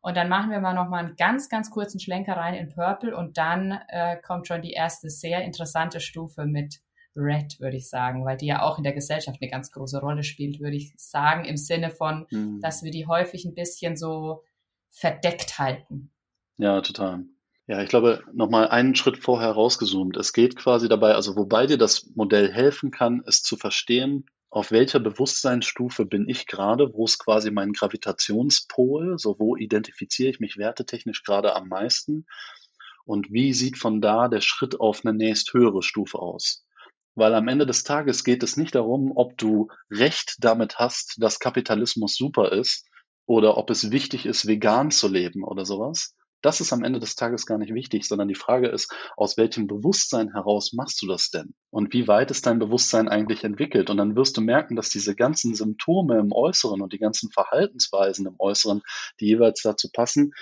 Und 0.00 0.16
dann 0.16 0.28
machen 0.28 0.52
wir 0.52 0.60
mal 0.60 0.72
noch 0.72 0.88
mal 0.88 1.04
einen 1.04 1.16
ganz, 1.16 1.48
ganz 1.48 1.70
kurzen 1.70 1.98
Schlenker 1.98 2.36
rein 2.36 2.54
in 2.54 2.68
Purple 2.72 3.14
und 3.16 3.36
dann 3.38 3.80
äh, 3.88 4.16
kommt 4.24 4.46
schon 4.46 4.62
die 4.62 4.70
erste 4.70 5.10
sehr 5.10 5.42
interessante 5.42 6.00
Stufe 6.00 6.46
mit 6.46 6.80
Red, 7.16 7.58
würde 7.58 7.76
ich 7.76 7.88
sagen, 7.88 8.24
weil 8.24 8.36
die 8.36 8.46
ja 8.46 8.62
auch 8.62 8.78
in 8.78 8.84
der 8.84 8.92
Gesellschaft 8.92 9.38
eine 9.40 9.50
ganz 9.50 9.72
große 9.72 10.00
Rolle 10.00 10.22
spielt, 10.22 10.60
würde 10.60 10.76
ich 10.76 10.92
sagen, 10.96 11.44
im 11.44 11.56
Sinne 11.56 11.90
von, 11.90 12.26
mhm. 12.30 12.60
dass 12.60 12.84
wir 12.84 12.92
die 12.92 13.06
häufig 13.06 13.44
ein 13.46 13.54
bisschen 13.54 13.96
so 13.96 14.44
verdeckt 14.90 15.58
halten. 15.58 16.12
Ja, 16.58 16.80
total. 16.82 17.24
Ja, 17.66 17.82
ich 17.82 17.88
glaube, 17.88 18.22
nochmal 18.32 18.68
einen 18.68 18.94
Schritt 18.94 19.18
vorher 19.18 19.50
rausgezoomt. 19.50 20.16
Es 20.16 20.32
geht 20.32 20.54
quasi 20.54 20.88
dabei, 20.88 21.14
also 21.14 21.34
wobei 21.34 21.66
dir 21.66 21.78
das 21.78 22.08
Modell 22.14 22.52
helfen 22.52 22.92
kann, 22.92 23.24
es 23.26 23.42
zu 23.42 23.56
verstehen, 23.56 24.26
auf 24.50 24.70
welcher 24.70 25.00
Bewusstseinsstufe 25.00 26.06
bin 26.06 26.28
ich 26.28 26.46
gerade, 26.46 26.92
wo 26.92 27.04
ist 27.04 27.18
quasi 27.18 27.50
mein 27.50 27.72
Gravitationspol, 27.72 29.18
so 29.18 29.36
wo 29.38 29.56
identifiziere 29.56 30.30
ich 30.30 30.40
mich 30.40 30.56
wertetechnisch 30.56 31.22
gerade 31.24 31.54
am 31.54 31.68
meisten 31.68 32.26
und 33.04 33.30
wie 33.30 33.52
sieht 33.52 33.78
von 33.78 34.00
da 34.00 34.28
der 34.28 34.40
Schritt 34.40 34.80
auf 34.80 35.04
eine 35.04 35.16
nächsthöhere 35.16 35.82
Stufe 35.82 36.18
aus. 36.18 36.64
Weil 37.14 37.34
am 37.34 37.48
Ende 37.48 37.66
des 37.66 37.82
Tages 37.84 38.24
geht 38.24 38.42
es 38.42 38.56
nicht 38.56 38.74
darum, 38.74 39.12
ob 39.14 39.38
du 39.38 39.68
Recht 39.90 40.36
damit 40.40 40.78
hast, 40.78 41.16
dass 41.18 41.38
Kapitalismus 41.38 42.16
super 42.16 42.52
ist 42.52 42.86
oder 43.26 43.56
ob 43.56 43.70
es 43.70 43.90
wichtig 43.90 44.26
ist, 44.26 44.46
vegan 44.46 44.90
zu 44.90 45.08
leben 45.08 45.44
oder 45.44 45.64
sowas. 45.64 46.15
Das 46.46 46.60
ist 46.60 46.72
am 46.72 46.84
Ende 46.84 47.00
des 47.00 47.16
Tages 47.16 47.44
gar 47.44 47.58
nicht 47.58 47.74
wichtig, 47.74 48.06
sondern 48.06 48.28
die 48.28 48.36
Frage 48.36 48.68
ist, 48.68 48.94
aus 49.16 49.36
welchem 49.36 49.66
Bewusstsein 49.66 50.32
heraus 50.32 50.72
machst 50.72 51.02
du 51.02 51.08
das 51.08 51.30
denn? 51.30 51.56
Und 51.70 51.92
wie 51.92 52.06
weit 52.06 52.30
ist 52.30 52.46
dein 52.46 52.60
Bewusstsein 52.60 53.08
eigentlich 53.08 53.42
entwickelt? 53.42 53.90
Und 53.90 53.96
dann 53.96 54.14
wirst 54.14 54.36
du 54.36 54.42
merken, 54.42 54.76
dass 54.76 54.88
diese 54.88 55.16
ganzen 55.16 55.56
Symptome 55.56 56.20
im 56.20 56.30
Äußeren 56.30 56.82
und 56.82 56.92
die 56.92 57.00
ganzen 57.00 57.32
Verhaltensweisen 57.32 58.28
im 58.28 58.36
Äußeren, 58.38 58.82
die 59.18 59.26
jeweils 59.26 59.62
dazu 59.62 59.88
passen, 59.92 60.34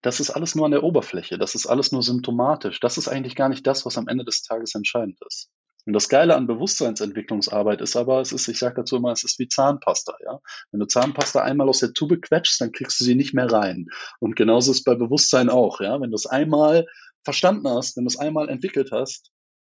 das 0.00 0.20
ist 0.20 0.30
alles 0.30 0.54
nur 0.54 0.64
an 0.64 0.70
der 0.70 0.84
Oberfläche, 0.84 1.38
das 1.38 1.56
ist 1.56 1.66
alles 1.66 1.90
nur 1.90 2.04
symptomatisch. 2.04 2.78
Das 2.78 2.96
ist 2.96 3.08
eigentlich 3.08 3.34
gar 3.34 3.48
nicht 3.48 3.66
das, 3.66 3.84
was 3.84 3.98
am 3.98 4.06
Ende 4.06 4.24
des 4.24 4.42
Tages 4.42 4.76
entscheidend 4.76 5.18
ist. 5.26 5.50
Und 5.84 5.94
das 5.94 6.08
Geile 6.08 6.36
an 6.36 6.46
Bewusstseinsentwicklungsarbeit 6.46 7.80
ist 7.80 7.96
aber, 7.96 8.20
es 8.20 8.32
ist, 8.32 8.46
ich 8.46 8.58
sage 8.58 8.76
dazu 8.76 8.96
immer, 8.96 9.10
es 9.10 9.24
ist 9.24 9.38
wie 9.38 9.48
Zahnpasta, 9.48 10.14
ja. 10.24 10.40
Wenn 10.70 10.80
du 10.80 10.86
Zahnpasta 10.86 11.42
einmal 11.42 11.68
aus 11.68 11.80
der 11.80 11.92
Tube 11.92 12.20
quetschst, 12.20 12.60
dann 12.60 12.72
kriegst 12.72 13.00
du 13.00 13.04
sie 13.04 13.16
nicht 13.16 13.34
mehr 13.34 13.50
rein. 13.50 13.86
Und 14.20 14.36
genauso 14.36 14.70
ist 14.70 14.84
bei 14.84 14.94
Bewusstsein 14.94 15.48
auch, 15.48 15.80
ja. 15.80 16.00
Wenn 16.00 16.10
du 16.10 16.14
es 16.14 16.26
einmal 16.26 16.86
verstanden 17.24 17.68
hast, 17.68 17.96
wenn 17.96 18.04
du 18.04 18.08
es 18.08 18.18
einmal 18.18 18.48
entwickelt 18.48 18.90
hast, 18.92 19.30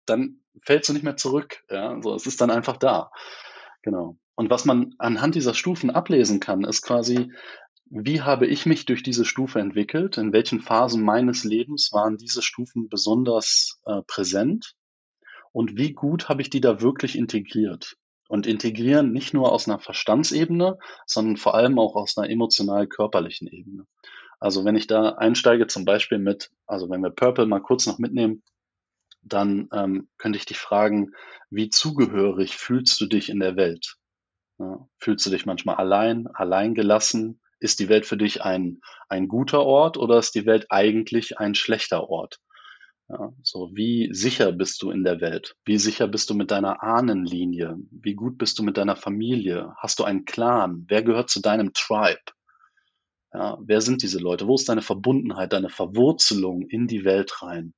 dann 0.06 0.40
fällst 0.64 0.88
du 0.88 0.94
nicht 0.94 1.02
mehr 1.02 1.16
zurück, 1.16 1.62
ja. 1.70 2.00
So, 2.02 2.14
es 2.14 2.26
ist 2.26 2.40
dann 2.40 2.50
einfach 2.50 2.78
da. 2.78 3.10
Genau. 3.82 4.16
Und 4.34 4.50
was 4.50 4.64
man 4.64 4.94
anhand 4.98 5.34
dieser 5.34 5.52
Stufen 5.52 5.90
ablesen 5.90 6.40
kann, 6.40 6.64
ist 6.64 6.82
quasi, 6.82 7.32
wie 7.90 8.22
habe 8.22 8.46
ich 8.46 8.66
mich 8.66 8.86
durch 8.86 9.02
diese 9.02 9.24
Stufe 9.24 9.60
entwickelt? 9.60 10.16
In 10.16 10.32
welchen 10.32 10.60
Phasen 10.60 11.02
meines 11.02 11.44
Lebens 11.44 11.90
waren 11.92 12.16
diese 12.16 12.40
Stufen 12.40 12.88
besonders 12.88 13.80
äh, 13.84 14.00
präsent? 14.06 14.74
Und 15.58 15.76
wie 15.76 15.92
gut 15.92 16.28
habe 16.28 16.40
ich 16.40 16.50
die 16.50 16.60
da 16.60 16.80
wirklich 16.82 17.18
integriert. 17.18 17.96
Und 18.28 18.46
integrieren 18.46 19.10
nicht 19.10 19.34
nur 19.34 19.50
aus 19.50 19.66
einer 19.66 19.80
Verstandsebene, 19.80 20.78
sondern 21.04 21.36
vor 21.36 21.56
allem 21.56 21.80
auch 21.80 21.96
aus 21.96 22.16
einer 22.16 22.30
emotional-körperlichen 22.30 23.48
Ebene. 23.48 23.84
Also 24.38 24.64
wenn 24.64 24.76
ich 24.76 24.86
da 24.86 25.14
einsteige, 25.14 25.66
zum 25.66 25.84
Beispiel 25.84 26.18
mit, 26.18 26.52
also 26.68 26.88
wenn 26.90 27.02
wir 27.02 27.10
Purple 27.10 27.46
mal 27.46 27.58
kurz 27.58 27.86
noch 27.88 27.98
mitnehmen, 27.98 28.44
dann 29.22 29.68
ähm, 29.72 30.08
könnte 30.16 30.36
ich 30.38 30.46
dich 30.46 30.58
fragen, 30.58 31.10
wie 31.50 31.70
zugehörig 31.70 32.56
fühlst 32.56 33.00
du 33.00 33.06
dich 33.06 33.28
in 33.28 33.40
der 33.40 33.56
Welt? 33.56 33.96
Ja, 34.60 34.86
fühlst 34.98 35.26
du 35.26 35.30
dich 35.30 35.44
manchmal 35.44 35.74
allein, 35.74 36.28
allein 36.28 36.74
gelassen? 36.76 37.40
Ist 37.58 37.80
die 37.80 37.88
Welt 37.88 38.06
für 38.06 38.16
dich 38.16 38.44
ein, 38.44 38.80
ein 39.08 39.26
guter 39.26 39.64
Ort 39.64 39.96
oder 39.96 40.20
ist 40.20 40.36
die 40.36 40.46
Welt 40.46 40.66
eigentlich 40.70 41.40
ein 41.40 41.56
schlechter 41.56 42.08
Ort? 42.08 42.38
Ja, 43.10 43.32
so 43.42 43.70
wie 43.74 44.08
sicher 44.12 44.52
bist 44.52 44.82
du 44.82 44.90
in 44.90 45.02
der 45.02 45.20
Welt? 45.20 45.56
Wie 45.64 45.78
sicher 45.78 46.08
bist 46.08 46.28
du 46.30 46.34
mit 46.34 46.50
deiner 46.50 46.82
Ahnenlinie? 46.82 47.78
Wie 47.90 48.14
gut 48.14 48.36
bist 48.38 48.58
du 48.58 48.62
mit 48.62 48.76
deiner 48.76 48.96
Familie? 48.96 49.74
Hast 49.78 49.98
du 49.98 50.04
einen 50.04 50.24
Clan? 50.26 50.84
Wer 50.88 51.02
gehört 51.02 51.30
zu 51.30 51.40
deinem 51.40 51.72
Tribe? 51.72 52.20
Ja, 53.32 53.58
wer 53.62 53.80
sind 53.80 54.02
diese 54.02 54.18
Leute? 54.18 54.46
Wo 54.46 54.54
ist 54.54 54.68
deine 54.68 54.82
Verbundenheit, 54.82 55.52
deine 55.52 55.70
Verwurzelung 55.70 56.62
in 56.68 56.86
die 56.86 57.04
Welt 57.04 57.42
rein? 57.42 57.72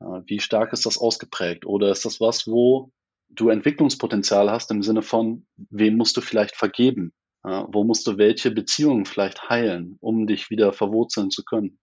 Ja, 0.00 0.22
wie 0.26 0.40
stark 0.40 0.72
ist 0.72 0.86
das 0.86 0.98
ausgeprägt? 0.98 1.66
Oder 1.66 1.90
ist 1.90 2.04
das 2.04 2.20
was, 2.20 2.46
wo 2.46 2.92
du 3.30 3.48
Entwicklungspotenzial 3.48 4.50
hast 4.50 4.70
im 4.70 4.82
Sinne 4.82 5.02
von, 5.02 5.46
wem 5.56 5.96
musst 5.96 6.16
du 6.16 6.20
vielleicht 6.20 6.56
vergeben? 6.56 7.12
Ja, 7.44 7.66
wo 7.72 7.84
musst 7.84 8.06
du 8.06 8.18
welche 8.18 8.50
Beziehungen 8.50 9.06
vielleicht 9.06 9.48
heilen, 9.48 9.96
um 10.00 10.26
dich 10.26 10.50
wieder 10.50 10.72
verwurzeln 10.72 11.30
zu 11.30 11.44
können? 11.44 11.78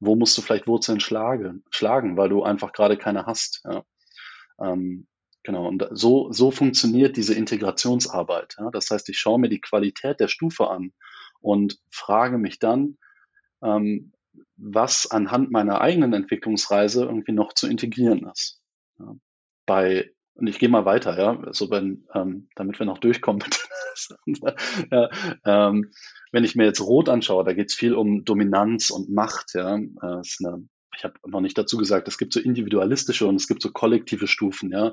Wo 0.00 0.14
musst 0.16 0.36
du 0.36 0.42
vielleicht 0.42 0.66
Wurzeln 0.66 1.00
schlagen, 1.00 1.64
schlagen 1.70 2.16
weil 2.16 2.28
du 2.28 2.42
einfach 2.42 2.72
gerade 2.72 2.96
keine 2.96 3.26
hast. 3.26 3.62
Ja. 3.64 3.84
Ähm, 4.60 5.06
genau, 5.42 5.66
und 5.66 5.86
so, 5.90 6.32
so 6.32 6.50
funktioniert 6.50 7.16
diese 7.16 7.34
Integrationsarbeit. 7.34 8.56
Ja. 8.58 8.70
Das 8.70 8.90
heißt, 8.90 9.08
ich 9.08 9.18
schaue 9.18 9.38
mir 9.38 9.48
die 9.48 9.60
Qualität 9.60 10.20
der 10.20 10.28
Stufe 10.28 10.68
an 10.68 10.92
und 11.40 11.78
frage 11.90 12.38
mich 12.38 12.58
dann, 12.58 12.98
ähm, 13.62 14.12
was 14.56 15.10
anhand 15.10 15.50
meiner 15.50 15.80
eigenen 15.80 16.12
Entwicklungsreise 16.12 17.04
irgendwie 17.04 17.32
noch 17.32 17.52
zu 17.52 17.66
integrieren 17.68 18.28
ist. 18.30 18.60
Ja. 18.98 19.14
Bei 19.64 20.10
und 20.36 20.46
ich 20.46 20.58
gehe 20.58 20.68
mal 20.68 20.84
weiter, 20.84 21.18
ja, 21.18 21.52
so 21.52 21.70
wenn, 21.70 22.06
ähm, 22.14 22.48
damit 22.54 22.78
wir 22.78 22.86
noch 22.86 22.98
durchkommen. 22.98 23.42
ja, 24.90 25.08
ähm, 25.44 25.90
wenn 26.30 26.44
ich 26.44 26.54
mir 26.54 26.64
jetzt 26.64 26.80
Rot 26.80 27.08
anschaue, 27.08 27.44
da 27.44 27.54
geht 27.54 27.70
es 27.70 27.74
viel 27.74 27.94
um 27.94 28.24
Dominanz 28.24 28.90
und 28.90 29.10
Macht. 29.10 29.54
Ja, 29.54 29.76
äh, 29.76 30.20
ist 30.20 30.44
eine, 30.44 30.68
ich 30.94 31.04
habe 31.04 31.14
noch 31.26 31.40
nicht 31.40 31.56
dazu 31.56 31.78
gesagt, 31.78 32.06
es 32.06 32.18
gibt 32.18 32.34
so 32.34 32.40
individualistische 32.40 33.26
und 33.26 33.36
es 33.36 33.48
gibt 33.48 33.62
so 33.62 33.70
kollektive 33.70 34.26
Stufen. 34.26 34.70
Ja, 34.70 34.92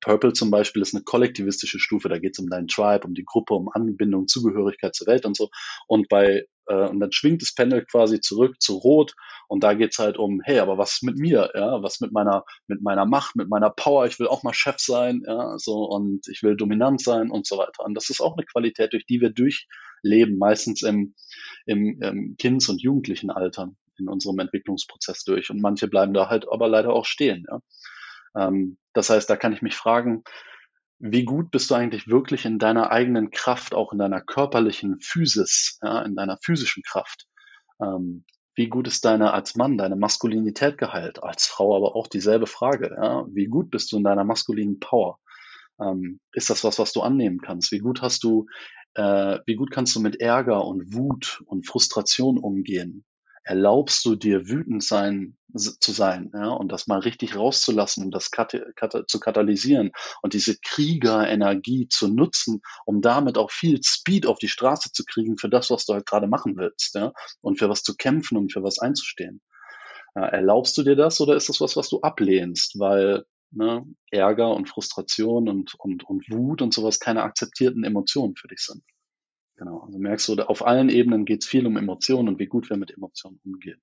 Purple 0.00 0.32
zum 0.32 0.52
Beispiel 0.52 0.82
ist 0.82 0.94
eine 0.94 1.02
kollektivistische 1.02 1.80
Stufe. 1.80 2.08
Da 2.08 2.18
geht 2.18 2.34
es 2.34 2.38
um 2.38 2.48
deinen 2.48 2.68
Tribe, 2.68 3.06
um 3.06 3.14
die 3.14 3.24
Gruppe, 3.24 3.54
um 3.54 3.68
Anbindung, 3.72 4.28
Zugehörigkeit 4.28 4.94
zur 4.94 5.08
Welt 5.08 5.26
und 5.26 5.36
so. 5.36 5.50
Und 5.88 6.08
bei 6.08 6.44
äh, 6.66 6.88
und 6.88 7.00
dann 7.00 7.12
schwingt 7.12 7.42
das 7.42 7.54
Panel 7.54 7.84
quasi 7.84 8.20
zurück 8.20 8.60
zu 8.60 8.76
Rot 8.76 9.14
und 9.48 9.64
da 9.64 9.74
geht's 9.74 9.98
halt 9.98 10.16
um, 10.16 10.40
hey, 10.44 10.58
aber 10.58 10.78
was 10.78 11.02
mit 11.02 11.16
mir, 11.16 11.50
ja, 11.54 11.82
was 11.82 12.00
mit 12.00 12.12
meiner, 12.12 12.44
mit 12.66 12.82
meiner 12.82 13.06
Macht, 13.06 13.36
mit 13.36 13.48
meiner 13.48 13.70
Power, 13.70 14.06
ich 14.06 14.18
will 14.18 14.28
auch 14.28 14.42
mal 14.42 14.54
Chef 14.54 14.76
sein, 14.78 15.22
ja, 15.26 15.58
so 15.58 15.84
und 15.84 16.26
ich 16.28 16.42
will 16.42 16.56
dominant 16.56 17.00
sein 17.02 17.30
und 17.30 17.46
so 17.46 17.58
weiter. 17.58 17.84
Und 17.84 17.94
das 17.94 18.10
ist 18.10 18.20
auch 18.20 18.36
eine 18.36 18.46
Qualität, 18.46 18.92
durch 18.92 19.06
die 19.06 19.20
wir 19.20 19.30
durchleben, 19.30 20.38
meistens 20.38 20.82
im, 20.82 21.14
im, 21.66 22.00
im 22.02 22.36
Kindes- 22.38 22.68
und 22.68 22.82
Jugendlichenalter 22.82 23.70
in 23.98 24.08
unserem 24.08 24.38
Entwicklungsprozess 24.38 25.24
durch. 25.24 25.50
Und 25.50 25.60
manche 25.60 25.88
bleiben 25.88 26.14
da 26.14 26.28
halt 26.28 26.46
aber 26.50 26.68
leider 26.68 26.92
auch 26.92 27.06
stehen. 27.06 27.46
Ja. 27.48 27.60
Ähm, 28.36 28.78
das 28.92 29.10
heißt, 29.10 29.28
da 29.28 29.36
kann 29.36 29.52
ich 29.52 29.62
mich 29.62 29.76
fragen, 29.76 30.24
wie 30.98 31.24
gut 31.24 31.50
bist 31.50 31.70
du 31.70 31.74
eigentlich 31.74 32.08
wirklich 32.08 32.44
in 32.44 32.58
deiner 32.58 32.90
eigenen 32.90 33.30
Kraft, 33.30 33.74
auch 33.74 33.92
in 33.92 33.98
deiner 33.98 34.20
körperlichen 34.20 35.00
Physis, 35.00 35.78
ja, 35.82 36.02
in 36.02 36.14
deiner 36.14 36.38
physischen 36.42 36.82
Kraft? 36.82 37.26
Ähm, 37.80 38.24
wie 38.56 38.68
gut 38.68 38.86
ist 38.86 39.04
deine 39.04 39.32
als 39.32 39.56
Mann, 39.56 39.78
deine 39.78 39.96
Maskulinität 39.96 40.78
geheilt? 40.78 41.22
Als 41.22 41.46
Frau 41.46 41.76
aber 41.76 41.96
auch 41.96 42.06
dieselbe 42.06 42.46
Frage. 42.46 42.94
Ja? 42.96 43.26
Wie 43.28 43.46
gut 43.46 43.70
bist 43.70 43.90
du 43.90 43.96
in 43.96 44.04
deiner 44.04 44.24
maskulinen 44.24 44.78
Power? 44.78 45.18
Ähm, 45.80 46.20
ist 46.32 46.50
das 46.50 46.62
was, 46.62 46.78
was 46.78 46.92
du 46.92 47.02
annehmen 47.02 47.40
kannst? 47.40 47.72
Wie 47.72 47.80
gut 47.80 48.00
hast 48.00 48.22
du, 48.22 48.46
äh, 48.94 49.40
wie 49.46 49.56
gut 49.56 49.72
kannst 49.72 49.96
du 49.96 50.00
mit 50.00 50.20
Ärger 50.20 50.64
und 50.64 50.94
Wut 50.94 51.42
und 51.46 51.66
Frustration 51.66 52.38
umgehen? 52.38 53.04
Erlaubst 53.44 54.04
du 54.04 54.16
dir 54.16 54.48
wütend 54.48 54.82
sein 54.82 55.36
zu 55.56 55.92
sein 55.92 56.32
ja, 56.34 56.48
und 56.48 56.72
das 56.72 56.86
mal 56.86 56.98
richtig 56.98 57.36
rauszulassen 57.36 58.04
und 58.04 58.10
das 58.10 58.30
kat 58.30 58.56
kat 58.74 59.04
zu 59.06 59.20
katalysieren 59.20 59.92
und 60.22 60.32
diese 60.32 60.56
Kriegerenergie 60.60 61.86
zu 61.88 62.08
nutzen, 62.08 62.60
um 62.86 63.00
damit 63.00 63.38
auch 63.38 63.52
viel 63.52 63.80
Speed 63.82 64.26
auf 64.26 64.38
die 64.38 64.48
Straße 64.48 64.90
zu 64.92 65.04
kriegen 65.04 65.36
für 65.38 65.48
das, 65.48 65.70
was 65.70 65.84
du 65.86 65.92
halt 65.92 66.06
gerade 66.06 66.26
machen 66.26 66.56
willst 66.56 66.94
ja, 66.94 67.12
und 67.40 67.58
für 67.58 67.68
was 67.68 67.82
zu 67.82 67.94
kämpfen 67.96 68.36
und 68.36 68.52
für 68.52 68.62
was 68.62 68.78
einzustehen. 68.78 69.40
Ja, 70.16 70.26
erlaubst 70.26 70.76
du 70.76 70.82
dir 70.82 70.96
das 70.96 71.20
oder 71.20 71.36
ist 71.36 71.48
das 71.48 71.60
was, 71.60 71.76
was 71.76 71.88
du 71.88 72.00
ablehnst, 72.00 72.78
weil 72.78 73.24
ne, 73.50 73.84
Ärger 74.10 74.54
und 74.54 74.68
Frustration 74.68 75.48
und, 75.48 75.74
und, 75.78 76.04
und 76.04 76.24
Wut 76.30 76.62
und 76.62 76.74
sowas 76.74 76.98
keine 76.98 77.22
akzeptierten 77.22 77.84
Emotionen 77.84 78.34
für 78.36 78.48
dich 78.48 78.60
sind? 78.60 78.82
Genau, 79.56 79.80
also 79.80 79.98
merkst 79.98 80.28
du, 80.28 80.48
auf 80.48 80.66
allen 80.66 80.88
Ebenen 80.88 81.24
geht 81.24 81.42
es 81.42 81.48
viel 81.48 81.66
um 81.66 81.76
Emotionen 81.76 82.28
und 82.28 82.38
wie 82.38 82.46
gut 82.46 82.68
wir 82.70 82.76
mit 82.76 82.90
Emotionen 82.90 83.40
umgehen. 83.44 83.80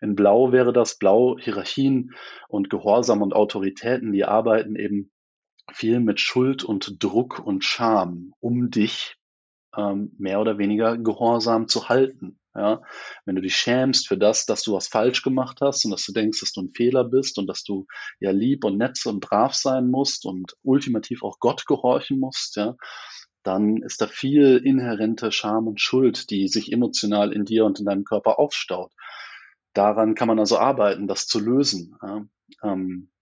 In 0.00 0.14
Blau 0.14 0.52
wäre 0.52 0.72
das 0.72 0.96
Blau 0.96 1.36
Hierarchien 1.38 2.14
und 2.48 2.70
Gehorsam 2.70 3.20
und 3.22 3.34
Autoritäten, 3.34 4.12
die 4.12 4.24
arbeiten 4.24 4.76
eben 4.76 5.10
viel 5.72 6.00
mit 6.00 6.20
Schuld 6.20 6.64
und 6.64 7.02
Druck 7.02 7.38
und 7.38 7.64
Scham, 7.64 8.32
um 8.40 8.70
dich 8.70 9.16
ähm, 9.76 10.12
mehr 10.18 10.40
oder 10.40 10.58
weniger 10.58 10.96
gehorsam 10.96 11.68
zu 11.68 11.88
halten. 11.88 12.38
Ja, 12.52 12.82
wenn 13.24 13.36
du 13.36 13.42
dich 13.42 13.54
schämst 13.54 14.08
für 14.08 14.18
das, 14.18 14.44
dass 14.44 14.64
du 14.64 14.72
was 14.72 14.88
falsch 14.88 15.22
gemacht 15.22 15.58
hast 15.60 15.84
und 15.84 15.92
dass 15.92 16.04
du 16.04 16.12
denkst, 16.12 16.40
dass 16.40 16.52
du 16.52 16.62
ein 16.62 16.72
Fehler 16.74 17.04
bist 17.04 17.38
und 17.38 17.46
dass 17.46 17.62
du 17.62 17.86
ja 18.18 18.32
lieb 18.32 18.64
und 18.64 18.76
nett 18.76 18.98
und 19.06 19.20
brav 19.20 19.54
sein 19.54 19.88
musst 19.88 20.26
und 20.26 20.56
ultimativ 20.62 21.22
auch 21.22 21.38
Gott 21.38 21.64
gehorchen 21.66 22.18
musst, 22.18 22.56
ja, 22.56 22.74
dann 23.42 23.78
ist 23.82 24.00
da 24.00 24.06
viel 24.06 24.58
inhärente 24.58 25.32
Scham 25.32 25.66
und 25.66 25.80
Schuld, 25.80 26.30
die 26.30 26.48
sich 26.48 26.72
emotional 26.72 27.32
in 27.32 27.44
dir 27.44 27.64
und 27.64 27.78
in 27.78 27.86
deinem 27.86 28.04
Körper 28.04 28.38
aufstaut. 28.38 28.92
Daran 29.72 30.14
kann 30.14 30.28
man 30.28 30.38
also 30.38 30.58
arbeiten, 30.58 31.06
das 31.06 31.26
zu 31.26 31.38
lösen. 31.38 31.96
Ja. 32.02 32.24
Ähm, 32.62 33.10
äh, 33.12 33.19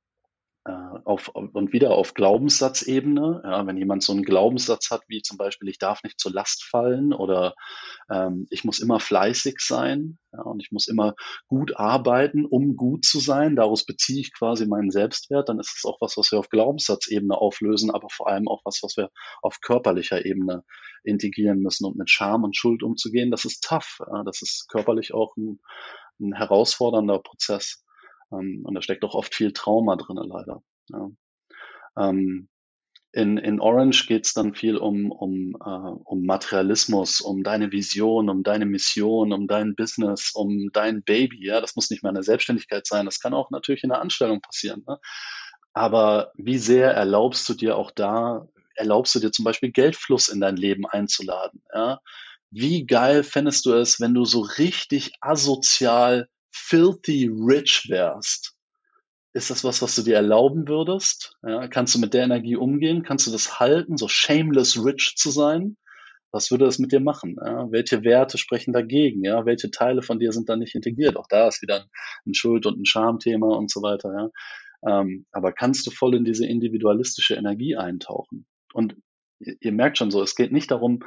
auf, 1.04 1.28
und 1.28 1.72
wieder 1.72 1.92
auf 1.92 2.14
Glaubenssatzebene. 2.14 3.42
Ja, 3.44 3.66
wenn 3.66 3.76
jemand 3.76 4.02
so 4.02 4.12
einen 4.12 4.24
Glaubenssatz 4.24 4.90
hat, 4.90 5.02
wie 5.08 5.22
zum 5.22 5.36
Beispiel, 5.36 5.68
ich 5.68 5.78
darf 5.78 6.02
nicht 6.02 6.20
zur 6.20 6.32
Last 6.32 6.64
fallen 6.64 7.12
oder 7.12 7.54
ähm, 8.10 8.46
ich 8.50 8.64
muss 8.64 8.78
immer 8.78 9.00
fleißig 9.00 9.56
sein 9.60 10.18
ja, 10.32 10.42
und 10.42 10.62
ich 10.62 10.70
muss 10.70 10.88
immer 10.88 11.14
gut 11.46 11.76
arbeiten, 11.76 12.44
um 12.44 12.76
gut 12.76 13.04
zu 13.04 13.20
sein, 13.20 13.56
daraus 13.56 13.84
beziehe 13.84 14.20
ich 14.20 14.32
quasi 14.32 14.66
meinen 14.66 14.90
Selbstwert, 14.90 15.48
dann 15.48 15.58
ist 15.58 15.74
es 15.76 15.84
auch 15.84 16.00
was, 16.00 16.16
was 16.16 16.30
wir 16.32 16.38
auf 16.38 16.50
Glaubenssatzebene 16.50 17.36
auflösen, 17.36 17.90
aber 17.90 18.08
vor 18.10 18.28
allem 18.28 18.48
auch 18.48 18.62
was, 18.64 18.80
was 18.82 18.96
wir 18.96 19.10
auf 19.42 19.60
körperlicher 19.60 20.24
Ebene 20.24 20.64
integrieren 21.04 21.60
müssen 21.60 21.86
und 21.86 21.96
mit 21.96 22.10
Scham 22.10 22.44
und 22.44 22.56
Schuld 22.56 22.82
umzugehen. 22.82 23.30
Das 23.30 23.44
ist 23.44 23.64
tough. 23.64 24.00
Ja, 24.00 24.22
das 24.24 24.42
ist 24.42 24.66
körperlich 24.68 25.14
auch 25.14 25.36
ein, 25.36 25.60
ein 26.20 26.34
herausfordernder 26.34 27.20
Prozess. 27.20 27.84
Ähm, 28.32 28.62
und 28.64 28.74
da 28.74 28.82
steckt 28.82 29.04
auch 29.04 29.14
oft 29.14 29.34
viel 29.34 29.52
Trauma 29.52 29.96
drin, 29.96 30.16
leider. 30.16 30.62
Ja. 30.90 31.10
Ähm, 31.98 32.48
in, 33.12 33.38
in 33.38 33.58
Orange 33.58 34.06
geht 34.06 34.26
es 34.26 34.34
dann 34.34 34.54
viel 34.54 34.76
um, 34.76 35.10
um, 35.10 35.56
äh, 35.64 35.68
um 36.04 36.26
Materialismus, 36.26 37.20
um 37.20 37.42
deine 37.42 37.72
Vision, 37.72 38.28
um 38.28 38.42
deine 38.42 38.66
Mission, 38.66 39.32
um 39.32 39.46
dein 39.46 39.74
Business, 39.74 40.32
um 40.34 40.68
dein 40.72 41.02
Baby. 41.02 41.46
Ja, 41.46 41.60
das 41.60 41.74
muss 41.74 41.90
nicht 41.90 42.02
mal 42.02 42.10
eine 42.10 42.22
Selbstständigkeit 42.22 42.86
sein. 42.86 43.06
Das 43.06 43.18
kann 43.18 43.32
auch 43.32 43.50
natürlich 43.50 43.82
in 43.82 43.88
der 43.88 44.02
Anstellung 44.02 44.40
passieren. 44.40 44.84
Ne? 44.86 44.98
Aber 45.72 46.32
wie 46.36 46.58
sehr 46.58 46.92
erlaubst 46.92 47.48
du 47.48 47.54
dir 47.54 47.76
auch 47.76 47.90
da, 47.90 48.46
erlaubst 48.74 49.14
du 49.14 49.20
dir 49.20 49.32
zum 49.32 49.44
Beispiel 49.44 49.72
Geldfluss 49.72 50.28
in 50.28 50.40
dein 50.40 50.56
Leben 50.56 50.86
einzuladen? 50.86 51.62
Ja? 51.74 52.00
Wie 52.50 52.86
geil 52.86 53.24
fändest 53.24 53.64
du 53.64 53.72
es, 53.72 54.00
wenn 54.00 54.12
du 54.12 54.26
so 54.26 54.40
richtig 54.40 55.12
asozial 55.20 56.28
filthy 56.50 57.28
rich 57.28 57.86
wärst, 57.88 58.54
ist 59.34 59.50
das 59.50 59.64
was, 59.64 59.82
was 59.82 59.94
du 59.94 60.02
dir 60.02 60.16
erlauben 60.16 60.68
würdest? 60.68 61.36
Ja, 61.42 61.68
kannst 61.68 61.94
du 61.94 61.98
mit 61.98 62.14
der 62.14 62.24
Energie 62.24 62.56
umgehen? 62.56 63.02
Kannst 63.02 63.26
du 63.26 63.30
das 63.30 63.60
halten, 63.60 63.96
so 63.96 64.08
shameless 64.08 64.84
rich 64.84 65.14
zu 65.16 65.30
sein? 65.30 65.76
Was 66.30 66.50
würde 66.50 66.66
das 66.66 66.78
mit 66.78 66.92
dir 66.92 67.00
machen? 67.00 67.36
Ja, 67.42 67.70
welche 67.70 68.04
Werte 68.04 68.36
sprechen 68.36 68.72
dagegen? 68.72 69.24
Ja, 69.24 69.46
welche 69.46 69.70
Teile 69.70 70.02
von 70.02 70.18
dir 70.18 70.32
sind 70.32 70.48
da 70.48 70.56
nicht 70.56 70.74
integriert? 70.74 71.16
Auch 71.16 71.26
da 71.28 71.48
ist 71.48 71.62
wieder 71.62 71.86
ein 72.26 72.34
Schuld- 72.34 72.66
und 72.66 72.80
ein 72.80 72.84
Schamthema 72.84 73.54
und 73.54 73.70
so 73.70 73.80
weiter. 73.80 74.12
Ja. 74.12 75.00
Ähm, 75.00 75.26
aber 75.32 75.52
kannst 75.52 75.86
du 75.86 75.90
voll 75.90 76.14
in 76.14 76.24
diese 76.24 76.46
individualistische 76.46 77.34
Energie 77.34 77.76
eintauchen? 77.76 78.46
Und 78.74 78.96
ihr, 79.40 79.56
ihr 79.60 79.72
merkt 79.72 79.98
schon 79.98 80.10
so, 80.10 80.22
es 80.22 80.34
geht 80.34 80.52
nicht 80.52 80.70
darum, 80.70 81.00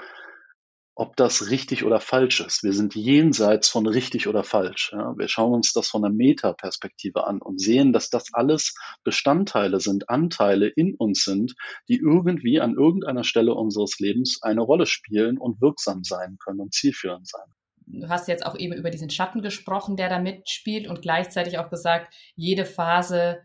ob 0.96 1.16
das 1.16 1.50
richtig 1.50 1.84
oder 1.86 2.00
falsch 2.00 2.42
ist. 2.42 2.64
Wir 2.64 2.74
sind 2.74 2.96
jenseits 2.96 3.70
von 3.70 3.88
richtig 3.88 4.28
oder 4.28 4.44
falsch. 4.44 4.92
Ja. 4.94 5.18
Wir 5.18 5.28
schauen 5.28 5.54
uns 5.54 5.74
das 5.74 5.88
von 5.88 6.04
einer 6.04 6.14
Metaperspektive 6.14 7.26
an 7.26 7.42
und 7.42 7.60
sehen, 7.60 7.94
dass 7.94 8.10
das 8.10 8.26
alles 8.34 8.76
Bestandteile 9.04 9.80
sind, 9.80 10.10
Anteile 10.10 10.68
in 10.68 10.96
uns 10.96 11.24
sind, 11.24 11.56
die 11.88 11.98
irgendwie 11.98 12.60
an 12.60 12.76
irgendeiner 12.76 13.24
Stelle 13.24 13.54
unseres 13.54 14.00
Lebens 14.00 14.40
eine 14.42 14.62
Rolle 14.62 14.86
spielen 14.86 15.38
und 15.38 15.62
wirksam 15.62 16.04
sein 16.04 16.38
können 16.44 16.60
und 16.60 16.74
zielführend 16.74 17.28
sein. 17.28 17.48
Du 17.88 18.08
hast 18.08 18.28
jetzt 18.28 18.46
auch 18.46 18.58
eben 18.58 18.74
über 18.74 18.90
diesen 18.90 19.10
Schatten 19.10 19.42
gesprochen, 19.42 19.98
der 19.98 20.10
da 20.10 20.20
mitspielt 20.20 20.88
und 20.88 21.02
gleichzeitig 21.02 21.58
auch 21.58 21.70
gesagt, 21.70 22.14
jede 22.36 22.66
Phase 22.66 23.40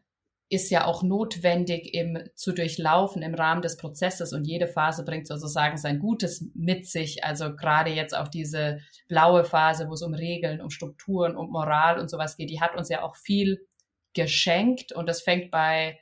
ist 0.49 0.71
ja 0.71 0.85
auch 0.85 1.03
notwendig 1.03 1.93
im, 1.93 2.19
zu 2.35 2.53
durchlaufen 2.53 3.23
im 3.23 3.35
Rahmen 3.35 3.63
des 3.63 3.77
Prozesses 3.77 4.33
und 4.33 4.45
jede 4.45 4.69
Phase 4.69 5.05
bringt 5.05 5.27
sozusagen 5.27 5.77
sein 5.77 5.99
Gutes 5.99 6.45
mit 6.55 6.87
sich. 6.87 7.25
Also 7.25 7.57
gerade 7.57 7.91
jetzt 7.91 8.17
auch 8.17 8.29
diese 8.29 8.79
blaue 9.09 9.45
Phase, 9.45 9.89
wo 9.89 9.95
es 9.95 10.03
um 10.03 10.15
Regeln, 10.15 10.61
um 10.61 10.71
Strukturen, 10.71 11.37
um 11.37 11.51
Moral 11.51 11.99
und 11.99 12.09
sowas 12.09 12.37
geht, 12.37 12.51
die 12.51 12.61
hat 12.61 12.77
uns 12.77 12.89
ja 12.89 13.03
auch 13.03 13.17
viel 13.17 13.67
geschenkt 14.15 14.93
und 14.93 15.09
das 15.09 15.21
fängt 15.21 15.51
bei 15.51 15.99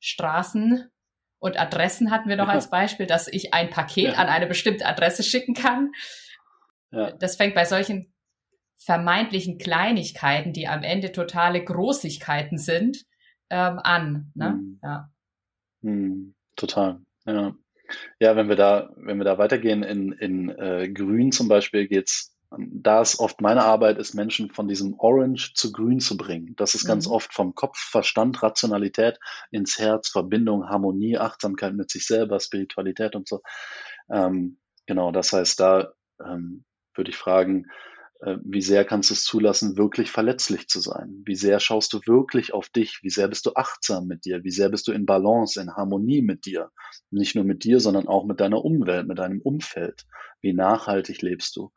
Straßen 0.00 0.90
und 1.38 1.60
Adressen 1.60 2.10
hatten 2.10 2.30
wir 2.30 2.36
noch 2.36 2.48
als 2.48 2.70
Beispiel, 2.70 3.06
dass 3.06 3.28
ich 3.28 3.52
ein 3.52 3.68
Paket 3.68 4.12
ja. 4.12 4.14
an 4.14 4.28
eine 4.28 4.46
bestimmte 4.46 4.86
Adresse 4.86 5.22
schicken 5.22 5.52
kann. 5.52 5.92
Ja. 6.90 7.12
Das 7.12 7.36
fängt 7.36 7.54
bei 7.54 7.66
solchen 7.66 8.14
vermeintlichen 8.76 9.58
Kleinigkeiten, 9.58 10.54
die 10.54 10.68
am 10.68 10.82
Ende 10.82 11.12
totale 11.12 11.62
Großigkeiten 11.62 12.56
sind, 12.56 13.04
ähm, 13.50 13.80
an. 13.82 14.32
Ne? 14.34 14.48
Hm. 14.48 14.80
Ja. 14.82 15.10
Hm, 15.82 16.34
total. 16.56 17.00
Ja. 17.26 17.54
ja, 18.18 18.36
wenn 18.36 18.48
wir 18.48 18.56
da, 18.56 18.90
wenn 18.96 19.18
wir 19.18 19.24
da 19.24 19.38
weitergehen 19.38 19.82
in, 19.82 20.12
in 20.12 20.50
äh, 20.50 20.90
Grün 20.90 21.32
zum 21.32 21.48
Beispiel 21.48 21.88
geht's 21.88 22.34
da 22.58 23.00
ist 23.00 23.18
oft 23.18 23.40
meine 23.40 23.64
Arbeit, 23.64 23.98
ist 23.98 24.14
Menschen 24.14 24.50
von 24.50 24.68
diesem 24.68 24.94
Orange 24.98 25.54
zu 25.54 25.72
Grün 25.72 26.00
zu 26.00 26.16
bringen. 26.16 26.54
Das 26.56 26.74
ist 26.74 26.86
ganz 26.86 27.06
mhm. 27.06 27.12
oft 27.12 27.32
vom 27.32 27.54
Kopf, 27.54 27.78
Verstand, 27.78 28.42
Rationalität 28.42 29.18
ins 29.50 29.78
Herz, 29.78 30.08
Verbindung, 30.08 30.68
Harmonie, 30.68 31.18
Achtsamkeit 31.18 31.74
mit 31.74 31.90
sich 31.90 32.06
selber, 32.06 32.40
Spiritualität 32.40 33.16
und 33.16 33.28
so. 33.28 33.42
Ähm, 34.10 34.58
genau, 34.86 35.12
das 35.12 35.32
heißt, 35.32 35.58
da 35.60 35.92
ähm, 36.24 36.64
würde 36.94 37.10
ich 37.10 37.16
fragen, 37.16 37.66
wie 38.20 38.62
sehr 38.62 38.84
kannst 38.84 39.10
du 39.10 39.14
es 39.14 39.24
zulassen, 39.24 39.76
wirklich 39.76 40.10
verletzlich 40.10 40.68
zu 40.68 40.80
sein? 40.80 41.22
Wie 41.26 41.36
sehr 41.36 41.60
schaust 41.60 41.92
du 41.92 42.00
wirklich 42.06 42.54
auf 42.54 42.68
dich? 42.68 43.00
Wie 43.02 43.10
sehr 43.10 43.28
bist 43.28 43.44
du 43.46 43.54
achtsam 43.54 44.06
mit 44.06 44.24
dir? 44.24 44.44
Wie 44.44 44.50
sehr 44.50 44.70
bist 44.70 44.88
du 44.88 44.92
in 44.92 45.04
Balance, 45.04 45.60
in 45.60 45.74
Harmonie 45.74 46.22
mit 46.22 46.46
dir? 46.46 46.70
Nicht 47.10 47.34
nur 47.34 47.44
mit 47.44 47.64
dir, 47.64 47.80
sondern 47.80 48.08
auch 48.08 48.24
mit 48.24 48.40
deiner 48.40 48.64
Umwelt, 48.64 49.06
mit 49.06 49.18
deinem 49.18 49.40
Umfeld. 49.40 50.06
Wie 50.40 50.54
nachhaltig 50.54 51.22
lebst 51.22 51.56
du? 51.56 51.72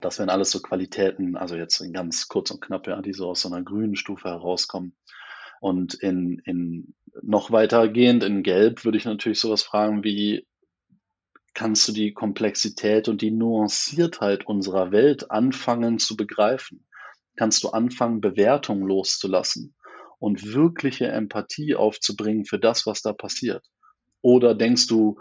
Das 0.00 0.18
wären 0.18 0.30
alles 0.30 0.50
so 0.50 0.60
Qualitäten, 0.60 1.36
also 1.36 1.56
jetzt 1.56 1.82
ganz 1.92 2.28
kurz 2.28 2.50
und 2.50 2.62
knapp, 2.62 2.86
ja, 2.86 3.02
die 3.02 3.12
so 3.12 3.28
aus 3.28 3.42
so 3.42 3.52
einer 3.52 3.62
grünen 3.62 3.96
Stufe 3.96 4.28
herauskommen. 4.28 4.96
Und 5.60 5.94
in, 5.94 6.40
in 6.46 6.94
noch 7.20 7.50
weitergehend 7.50 8.24
in 8.24 8.42
Gelb 8.42 8.84
würde 8.84 8.96
ich 8.96 9.04
natürlich 9.04 9.40
sowas 9.40 9.62
fragen 9.62 10.02
wie, 10.04 10.46
kannst 11.54 11.88
du 11.88 11.92
die 11.92 12.12
Komplexität 12.12 13.08
und 13.08 13.22
die 13.22 13.30
Nuanciertheit 13.30 14.46
unserer 14.46 14.92
Welt 14.92 15.30
anfangen 15.30 15.98
zu 15.98 16.16
begreifen. 16.16 16.86
Kannst 17.36 17.64
du 17.64 17.70
anfangen, 17.70 18.20
Bewertungen 18.20 18.86
loszulassen 18.86 19.74
und 20.18 20.52
wirkliche 20.52 21.08
Empathie 21.08 21.74
aufzubringen 21.74 22.44
für 22.44 22.58
das, 22.58 22.86
was 22.86 23.02
da 23.02 23.12
passiert. 23.12 23.64
Oder 24.22 24.54
denkst 24.54 24.86
du, 24.86 25.20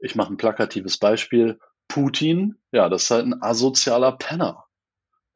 ich 0.00 0.14
mache 0.14 0.32
ein 0.32 0.36
plakatives 0.36 0.98
Beispiel, 0.98 1.58
Putin, 1.88 2.56
ja, 2.72 2.88
das 2.88 3.04
ist 3.04 3.10
halt 3.10 3.26
ein 3.26 3.42
asozialer 3.42 4.12
Penner. 4.12 4.64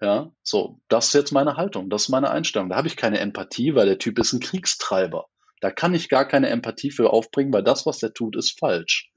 Ja, 0.00 0.30
so, 0.42 0.80
das 0.88 1.08
ist 1.08 1.14
jetzt 1.14 1.32
meine 1.32 1.56
Haltung, 1.56 1.90
das 1.90 2.02
ist 2.02 2.08
meine 2.08 2.30
Einstellung. 2.30 2.68
Da 2.68 2.76
habe 2.76 2.86
ich 2.86 2.96
keine 2.96 3.18
Empathie, 3.18 3.74
weil 3.74 3.86
der 3.86 3.98
Typ 3.98 4.18
ist 4.18 4.32
ein 4.32 4.40
Kriegstreiber. 4.40 5.26
Da 5.60 5.72
kann 5.72 5.94
ich 5.94 6.08
gar 6.08 6.26
keine 6.26 6.50
Empathie 6.50 6.92
für 6.92 7.10
aufbringen, 7.12 7.52
weil 7.52 7.64
das, 7.64 7.84
was 7.84 7.98
der 7.98 8.12
tut, 8.12 8.36
ist 8.36 8.58
falsch. 8.58 9.07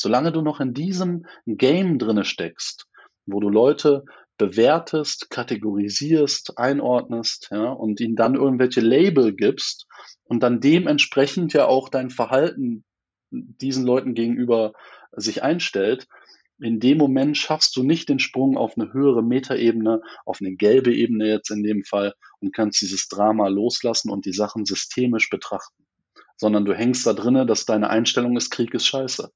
Solange 0.00 0.32
du 0.32 0.40
noch 0.40 0.60
in 0.60 0.72
diesem 0.72 1.26
Game 1.44 1.98
drinne 1.98 2.24
steckst, 2.24 2.86
wo 3.26 3.38
du 3.38 3.50
Leute 3.50 4.04
bewertest, 4.38 5.28
kategorisierst, 5.28 6.56
einordnest, 6.56 7.48
ja, 7.50 7.70
und 7.70 8.00
ihnen 8.00 8.16
dann 8.16 8.34
irgendwelche 8.34 8.80
Label 8.80 9.34
gibst 9.34 9.86
und 10.24 10.42
dann 10.42 10.60
dementsprechend 10.60 11.52
ja 11.52 11.66
auch 11.66 11.90
dein 11.90 12.08
Verhalten 12.08 12.82
diesen 13.30 13.84
Leuten 13.84 14.14
gegenüber 14.14 14.72
sich 15.12 15.42
einstellt, 15.42 16.08
in 16.58 16.80
dem 16.80 16.96
Moment 16.96 17.36
schaffst 17.36 17.76
du 17.76 17.82
nicht 17.82 18.08
den 18.08 18.20
Sprung 18.20 18.56
auf 18.56 18.78
eine 18.78 18.94
höhere 18.94 19.22
Metaebene, 19.22 20.00
auf 20.24 20.38
eine 20.40 20.56
gelbe 20.56 20.94
Ebene 20.94 21.28
jetzt 21.28 21.50
in 21.50 21.62
dem 21.62 21.84
Fall 21.84 22.14
und 22.38 22.54
kannst 22.54 22.80
dieses 22.80 23.08
Drama 23.08 23.48
loslassen 23.48 24.10
und 24.10 24.24
die 24.24 24.32
Sachen 24.32 24.64
systemisch 24.64 25.28
betrachten, 25.28 25.84
sondern 26.38 26.64
du 26.64 26.74
hängst 26.74 27.06
da 27.06 27.12
drinne, 27.12 27.44
dass 27.44 27.66
deine 27.66 27.90
Einstellung 27.90 28.38
ist, 28.38 28.48
Krieg 28.48 28.72
ist 28.72 28.86
scheiße. 28.86 29.30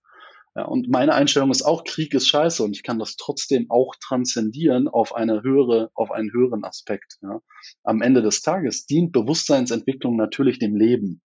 Ja, 0.57 0.67
und 0.67 0.89
meine 0.89 1.15
Einstellung 1.15 1.51
ist 1.51 1.63
auch, 1.63 1.83
Krieg 1.83 2.15
ist 2.15 2.29
scheiße 2.29 2.63
und 2.63 2.77
ich 2.77 2.85
kann 2.85 3.01
das 3.01 3.17
trotzdem 3.17 3.67
auch 3.71 3.97
transzendieren 3.97 4.87
auf 4.87 5.15
eine 5.15 5.43
höhere, 5.43 5.91
auf 5.95 6.13
einen 6.13 6.33
höheren 6.33 6.65
Aspekt. 6.65 7.19
Ja. 7.23 7.41
Am 7.83 8.03
Ende 8.03 8.23
des 8.23 8.43
Tages 8.43 8.87
dient 8.87 9.11
Bewusstseinsentwicklung 9.13 10.17
natürlich 10.17 10.61
dem 10.61 10.77
Leben. 10.77 11.23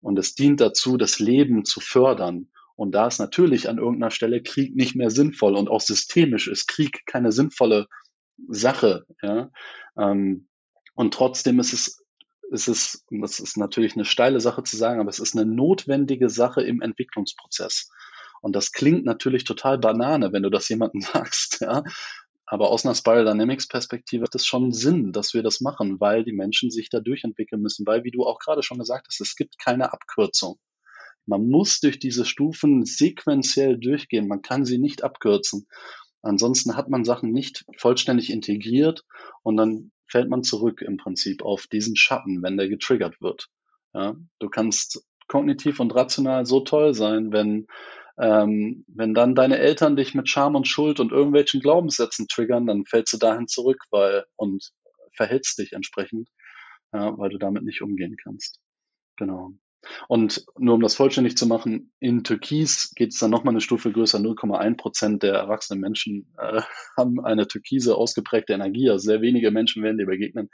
Und 0.00 0.18
es 0.18 0.34
dient 0.34 0.60
dazu, 0.60 0.96
das 0.96 1.20
Leben 1.20 1.64
zu 1.64 1.80
fördern. 1.80 2.48
Und 2.74 2.92
da 2.92 3.06
ist 3.06 3.18
natürlich 3.18 3.68
an 3.68 3.78
irgendeiner 3.78 4.10
Stelle 4.10 4.42
Krieg 4.42 4.74
nicht 4.74 4.96
mehr 4.96 5.10
sinnvoll 5.10 5.56
und 5.56 5.68
auch 5.68 5.80
systemisch 5.80 6.48
ist 6.48 6.66
Krieg 6.66 7.06
keine 7.06 7.32
sinnvolle 7.32 7.86
Sache. 8.48 9.06
Ja. 9.22 9.50
Ähm, 9.96 10.48
und 10.94 11.14
trotzdem 11.14 11.60
ist 11.60 11.72
es 11.72 12.02
es 12.52 12.68
ist, 12.68 13.04
das 13.10 13.40
ist 13.40 13.56
natürlich 13.56 13.94
eine 13.94 14.04
steile 14.04 14.40
Sache 14.40 14.62
zu 14.62 14.76
sagen, 14.76 15.00
aber 15.00 15.10
es 15.10 15.18
ist 15.18 15.36
eine 15.36 15.46
notwendige 15.46 16.28
Sache 16.28 16.62
im 16.62 16.80
Entwicklungsprozess. 16.80 17.90
Und 18.40 18.54
das 18.54 18.72
klingt 18.72 19.04
natürlich 19.04 19.44
total 19.44 19.78
Banane, 19.78 20.32
wenn 20.32 20.42
du 20.42 20.50
das 20.50 20.68
jemandem 20.68 21.00
sagst, 21.12 21.60
ja. 21.60 21.82
aber 22.46 22.70
aus 22.70 22.84
einer 22.84 22.94
Spiral 22.94 23.24
Dynamics 23.24 23.68
Perspektive 23.68 24.24
hat 24.24 24.34
es 24.34 24.46
schon 24.46 24.72
Sinn, 24.72 25.12
dass 25.12 25.34
wir 25.34 25.42
das 25.42 25.60
machen, 25.60 26.00
weil 26.00 26.24
die 26.24 26.32
Menschen 26.32 26.70
sich 26.70 26.88
da 26.90 27.00
durchentwickeln 27.00 27.62
müssen, 27.62 27.86
weil, 27.86 28.04
wie 28.04 28.10
du 28.10 28.24
auch 28.24 28.38
gerade 28.38 28.62
schon 28.62 28.78
gesagt 28.78 29.06
hast, 29.08 29.20
es 29.20 29.36
gibt 29.36 29.58
keine 29.58 29.92
Abkürzung. 29.92 30.58
Man 31.26 31.48
muss 31.48 31.80
durch 31.80 31.98
diese 31.98 32.24
Stufen 32.24 32.84
sequenziell 32.84 33.78
durchgehen. 33.78 34.28
Man 34.28 34.42
kann 34.42 34.64
sie 34.64 34.78
nicht 34.78 35.02
abkürzen. 35.02 35.66
Ansonsten 36.22 36.76
hat 36.76 36.88
man 36.88 37.04
Sachen 37.04 37.32
nicht 37.32 37.64
vollständig 37.76 38.30
integriert 38.30 39.04
und 39.42 39.56
dann 39.56 39.90
fällt 40.08 40.28
man 40.28 40.42
zurück 40.42 40.82
im 40.82 40.96
Prinzip 40.96 41.42
auf 41.42 41.66
diesen 41.66 41.96
Schatten, 41.96 42.42
wenn 42.42 42.56
der 42.56 42.68
getriggert 42.68 43.20
wird. 43.20 43.48
Ja, 43.92 44.16
du 44.38 44.48
kannst 44.48 45.04
kognitiv 45.28 45.80
und 45.80 45.94
rational 45.94 46.46
so 46.46 46.60
toll 46.60 46.94
sein, 46.94 47.32
wenn 47.32 47.66
ähm, 48.18 48.84
wenn 48.88 49.14
dann 49.14 49.34
deine 49.34 49.58
Eltern 49.58 49.96
dich 49.96 50.14
mit 50.14 50.28
Scham 50.28 50.54
und 50.54 50.68
Schuld 50.68 51.00
und 51.00 51.12
irgendwelchen 51.12 51.60
Glaubenssätzen 51.60 52.28
triggern, 52.28 52.66
dann 52.66 52.84
fällst 52.86 53.12
du 53.12 53.18
dahin 53.18 53.46
zurück, 53.46 53.84
weil 53.90 54.24
und 54.36 54.72
verhältst 55.14 55.58
dich 55.58 55.72
entsprechend, 55.72 56.28
ja, 56.92 57.16
weil 57.18 57.30
du 57.30 57.38
damit 57.38 57.64
nicht 57.64 57.82
umgehen 57.82 58.16
kannst. 58.22 58.60
Genau. 59.16 59.52
Und 60.08 60.44
nur 60.58 60.74
um 60.74 60.80
das 60.80 60.96
vollständig 60.96 61.36
zu 61.36 61.46
machen, 61.46 61.92
in 62.00 62.24
Türkis 62.24 62.92
geht 62.94 63.12
es 63.12 63.18
dann 63.18 63.30
nochmal 63.30 63.52
eine 63.52 63.60
Stufe 63.60 63.92
größer. 63.92 64.18
0,1 64.18 64.76
Prozent 64.76 65.22
der 65.22 65.34
erwachsenen 65.34 65.80
Menschen 65.80 66.32
äh, 66.38 66.62
haben 66.96 67.24
eine 67.24 67.46
türkise 67.46 67.96
ausgeprägte 67.96 68.52
Energie. 68.52 68.90
Also 68.90 69.04
sehr 69.06 69.20
wenige 69.20 69.50
Menschen 69.50 69.82
werden 69.82 69.98
dir 69.98 70.06
begegnen. 70.06 70.50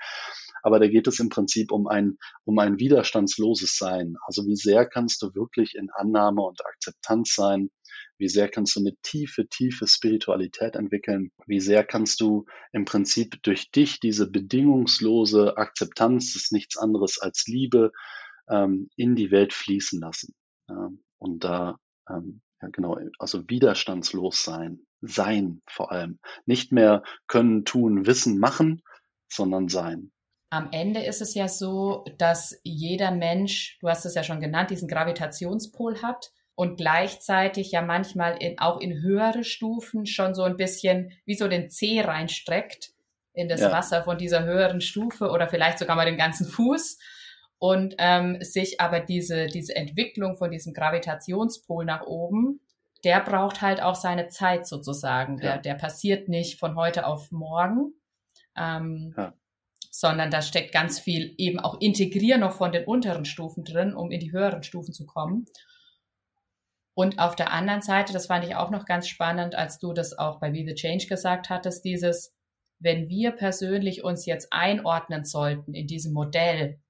Aber 0.62 0.78
da 0.78 0.88
geht 0.88 1.06
es 1.06 1.20
im 1.20 1.28
Prinzip 1.28 1.72
um 1.72 1.86
ein, 1.86 2.16
um 2.44 2.58
ein 2.58 2.78
widerstandsloses 2.78 3.76
Sein. 3.76 4.16
Also 4.26 4.46
wie 4.46 4.56
sehr 4.56 4.86
kannst 4.86 5.22
du 5.22 5.34
wirklich 5.34 5.74
in 5.74 5.90
Annahme 5.90 6.42
und 6.42 6.64
Akzeptanz 6.64 7.34
sein? 7.34 7.70
Wie 8.18 8.28
sehr 8.28 8.48
kannst 8.48 8.76
du 8.76 8.80
eine 8.80 8.94
tiefe, 9.02 9.48
tiefe 9.48 9.88
Spiritualität 9.88 10.76
entwickeln? 10.76 11.32
Wie 11.46 11.60
sehr 11.60 11.84
kannst 11.84 12.20
du 12.20 12.44
im 12.72 12.84
Prinzip 12.84 13.42
durch 13.42 13.70
dich 13.70 14.00
diese 14.00 14.30
bedingungslose 14.30 15.56
Akzeptanz, 15.56 16.32
das 16.32 16.44
ist 16.44 16.52
nichts 16.52 16.76
anderes 16.76 17.18
als 17.18 17.46
Liebe, 17.46 17.90
ähm, 18.48 18.90
in 18.96 19.16
die 19.16 19.30
Welt 19.30 19.52
fließen 19.52 20.00
lassen. 20.00 20.34
Ja, 20.68 20.90
und 21.18 21.44
da, 21.44 21.78
ähm, 22.08 22.42
ja 22.60 22.68
genau, 22.68 22.98
also 23.18 23.48
widerstandslos 23.48 24.42
sein, 24.42 24.86
sein 25.00 25.62
vor 25.66 25.90
allem. 25.90 26.18
Nicht 26.46 26.70
mehr 26.72 27.02
können, 27.26 27.64
tun, 27.64 28.06
wissen, 28.06 28.38
machen, 28.38 28.82
sondern 29.28 29.68
sein. 29.68 30.12
Am 30.52 30.68
Ende 30.70 31.00
ist 31.00 31.22
es 31.22 31.32
ja 31.32 31.48
so, 31.48 32.04
dass 32.18 32.60
jeder 32.62 33.10
Mensch, 33.10 33.78
du 33.80 33.88
hast 33.88 34.04
es 34.04 34.14
ja 34.14 34.22
schon 34.22 34.38
genannt, 34.38 34.68
diesen 34.68 34.86
Gravitationspol 34.86 36.02
hat 36.02 36.30
und 36.54 36.76
gleichzeitig 36.76 37.72
ja 37.72 37.80
manchmal 37.80 38.36
in, 38.36 38.58
auch 38.58 38.78
in 38.78 39.00
höhere 39.00 39.44
Stufen 39.44 40.04
schon 40.04 40.34
so 40.34 40.42
ein 40.42 40.58
bisschen 40.58 41.12
wie 41.24 41.36
so 41.36 41.48
den 41.48 41.70
Zeh 41.70 42.02
reinstreckt 42.02 42.92
in 43.32 43.48
das 43.48 43.62
ja. 43.62 43.72
Wasser 43.72 44.04
von 44.04 44.18
dieser 44.18 44.44
höheren 44.44 44.82
Stufe 44.82 45.30
oder 45.30 45.48
vielleicht 45.48 45.78
sogar 45.78 45.96
mal 45.96 46.04
den 46.04 46.18
ganzen 46.18 46.46
Fuß 46.46 46.98
und 47.56 47.94
ähm, 47.96 48.36
sich 48.42 48.78
aber 48.78 49.00
diese, 49.00 49.46
diese 49.46 49.74
Entwicklung 49.74 50.36
von 50.36 50.50
diesem 50.50 50.74
Gravitationspol 50.74 51.86
nach 51.86 52.02
oben, 52.02 52.60
der 53.04 53.20
braucht 53.20 53.62
halt 53.62 53.80
auch 53.80 53.94
seine 53.94 54.28
Zeit 54.28 54.66
sozusagen. 54.66 55.38
Der, 55.38 55.54
ja. 55.54 55.58
der 55.62 55.74
passiert 55.76 56.28
nicht 56.28 56.60
von 56.60 56.76
heute 56.76 57.06
auf 57.06 57.32
morgen, 57.32 57.94
ähm, 58.54 59.14
ja. 59.16 59.32
Sondern 59.94 60.30
da 60.30 60.40
steckt 60.40 60.72
ganz 60.72 60.98
viel 60.98 61.34
eben 61.36 61.60
auch 61.60 61.80
Integrieren 61.80 62.40
noch 62.40 62.56
von 62.56 62.72
den 62.72 62.86
unteren 62.86 63.26
Stufen 63.26 63.62
drin, 63.62 63.94
um 63.94 64.10
in 64.10 64.20
die 64.20 64.32
höheren 64.32 64.62
Stufen 64.62 64.94
zu 64.94 65.04
kommen. 65.04 65.44
Und 66.94 67.18
auf 67.18 67.36
der 67.36 67.52
anderen 67.52 67.82
Seite, 67.82 68.14
das 68.14 68.26
fand 68.26 68.44
ich 68.46 68.56
auch 68.56 68.70
noch 68.70 68.86
ganz 68.86 69.06
spannend, 69.06 69.54
als 69.54 69.78
du 69.78 69.92
das 69.92 70.16
auch 70.16 70.40
bei 70.40 70.50
Be 70.50 70.64
the 70.66 70.74
Change 70.74 71.06
gesagt 71.06 71.50
hattest, 71.50 71.84
dieses, 71.84 72.34
wenn 72.78 73.08
wir 73.08 73.32
persönlich 73.32 74.02
uns 74.02 74.24
jetzt 74.24 74.48
einordnen 74.50 75.24
sollten 75.24 75.74
in 75.74 75.86
diesem 75.86 76.14
Modell, 76.14 76.80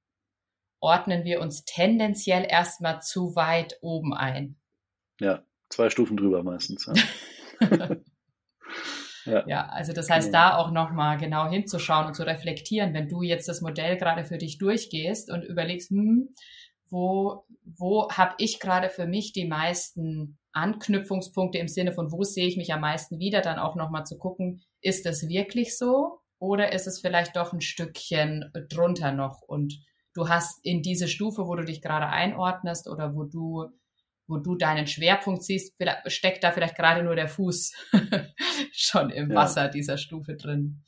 ordnen 0.81 1.25
wir 1.25 1.41
uns 1.41 1.65
tendenziell 1.65 2.47
erstmal 2.49 3.03
zu 3.03 3.35
weit 3.35 3.79
oben 3.83 4.15
ein. 4.15 4.61
Ja, 5.21 5.43
zwei 5.71 5.91
Stufen 5.91 6.17
drüber 6.17 6.45
meistens. 6.45 6.87
Ja, 7.61 7.97
ja. 9.25 9.45
ja 9.47 9.67
also 9.67 9.93
das 9.93 10.11
heißt, 10.11 10.29
genau. 10.29 10.39
da 10.39 10.57
auch 10.57 10.71
nochmal 10.71 11.19
genau 11.19 11.49
hinzuschauen 11.49 12.07
und 12.07 12.15
zu 12.15 12.25
reflektieren, 12.25 12.95
wenn 12.95 13.09
du 13.09 13.23
jetzt 13.23 13.49
das 13.49 13.61
Modell 13.61 13.97
gerade 13.97 14.25
für 14.25 14.39
dich 14.39 14.59
durchgehst 14.59 15.31
und 15.31 15.43
überlegst, 15.43 15.91
hm, 15.91 16.29
wo, 16.89 17.45
wo 17.65 18.09
habe 18.11 18.35
ich 18.39 18.61
gerade 18.61 18.91
für 18.91 19.07
mich 19.07 19.33
die 19.33 19.47
meisten 19.47 20.39
Anknüpfungspunkte 20.53 21.59
im 21.59 21.69
Sinne 21.69 21.93
von, 21.93 22.13
wo 22.13 22.23
sehe 22.23 22.47
ich 22.47 22.57
mich 22.57 22.73
am 22.73 22.83
meisten 22.83 23.19
wieder, 23.19 23.41
dann 23.41 23.59
auch 23.59 23.75
nochmal 23.75 24.05
zu 24.05 24.19
gucken, 24.19 24.63
ist 24.81 25.07
es 25.07 25.29
wirklich 25.29 25.77
so 25.79 26.19
oder 26.39 26.73
ist 26.73 26.87
es 26.87 27.01
vielleicht 27.01 27.37
doch 27.37 27.53
ein 27.53 27.61
Stückchen 27.61 28.53
drunter 28.69 29.13
noch 29.13 29.41
und 29.43 29.81
du 30.15 30.29
hast 30.29 30.65
in 30.65 30.83
diese 30.83 31.09
Stufe, 31.09 31.47
wo 31.47 31.55
du 31.55 31.65
dich 31.65 31.81
gerade 31.81 32.09
einordnest 32.09 32.89
oder 32.89 33.15
wo 33.15 33.25
du 33.25 33.69
wo 34.27 34.39
du 34.39 34.57
deinen 34.57 34.87
Schwerpunkt 34.87 35.43
siehst, 35.43 35.75
steckt 36.07 36.45
da 36.45 36.53
vielleicht 36.53 36.77
gerade 36.77 37.03
nur 37.03 37.17
der 37.17 37.29
Fuß 37.29 37.73
schon 38.73 39.11
im 39.11 39.31
ja. 39.31 39.37
Wasser 39.37 39.69
dieser 39.69 39.99
Stufe 39.99 40.37
drin. 40.37 40.83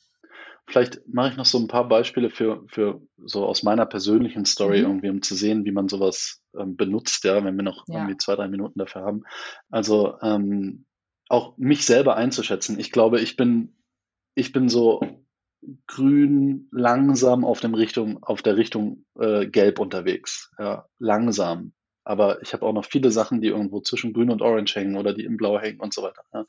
Vielleicht 0.67 1.07
mache 1.07 1.31
ich 1.31 1.37
noch 1.37 1.45
so 1.45 1.59
ein 1.59 1.69
paar 1.69 1.89
Beispiele 1.89 2.31
für, 2.31 2.65
für 2.69 3.03
so 3.19 3.45
aus 3.45 3.63
meiner 3.63 3.85
persönlichen 3.85 4.47
Story 4.47 4.79
mhm. 4.79 4.85
irgendwie, 4.85 5.11
um 5.11 5.23
zu 5.23 5.35
sehen, 5.35 5.65
wie 5.67 5.73
man 5.73 5.89
sowas 5.89 6.43
ähm, 6.59 6.77
benutzt, 6.77 7.25
ja, 7.25 7.45
wenn 7.45 7.57
wir 7.57 7.63
noch 7.63 7.85
ja. 7.87 7.97
irgendwie 7.97 8.17
zwei, 8.17 8.35
drei 8.35 8.49
Minuten 8.49 8.79
dafür 8.79 9.03
haben. 9.03 9.25
Also 9.69 10.19
ähm, 10.23 10.87
auch 11.29 11.57
mich 11.59 11.85
selber 11.85 12.17
einzuschätzen. 12.17 12.79
Ich 12.79 12.93
glaube, 12.93 13.21
ich 13.21 13.37
bin, 13.37 13.77
ich 14.35 14.53
bin 14.53 14.71
so 14.71 15.01
grün 15.87 16.69
langsam 16.71 17.45
auf 17.45 17.61
dem 17.61 17.75
Richtung, 17.75 18.23
auf 18.23 18.43
der 18.43 18.57
Richtung 18.57 19.05
äh, 19.19 19.47
gelb 19.47 19.79
unterwegs. 19.79 20.51
Ja, 20.59 20.87
langsam. 20.99 21.73
Aber 22.05 22.43
ich 22.43 22.53
habe 22.53 22.67
auch 22.67 22.73
noch 22.73 22.85
viele 22.85 23.11
Sachen, 23.11 23.41
die 23.41 23.49
irgendwo 23.49 23.81
zwischen 23.81 24.13
grün 24.13 24.31
und 24.31 24.43
orange 24.43 24.77
hängen 24.77 24.97
oder 24.97 25.15
die 25.15 25.25
im 25.25 25.37
blau 25.37 25.59
hängen 25.59 25.81
und 25.81 25.95
so 25.95 26.03
weiter. 26.03 26.23
Ja. 26.33 26.45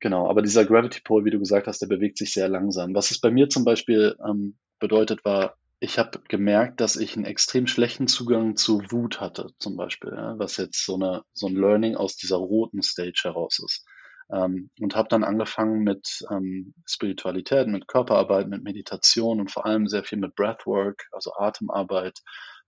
Genau, 0.00 0.28
aber 0.28 0.42
dieser 0.42 0.64
Gravity 0.64 1.00
Pole, 1.02 1.24
wie 1.24 1.30
du 1.30 1.38
gesagt 1.38 1.66
hast, 1.66 1.80
der 1.80 1.86
bewegt 1.86 2.18
sich 2.18 2.32
sehr 2.32 2.48
langsam. 2.48 2.94
Was 2.94 3.10
es 3.10 3.20
bei 3.20 3.30
mir 3.30 3.48
zum 3.48 3.64
Beispiel 3.64 4.16
ähm, 4.24 4.56
bedeutet 4.78 5.24
war, 5.24 5.56
ich 5.78 5.98
habe 5.98 6.20
gemerkt, 6.28 6.80
dass 6.80 6.96
ich 6.96 7.16
einen 7.16 7.26
extrem 7.26 7.66
schlechten 7.66 8.08
Zugang 8.08 8.56
zu 8.56 8.82
Wut 8.90 9.20
hatte, 9.20 9.48
zum 9.58 9.76
Beispiel, 9.76 10.12
ja, 10.14 10.38
was 10.38 10.56
jetzt 10.56 10.84
so, 10.84 10.94
eine, 10.94 11.22
so 11.32 11.48
ein 11.48 11.54
Learning 11.54 11.96
aus 11.96 12.16
dieser 12.16 12.36
roten 12.36 12.82
Stage 12.82 13.22
heraus 13.24 13.60
ist. 13.64 13.84
Ähm, 14.30 14.70
und 14.80 14.96
habe 14.96 15.08
dann 15.08 15.22
angefangen 15.22 15.84
mit 15.84 16.24
ähm, 16.30 16.74
Spiritualität, 16.86 17.68
mit 17.68 17.86
Körperarbeit, 17.88 18.48
mit 18.48 18.64
Meditation 18.64 19.40
und 19.40 19.50
vor 19.50 19.66
allem 19.66 19.86
sehr 19.86 20.02
viel 20.02 20.18
mit 20.18 20.34
Breathwork, 20.34 21.06
also 21.12 21.32
Atemarbeit, 21.36 22.20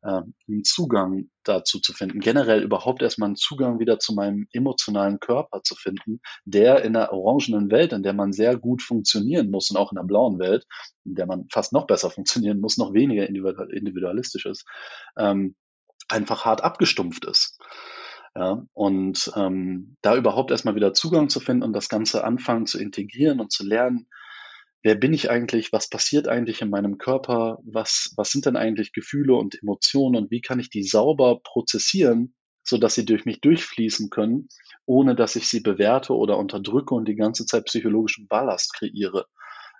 ähm, 0.04 0.34
einen 0.46 0.64
Zugang 0.64 1.28
dazu 1.42 1.80
zu 1.80 1.92
finden. 1.92 2.20
Generell 2.20 2.62
überhaupt 2.62 3.02
erstmal 3.02 3.28
einen 3.28 3.36
Zugang 3.36 3.80
wieder 3.80 3.98
zu 3.98 4.14
meinem 4.14 4.46
emotionalen 4.52 5.18
Körper 5.18 5.62
zu 5.62 5.74
finden, 5.74 6.20
der 6.44 6.84
in 6.84 6.92
der 6.92 7.12
orangenen 7.12 7.70
Welt, 7.70 7.92
in 7.92 8.02
der 8.02 8.12
man 8.12 8.32
sehr 8.32 8.56
gut 8.56 8.82
funktionieren 8.82 9.50
muss 9.50 9.70
und 9.70 9.76
auch 9.76 9.90
in 9.90 9.96
der 9.96 10.04
blauen 10.04 10.38
Welt, 10.38 10.66
in 11.04 11.14
der 11.14 11.26
man 11.26 11.46
fast 11.50 11.72
noch 11.72 11.86
besser 11.86 12.10
funktionieren 12.10 12.60
muss, 12.60 12.78
noch 12.78 12.92
weniger 12.94 13.26
individualistisch 13.28 14.46
ist, 14.46 14.64
ähm, 15.16 15.56
einfach 16.08 16.44
hart 16.44 16.62
abgestumpft 16.62 17.24
ist. 17.24 17.58
Ja, 18.36 18.62
und 18.72 19.32
ähm, 19.34 19.96
da 20.00 20.14
überhaupt 20.14 20.50
erstmal 20.52 20.76
wieder 20.76 20.94
Zugang 20.94 21.28
zu 21.28 21.40
finden 21.40 21.64
und 21.64 21.72
das 21.72 21.88
Ganze 21.88 22.22
anfangen 22.22 22.66
zu 22.66 22.78
integrieren 22.78 23.40
und 23.40 23.50
zu 23.50 23.64
lernen, 23.66 24.06
wer 24.82 24.94
bin 24.94 25.12
ich 25.12 25.30
eigentlich, 25.30 25.72
was 25.72 25.88
passiert 25.88 26.28
eigentlich 26.28 26.62
in 26.62 26.70
meinem 26.70 26.98
Körper, 26.98 27.58
was, 27.64 28.12
was 28.16 28.30
sind 28.30 28.46
denn 28.46 28.56
eigentlich 28.56 28.92
Gefühle 28.92 29.34
und 29.34 29.60
Emotionen 29.60 30.16
und 30.16 30.30
wie 30.30 30.40
kann 30.40 30.60
ich 30.60 30.70
die 30.70 30.82
sauber 30.82 31.40
prozessieren, 31.42 32.34
so 32.62 32.78
dass 32.78 32.94
sie 32.94 33.04
durch 33.04 33.24
mich 33.24 33.40
durchfließen 33.40 34.10
können, 34.10 34.48
ohne 34.86 35.14
dass 35.14 35.36
ich 35.36 35.48
sie 35.48 35.60
bewerte 35.60 36.14
oder 36.14 36.38
unterdrücke 36.38 36.94
und 36.94 37.08
die 37.08 37.16
ganze 37.16 37.46
Zeit 37.46 37.64
psychologischen 37.66 38.28
Ballast 38.28 38.74
kreiere. 38.74 39.26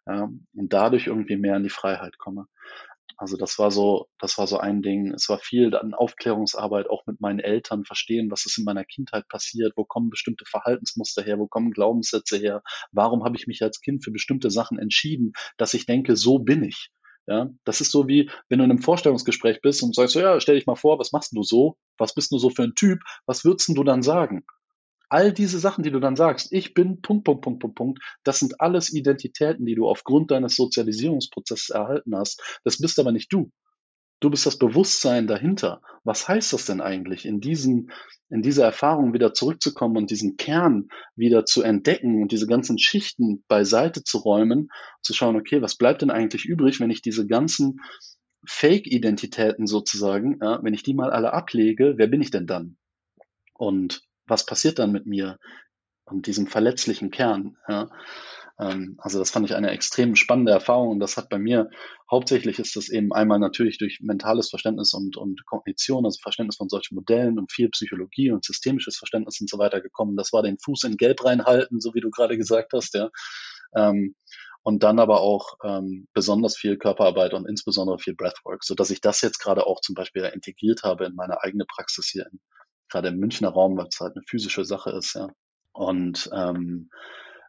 Ja, 0.06 0.24
und 0.54 0.72
dadurch 0.72 1.06
irgendwie 1.06 1.36
mehr 1.36 1.56
in 1.56 1.64
die 1.64 1.68
Freiheit 1.68 2.16
komme. 2.18 2.46
Also 3.18 3.36
das 3.36 3.58
war 3.58 3.72
so, 3.72 4.06
das 4.20 4.38
war 4.38 4.46
so 4.46 4.58
ein 4.58 4.80
Ding. 4.80 5.12
Es 5.12 5.28
war 5.28 5.38
viel 5.38 5.74
an 5.74 5.92
Aufklärungsarbeit, 5.92 6.88
auch 6.88 7.04
mit 7.06 7.20
meinen 7.20 7.40
Eltern 7.40 7.84
verstehen, 7.84 8.30
was 8.30 8.46
ist 8.46 8.58
in 8.58 8.64
meiner 8.64 8.84
Kindheit 8.84 9.28
passiert, 9.28 9.72
wo 9.76 9.84
kommen 9.84 10.08
bestimmte 10.08 10.44
Verhaltensmuster 10.46 11.22
her, 11.24 11.38
wo 11.38 11.48
kommen 11.48 11.72
Glaubenssätze 11.72 12.38
her, 12.38 12.62
warum 12.92 13.24
habe 13.24 13.36
ich 13.36 13.48
mich 13.48 13.60
als 13.62 13.80
Kind 13.80 14.04
für 14.04 14.12
bestimmte 14.12 14.50
Sachen 14.50 14.78
entschieden, 14.78 15.32
dass 15.56 15.74
ich 15.74 15.84
denke, 15.84 16.16
so 16.16 16.38
bin 16.38 16.62
ich. 16.62 16.90
Ja, 17.26 17.50
das 17.64 17.82
ist 17.82 17.90
so 17.90 18.08
wie, 18.08 18.30
wenn 18.48 18.58
du 18.58 18.64
in 18.64 18.70
einem 18.70 18.80
Vorstellungsgespräch 18.80 19.60
bist 19.60 19.82
und 19.82 19.94
sagst, 19.94 20.14
so, 20.14 20.20
ja, 20.20 20.40
stell 20.40 20.54
dich 20.54 20.66
mal 20.66 20.76
vor, 20.76 20.98
was 20.98 21.12
machst 21.12 21.36
du 21.36 21.42
so? 21.42 21.76
Was 21.98 22.14
bist 22.14 22.32
du 22.32 22.38
so 22.38 22.48
für 22.48 22.62
ein 22.62 22.74
Typ? 22.74 23.00
Was 23.26 23.44
würdest 23.44 23.68
du 23.68 23.84
dann 23.84 24.02
sagen? 24.02 24.44
All 25.08 25.32
diese 25.32 25.58
Sachen, 25.58 25.82
die 25.82 25.90
du 25.90 26.00
dann 26.00 26.16
sagst, 26.16 26.52
ich 26.52 26.74
bin 26.74 27.00
Punkt, 27.00 27.24
Punkt, 27.24 27.42
Punkt, 27.42 27.60
Punkt, 27.60 27.76
Punkt, 27.76 28.02
das 28.24 28.40
sind 28.40 28.60
alles 28.60 28.92
Identitäten, 28.92 29.64
die 29.64 29.74
du 29.74 29.88
aufgrund 29.88 30.30
deines 30.30 30.56
Sozialisierungsprozesses 30.56 31.70
erhalten 31.70 32.16
hast. 32.16 32.60
Das 32.64 32.78
bist 32.78 32.98
aber 32.98 33.12
nicht 33.12 33.32
du. 33.32 33.50
Du 34.20 34.30
bist 34.30 34.46
das 34.46 34.58
Bewusstsein 34.58 35.28
dahinter. 35.28 35.80
Was 36.02 36.26
heißt 36.26 36.52
das 36.52 36.66
denn 36.66 36.80
eigentlich, 36.80 37.24
in 37.24 37.40
diesen, 37.40 37.92
in 38.28 38.42
diese 38.42 38.64
Erfahrung 38.64 39.12
wieder 39.14 39.32
zurückzukommen 39.32 39.96
und 39.96 40.10
diesen 40.10 40.36
Kern 40.36 40.88
wieder 41.14 41.44
zu 41.44 41.62
entdecken 41.62 42.20
und 42.20 42.32
diese 42.32 42.48
ganzen 42.48 42.78
Schichten 42.78 43.44
beiseite 43.46 44.02
zu 44.02 44.18
räumen, 44.18 44.70
zu 45.02 45.14
schauen, 45.14 45.36
okay, 45.36 45.62
was 45.62 45.76
bleibt 45.76 46.02
denn 46.02 46.10
eigentlich 46.10 46.46
übrig, 46.46 46.80
wenn 46.80 46.90
ich 46.90 47.00
diese 47.00 47.26
ganzen 47.28 47.80
Fake-Identitäten 48.44 49.66
sozusagen, 49.66 50.38
ja, 50.42 50.58
wenn 50.62 50.74
ich 50.74 50.82
die 50.82 50.94
mal 50.94 51.10
alle 51.10 51.32
ablege, 51.32 51.94
wer 51.96 52.08
bin 52.08 52.20
ich 52.20 52.30
denn 52.30 52.46
dann? 52.46 52.76
Und 53.54 54.07
was 54.28 54.46
passiert 54.46 54.78
dann 54.78 54.92
mit 54.92 55.06
mir 55.06 55.38
und 56.04 56.26
diesem 56.26 56.46
verletzlichen 56.46 57.10
Kern? 57.10 57.56
Ja? 57.68 57.90
Ähm, 58.58 58.96
also 58.98 59.18
das 59.18 59.30
fand 59.30 59.46
ich 59.46 59.54
eine 59.54 59.70
extrem 59.70 60.16
spannende 60.16 60.52
Erfahrung 60.52 60.90
und 60.90 61.00
das 61.00 61.16
hat 61.16 61.28
bei 61.28 61.38
mir 61.38 61.70
hauptsächlich 62.10 62.58
ist 62.58 62.76
das 62.76 62.88
eben 62.88 63.12
einmal 63.12 63.38
natürlich 63.38 63.78
durch 63.78 64.00
mentales 64.00 64.50
Verständnis 64.50 64.94
und, 64.94 65.16
und 65.16 65.44
Kognition, 65.46 66.04
also 66.04 66.18
Verständnis 66.20 66.56
von 66.56 66.68
solchen 66.68 66.94
Modellen 66.94 67.38
und 67.38 67.52
viel 67.52 67.68
Psychologie 67.70 68.32
und 68.32 68.44
systemisches 68.44 68.96
Verständnis 68.96 69.40
und 69.40 69.48
so 69.48 69.58
weiter 69.58 69.80
gekommen. 69.80 70.16
Das 70.16 70.32
war 70.32 70.42
den 70.42 70.58
Fuß 70.58 70.84
in 70.84 70.96
Gelb 70.96 71.24
reinhalten, 71.24 71.80
so 71.80 71.94
wie 71.94 72.00
du 72.00 72.10
gerade 72.10 72.36
gesagt 72.36 72.72
hast, 72.72 72.94
ja. 72.94 73.10
Ähm, 73.76 74.14
und 74.64 74.82
dann 74.82 74.98
aber 74.98 75.20
auch 75.20 75.56
ähm, 75.64 76.08
besonders 76.12 76.56
viel 76.56 76.76
Körperarbeit 76.76 77.32
und 77.32 77.48
insbesondere 77.48 77.98
viel 77.98 78.14
Breathwork, 78.14 78.64
so 78.64 78.74
dass 78.74 78.90
ich 78.90 79.00
das 79.00 79.22
jetzt 79.22 79.38
gerade 79.38 79.66
auch 79.66 79.80
zum 79.80 79.94
Beispiel 79.94 80.24
integriert 80.24 80.82
habe 80.82 81.06
in 81.06 81.14
meine 81.14 81.42
eigene 81.42 81.64
Praxis 81.64 82.08
hier, 82.08 82.26
in, 82.30 82.40
gerade 82.88 83.08
im 83.08 83.18
Münchner 83.18 83.50
Raum, 83.50 83.76
weil 83.76 83.88
es 83.90 84.00
halt 84.00 84.16
eine 84.16 84.24
physische 84.26 84.64
Sache 84.64 84.90
ist, 84.90 85.14
ja. 85.14 85.28
Und 85.72 86.28
ähm, 86.32 86.90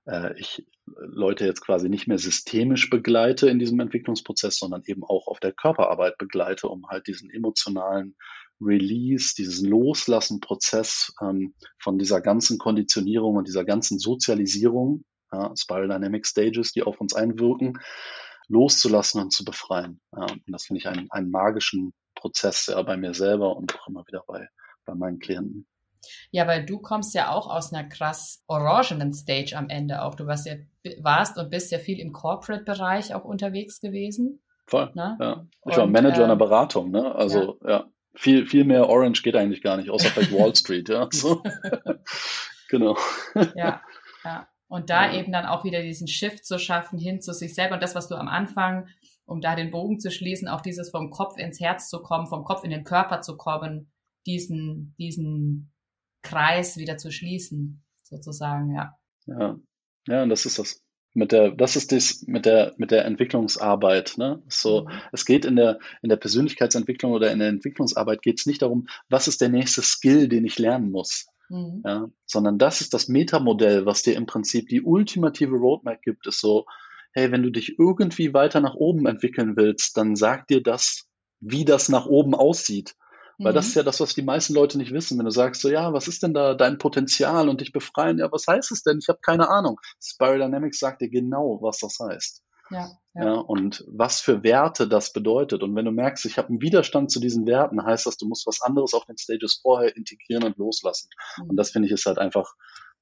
äh, 0.05 0.37
ich 0.39 0.65
Leute 0.85 1.45
jetzt 1.45 1.61
quasi 1.61 1.89
nicht 1.89 2.07
mehr 2.07 2.17
systemisch 2.17 2.89
begleite 2.89 3.49
in 3.49 3.59
diesem 3.59 3.79
Entwicklungsprozess, 3.79 4.57
sondern 4.57 4.83
eben 4.85 5.03
auch 5.03 5.27
auf 5.27 5.39
der 5.39 5.53
Körperarbeit 5.53 6.17
begleite, 6.17 6.67
um 6.67 6.87
halt 6.87 7.07
diesen 7.07 7.29
emotionalen 7.29 8.15
Release, 8.61 9.33
diesen 9.37 9.69
Loslassen-Prozess 9.69 11.13
ähm, 11.21 11.53
von 11.79 11.97
dieser 11.97 12.21
ganzen 12.21 12.57
Konditionierung 12.57 13.37
und 13.37 13.47
dieser 13.47 13.63
ganzen 13.63 13.99
Sozialisierung, 13.99 15.05
ja, 15.31 15.53
Spiral 15.55 15.87
Dynamic 15.87 16.25
Stages, 16.25 16.71
die 16.71 16.83
auf 16.83 16.99
uns 16.99 17.13
einwirken, 17.13 17.79
loszulassen 18.47 19.21
und 19.21 19.31
zu 19.31 19.45
befreien. 19.45 20.01
Ja, 20.11 20.23
und 20.23 20.43
das 20.47 20.65
finde 20.65 20.79
ich 20.79 20.87
einen, 20.87 21.09
einen 21.11 21.31
magischen 21.31 21.93
Prozess 22.15 22.67
ja, 22.67 22.81
bei 22.81 22.97
mir 22.97 23.13
selber 23.13 23.55
und 23.55 23.75
auch 23.75 23.87
immer 23.87 24.05
wieder 24.07 24.23
bei, 24.27 24.49
bei 24.89 24.95
meinen 24.95 25.19
Klienten. 25.19 25.67
Ja, 26.31 26.47
weil 26.47 26.65
du 26.65 26.79
kommst 26.79 27.13
ja 27.13 27.31
auch 27.31 27.47
aus 27.49 27.73
einer 27.73 27.87
krass 27.87 28.43
orangenen 28.47 29.13
Stage 29.13 29.55
am 29.55 29.69
Ende 29.69 30.01
auch. 30.01 30.15
Du 30.15 30.27
warst 30.27 30.47
ja, 30.47 30.55
warst 30.99 31.37
und 31.37 31.49
bist 31.49 31.71
ja 31.71 31.79
viel 31.79 31.99
im 31.99 32.13
Corporate-Bereich 32.13 33.13
auch 33.13 33.25
unterwegs 33.25 33.81
gewesen. 33.81 34.41
Voll. 34.67 34.91
Ne? 34.93 35.17
Ja. 35.19 35.45
Ich 35.67 35.77
war 35.77 35.87
Manager 35.87 36.21
äh, 36.21 36.25
einer 36.25 36.35
Beratung, 36.35 36.91
ne? 36.91 37.13
Also 37.15 37.59
ja. 37.63 37.69
ja. 37.69 37.85
viel, 38.13 38.45
viel 38.45 38.63
mehr 38.63 38.87
Orange 38.87 39.23
geht 39.23 39.35
eigentlich 39.35 39.61
gar 39.61 39.77
nicht, 39.77 39.89
außer 39.89 40.09
vielleicht 40.09 40.31
Wall 40.31 40.55
Street, 40.55 40.89
ja. 40.89 41.07
So. 41.11 41.41
genau. 42.69 42.95
Ja, 43.55 43.81
ja. 44.23 44.47
Und 44.67 44.91
da 44.91 45.07
ja. 45.07 45.19
eben 45.19 45.31
dann 45.31 45.47
auch 45.47 45.63
wieder 45.63 45.81
diesen 45.81 46.07
Shift 46.07 46.45
zu 46.45 46.59
schaffen 46.59 46.99
hin 46.99 47.21
zu 47.21 47.33
sich 47.33 47.55
selber 47.55 47.73
und 47.73 47.83
das, 47.83 47.95
was 47.95 48.07
du 48.07 48.15
am 48.15 48.27
Anfang, 48.27 48.87
um 49.25 49.41
da 49.41 49.55
den 49.55 49.71
Bogen 49.71 49.99
zu 49.99 50.11
schließen, 50.11 50.47
auch 50.47 50.61
dieses 50.61 50.91
vom 50.91 51.09
Kopf 51.09 51.37
ins 51.37 51.59
Herz 51.59 51.89
zu 51.89 52.01
kommen, 52.01 52.27
vom 52.27 52.43
Kopf 52.43 52.63
in 52.63 52.69
den 52.69 52.83
Körper 52.83 53.21
zu 53.21 53.35
kommen, 53.35 53.91
diesen, 54.25 54.95
diesen 54.97 55.71
Kreis 56.21 56.77
wieder 56.77 56.97
zu 56.97 57.11
schließen, 57.11 57.83
sozusagen, 58.03 58.73
ja. 58.75 58.95
Ja, 59.25 59.59
ja, 60.07 60.23
und 60.23 60.29
das 60.29 60.45
ist 60.45 60.59
das. 60.59 60.83
Mit 61.15 61.31
der, 61.31 61.49
das 61.51 61.75
ist 61.75 61.91
das 61.91 62.23
mit 62.27 62.45
der, 62.45 62.75
mit 62.77 62.91
der 62.91 63.05
Entwicklungsarbeit. 63.05 64.13
Ne? 64.17 64.43
So, 64.47 64.83
mhm. 64.83 64.91
es 65.11 65.25
geht 65.25 65.43
in 65.43 65.55
der, 65.55 65.79
in 66.03 66.09
der 66.09 66.17
Persönlichkeitsentwicklung 66.17 67.13
oder 67.13 67.31
in 67.31 67.39
der 67.39 67.47
Entwicklungsarbeit 67.47 68.21
geht 68.21 68.39
es 68.39 68.45
nicht 68.45 68.61
darum, 68.61 68.87
was 69.09 69.27
ist 69.27 69.41
der 69.41 69.49
nächste 69.49 69.81
Skill, 69.81 70.27
den 70.27 70.45
ich 70.45 70.59
lernen 70.59 70.91
muss. 70.91 71.25
Mhm. 71.49 71.81
Ja, 71.83 72.09
sondern 72.27 72.59
das 72.59 72.81
ist 72.81 72.93
das 72.93 73.07
Metamodell, 73.07 73.87
was 73.87 74.03
dir 74.03 74.15
im 74.15 74.27
Prinzip 74.27 74.69
die 74.69 74.83
ultimative 74.83 75.55
Roadmap 75.55 76.01
gibt, 76.03 76.27
ist 76.27 76.41
so, 76.41 76.65
hey, 77.11 77.31
wenn 77.31 77.41
du 77.41 77.49
dich 77.49 77.79
irgendwie 77.79 78.33
weiter 78.35 78.61
nach 78.61 78.75
oben 78.75 79.07
entwickeln 79.07 79.57
willst, 79.57 79.97
dann 79.97 80.15
sag 80.15 80.47
dir 80.47 80.61
das, 80.61 81.07
wie 81.39 81.65
das 81.65 81.89
nach 81.89 82.05
oben 82.05 82.35
aussieht. 82.35 82.95
Weil 83.39 83.53
mhm. 83.53 83.55
das 83.55 83.67
ist 83.67 83.75
ja 83.75 83.83
das, 83.83 84.01
was 84.01 84.13
die 84.13 84.21
meisten 84.21 84.53
Leute 84.53 84.77
nicht 84.77 84.93
wissen. 84.93 85.17
Wenn 85.17 85.25
du 85.25 85.31
sagst, 85.31 85.61
so 85.61 85.69
ja, 85.69 85.93
was 85.93 86.09
ist 86.09 86.23
denn 86.23 86.33
da 86.33 86.55
dein 86.55 86.77
Potenzial 86.77 87.47
und 87.47 87.61
dich 87.61 87.71
befreien? 87.71 88.19
Ja, 88.19 88.29
was 88.31 88.47
heißt 88.47 88.71
es 88.71 88.83
denn? 88.83 88.99
Ich 88.99 89.07
habe 89.07 89.19
keine 89.21 89.49
Ahnung. 89.49 89.79
Spiral 90.03 90.39
Dynamics 90.39 90.79
sagt 90.79 91.01
dir 91.01 91.09
genau, 91.09 91.59
was 91.61 91.79
das 91.79 91.97
heißt. 91.99 92.43
Ja, 92.69 92.91
ja. 93.15 93.23
ja, 93.23 93.33
und 93.35 93.85
was 93.87 94.19
für 94.21 94.43
Werte 94.43 94.87
das 94.87 95.11
bedeutet. 95.13 95.63
Und 95.63 95.75
wenn 95.75 95.85
du 95.85 95.91
merkst, 95.91 96.25
ich 96.25 96.37
habe 96.37 96.49
einen 96.49 96.61
Widerstand 96.61 97.09
zu 97.11 97.19
diesen 97.19 97.47
Werten, 97.47 97.83
heißt 97.83 98.05
das, 98.05 98.17
du 98.17 98.27
musst 98.27 98.45
was 98.45 98.61
anderes 98.61 98.93
auf 98.93 99.05
den 99.05 99.17
Stages 99.17 99.55
vorher 99.61 99.95
integrieren 99.95 100.43
und 100.43 100.57
loslassen. 100.57 101.09
Mhm. 101.37 101.51
Und 101.51 101.55
das 101.55 101.71
finde 101.71 101.87
ich 101.87 101.93
ist 101.93 102.05
halt 102.05 102.19
einfach, 102.19 102.53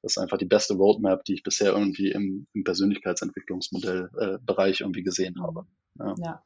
das 0.01 0.13
ist 0.13 0.19
einfach 0.19 0.37
die 0.37 0.45
beste 0.45 0.75
Roadmap, 0.75 1.25
die 1.25 1.33
ich 1.33 1.43
bisher 1.43 1.73
irgendwie 1.73 2.11
im, 2.11 2.47
im 2.53 2.63
Persönlichkeitsentwicklungsmodellbereich 2.63 4.79
äh, 4.79 4.83
irgendwie 4.83 5.03
gesehen 5.03 5.33
mhm. 5.37 5.43
habe. 5.43 5.65
Ja. 5.99 6.15
ja. 6.23 6.41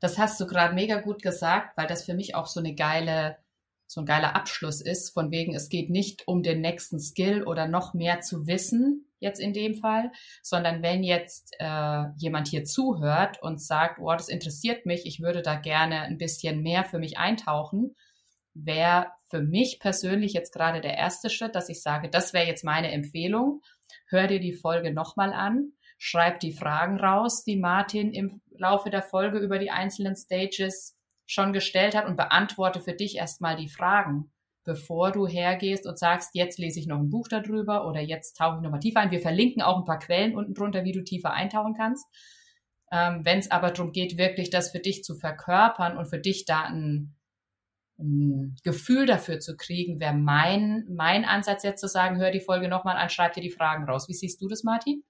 Das 0.00 0.18
hast 0.18 0.40
du 0.40 0.46
gerade 0.46 0.74
mega 0.74 1.00
gut 1.00 1.22
gesagt, 1.22 1.76
weil 1.76 1.86
das 1.86 2.04
für 2.04 2.14
mich 2.14 2.34
auch 2.34 2.46
so 2.46 2.60
eine 2.60 2.74
geile, 2.74 3.36
so 3.86 4.00
ein 4.00 4.06
geiler 4.06 4.34
Abschluss 4.34 4.80
ist, 4.80 5.10
von 5.10 5.30
wegen, 5.30 5.54
es 5.54 5.68
geht 5.68 5.90
nicht 5.90 6.26
um 6.26 6.42
den 6.42 6.60
nächsten 6.60 6.98
Skill 6.98 7.44
oder 7.44 7.68
noch 7.68 7.92
mehr 7.92 8.20
zu 8.20 8.46
wissen, 8.46 9.06
jetzt 9.18 9.38
in 9.38 9.52
dem 9.52 9.74
Fall, 9.74 10.10
sondern 10.42 10.82
wenn 10.82 11.02
jetzt 11.02 11.54
äh, 11.58 12.04
jemand 12.16 12.48
hier 12.48 12.64
zuhört 12.64 13.42
und 13.42 13.60
sagt, 13.60 13.98
oh, 14.00 14.12
das 14.12 14.28
interessiert 14.28 14.86
mich, 14.86 15.04
ich 15.04 15.20
würde 15.20 15.42
da 15.42 15.56
gerne 15.56 16.00
ein 16.00 16.16
bisschen 16.16 16.62
mehr 16.62 16.84
für 16.84 16.98
mich 16.98 17.18
eintauchen, 17.18 17.94
wäre 18.54 19.08
für 19.28 19.42
mich 19.42 19.78
persönlich 19.78 20.32
jetzt 20.32 20.52
gerade 20.52 20.80
der 20.80 20.96
erste 20.96 21.30
Schritt, 21.30 21.54
dass 21.54 21.68
ich 21.68 21.82
sage, 21.82 22.08
das 22.08 22.32
wäre 22.32 22.46
jetzt 22.46 22.64
meine 22.64 22.90
Empfehlung. 22.90 23.62
Hör 24.08 24.26
dir 24.26 24.40
die 24.40 24.52
Folge 24.52 24.92
nochmal 24.92 25.32
an, 25.32 25.72
schreib 26.02 26.40
die 26.40 26.52
Fragen 26.52 26.98
raus, 26.98 27.44
die 27.44 27.58
Martin 27.58 28.14
im 28.14 28.40
Laufe 28.56 28.88
der 28.88 29.02
Folge 29.02 29.38
über 29.38 29.58
die 29.58 29.70
einzelnen 29.70 30.16
Stages 30.16 30.96
schon 31.26 31.52
gestellt 31.52 31.94
hat 31.94 32.06
und 32.06 32.16
beantworte 32.16 32.80
für 32.80 32.94
dich 32.94 33.16
erstmal 33.16 33.54
die 33.54 33.68
Fragen, 33.68 34.32
bevor 34.64 35.12
du 35.12 35.26
hergehst 35.26 35.86
und 35.86 35.98
sagst, 35.98 36.30
jetzt 36.32 36.58
lese 36.58 36.80
ich 36.80 36.86
noch 36.86 36.98
ein 36.98 37.10
Buch 37.10 37.28
darüber 37.28 37.86
oder 37.86 38.00
jetzt 38.00 38.38
tauche 38.38 38.56
ich 38.56 38.62
nochmal 38.62 38.80
tiefer 38.80 39.00
ein. 39.00 39.10
Wir 39.10 39.20
verlinken 39.20 39.60
auch 39.60 39.76
ein 39.76 39.84
paar 39.84 39.98
Quellen 39.98 40.34
unten 40.34 40.54
drunter, 40.54 40.84
wie 40.84 40.92
du 40.92 41.04
tiefer 41.04 41.34
eintauchen 41.34 41.74
kannst. 41.76 42.06
Ähm, 42.90 43.20
Wenn 43.22 43.38
es 43.38 43.50
aber 43.50 43.70
darum 43.70 43.92
geht, 43.92 44.16
wirklich 44.16 44.48
das 44.48 44.70
für 44.70 44.80
dich 44.80 45.04
zu 45.04 45.16
verkörpern 45.16 45.98
und 45.98 46.06
für 46.06 46.18
dich 46.18 46.46
da 46.46 46.62
ein, 46.62 47.14
ein 47.98 48.56
Gefühl 48.64 49.04
dafür 49.04 49.38
zu 49.38 49.54
kriegen, 49.54 50.00
wäre 50.00 50.14
mein, 50.14 50.86
mein 50.88 51.26
Ansatz 51.26 51.62
jetzt 51.62 51.82
zu 51.82 51.88
sagen, 51.88 52.16
hör 52.16 52.30
die 52.30 52.40
Folge 52.40 52.68
nochmal 52.68 52.96
an, 52.96 53.10
schreib 53.10 53.34
dir 53.34 53.42
die 53.42 53.50
Fragen 53.50 53.84
raus. 53.84 54.08
Wie 54.08 54.14
siehst 54.14 54.40
du 54.40 54.48
das, 54.48 54.64
Martin? 54.64 55.04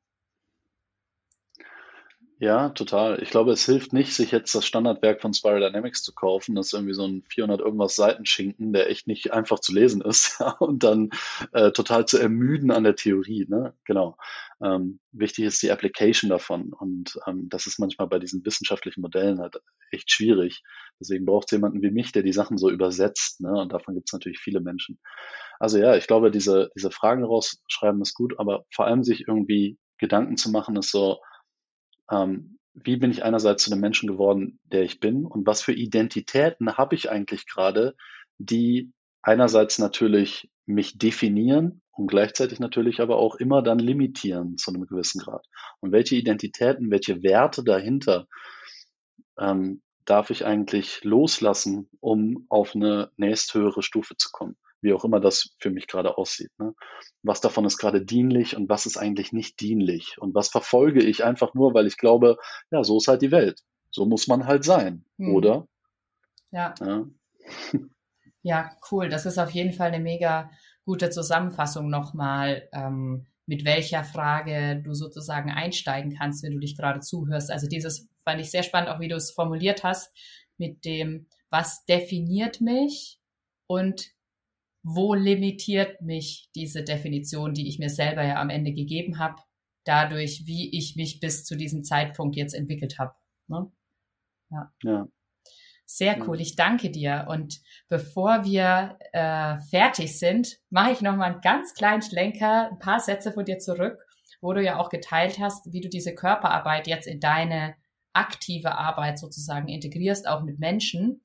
Ja, 2.42 2.70
total. 2.70 3.22
Ich 3.22 3.28
glaube, 3.28 3.52
es 3.52 3.66
hilft 3.66 3.92
nicht, 3.92 4.14
sich 4.14 4.30
jetzt 4.30 4.54
das 4.54 4.64
Standardwerk 4.64 5.20
von 5.20 5.34
Spiral 5.34 5.60
Dynamics 5.60 6.02
zu 6.02 6.14
kaufen. 6.14 6.54
Das 6.54 6.68
ist 6.68 6.72
irgendwie 6.72 6.94
so 6.94 7.06
ein 7.06 7.22
400 7.28 7.60
irgendwas 7.60 7.96
Seitenschinken, 7.96 8.72
der 8.72 8.88
echt 8.88 9.06
nicht 9.06 9.30
einfach 9.34 9.58
zu 9.60 9.74
lesen 9.74 10.00
ist 10.00 10.40
und 10.58 10.82
dann 10.82 11.10
äh, 11.52 11.70
total 11.72 12.06
zu 12.06 12.16
ermüden 12.18 12.70
an 12.70 12.84
der 12.84 12.96
Theorie. 12.96 13.46
Ne? 13.46 13.74
Genau. 13.84 14.16
Ähm, 14.62 15.00
wichtig 15.12 15.44
ist 15.44 15.62
die 15.62 15.70
Application 15.70 16.30
davon 16.30 16.72
und 16.72 17.18
ähm, 17.26 17.48
das 17.50 17.66
ist 17.66 17.78
manchmal 17.78 18.08
bei 18.08 18.18
diesen 18.18 18.42
wissenschaftlichen 18.44 19.02
Modellen 19.02 19.40
halt 19.40 19.60
echt 19.90 20.10
schwierig. 20.10 20.62
Deswegen 20.98 21.26
braucht 21.26 21.48
es 21.48 21.52
jemanden 21.52 21.82
wie 21.82 21.90
mich, 21.90 22.12
der 22.12 22.22
die 22.22 22.32
Sachen 22.32 22.56
so 22.56 22.70
übersetzt. 22.70 23.42
Ne? 23.42 23.52
Und 23.52 23.70
davon 23.74 23.94
gibt 23.94 24.08
es 24.08 24.14
natürlich 24.14 24.38
viele 24.38 24.60
Menschen. 24.60 24.98
Also 25.58 25.76
ja, 25.76 25.94
ich 25.94 26.06
glaube, 26.06 26.30
diese, 26.30 26.70
diese 26.74 26.90
Fragen 26.90 27.22
rausschreiben 27.22 28.00
ist 28.00 28.14
gut, 28.14 28.38
aber 28.38 28.64
vor 28.72 28.86
allem 28.86 29.04
sich 29.04 29.28
irgendwie 29.28 29.78
Gedanken 29.98 30.38
zu 30.38 30.50
machen, 30.50 30.76
ist 30.76 30.90
so, 30.90 31.18
ähm, 32.10 32.58
wie 32.74 32.96
bin 32.96 33.10
ich 33.10 33.24
einerseits 33.24 33.64
zu 33.64 33.70
dem 33.70 33.80
Menschen 33.80 34.08
geworden, 34.08 34.58
der 34.64 34.82
ich 34.82 35.00
bin 35.00 35.26
und 35.26 35.46
was 35.46 35.62
für 35.62 35.72
Identitäten 35.72 36.76
habe 36.76 36.94
ich 36.94 37.10
eigentlich 37.10 37.46
gerade, 37.46 37.94
die 38.38 38.92
einerseits 39.22 39.78
natürlich 39.78 40.50
mich 40.66 40.98
definieren 40.98 41.82
und 41.92 42.06
gleichzeitig 42.06 42.60
natürlich 42.60 43.00
aber 43.00 43.16
auch 43.16 43.34
immer 43.36 43.62
dann 43.62 43.78
limitieren 43.78 44.56
zu 44.56 44.70
einem 44.70 44.86
gewissen 44.86 45.20
Grad. 45.20 45.44
Und 45.80 45.92
welche 45.92 46.16
Identitäten, 46.16 46.90
welche 46.90 47.22
Werte 47.22 47.64
dahinter 47.64 48.26
ähm, 49.38 49.82
darf 50.04 50.30
ich 50.30 50.46
eigentlich 50.46 51.04
loslassen, 51.04 51.90
um 52.00 52.46
auf 52.48 52.74
eine 52.74 53.10
nächsthöhere 53.16 53.82
Stufe 53.82 54.16
zu 54.16 54.30
kommen? 54.32 54.56
Wie 54.82 54.92
auch 54.92 55.04
immer 55.04 55.20
das 55.20 55.54
für 55.58 55.70
mich 55.70 55.86
gerade 55.86 56.16
aussieht. 56.18 56.50
Ne? 56.58 56.74
Was 57.22 57.40
davon 57.40 57.64
ist 57.64 57.78
gerade 57.78 58.04
dienlich 58.04 58.56
und 58.56 58.68
was 58.68 58.86
ist 58.86 58.96
eigentlich 58.96 59.32
nicht 59.32 59.60
dienlich? 59.60 60.16
Und 60.18 60.34
was 60.34 60.48
verfolge 60.48 61.02
ich 61.02 61.24
einfach 61.24 61.54
nur, 61.54 61.74
weil 61.74 61.86
ich 61.86 61.96
glaube, 61.96 62.36
ja, 62.70 62.82
so 62.82 62.98
ist 62.98 63.08
halt 63.08 63.22
die 63.22 63.32
Welt. 63.32 63.60
So 63.90 64.06
muss 64.06 64.26
man 64.26 64.46
halt 64.46 64.64
sein, 64.64 65.04
hm. 65.18 65.34
oder? 65.34 65.66
Ja. 66.50 66.74
ja. 66.80 67.06
Ja, 68.42 68.70
cool. 68.90 69.10
Das 69.10 69.26
ist 69.26 69.38
auf 69.38 69.50
jeden 69.50 69.72
Fall 69.72 69.88
eine 69.88 70.02
mega 70.02 70.50
gute 70.86 71.10
Zusammenfassung 71.10 71.90
nochmal, 71.90 72.68
ähm, 72.72 73.26
mit 73.46 73.64
welcher 73.64 74.04
Frage 74.04 74.80
du 74.82 74.94
sozusagen 74.94 75.50
einsteigen 75.50 76.16
kannst, 76.16 76.42
wenn 76.42 76.52
du 76.52 76.58
dich 76.58 76.76
gerade 76.76 77.00
zuhörst. 77.00 77.50
Also 77.50 77.66
dieses 77.66 78.08
fand 78.24 78.40
ich 78.40 78.50
sehr 78.50 78.62
spannend, 78.62 78.90
auch 78.90 79.00
wie 79.00 79.08
du 79.08 79.16
es 79.16 79.30
formuliert 79.30 79.84
hast, 79.84 80.10
mit 80.56 80.84
dem, 80.84 81.26
was 81.50 81.84
definiert 81.84 82.60
mich 82.60 83.18
und 83.66 84.10
wo 84.82 85.14
limitiert 85.14 86.00
mich 86.00 86.50
diese 86.54 86.82
Definition, 86.82 87.54
die 87.54 87.68
ich 87.68 87.78
mir 87.78 87.90
selber 87.90 88.24
ja 88.24 88.40
am 88.40 88.50
Ende 88.50 88.72
gegeben 88.72 89.18
habe, 89.18 89.36
dadurch, 89.84 90.46
wie 90.46 90.76
ich 90.76 90.96
mich 90.96 91.20
bis 91.20 91.44
zu 91.44 91.56
diesem 91.56 91.84
Zeitpunkt 91.84 92.36
jetzt 92.36 92.54
entwickelt 92.54 92.98
habe. 92.98 93.14
Ne? 93.48 93.70
Ja. 94.50 94.72
ja. 94.82 95.08
Sehr 95.86 96.24
cool, 96.28 96.40
ich 96.40 96.54
danke 96.54 96.90
dir. 96.90 97.26
Und 97.28 97.60
bevor 97.88 98.44
wir 98.44 98.96
äh, 99.12 99.58
fertig 99.70 100.18
sind, 100.18 100.58
mache 100.70 100.92
ich 100.92 101.00
noch 101.00 101.16
mal 101.16 101.32
einen 101.32 101.40
ganz 101.40 101.74
kleinen 101.74 102.02
Schlenker, 102.02 102.70
ein 102.70 102.78
paar 102.78 103.00
Sätze 103.00 103.32
von 103.32 103.44
dir 103.44 103.58
zurück, 103.58 103.98
wo 104.40 104.52
du 104.52 104.62
ja 104.62 104.78
auch 104.78 104.88
geteilt 104.88 105.40
hast, 105.40 105.72
wie 105.72 105.80
du 105.80 105.88
diese 105.88 106.14
Körperarbeit 106.14 106.86
jetzt 106.86 107.08
in 107.08 107.18
deine 107.18 107.74
aktive 108.12 108.76
Arbeit 108.76 109.18
sozusagen 109.18 109.68
integrierst, 109.68 110.28
auch 110.28 110.42
mit 110.42 110.60
Menschen. 110.60 111.22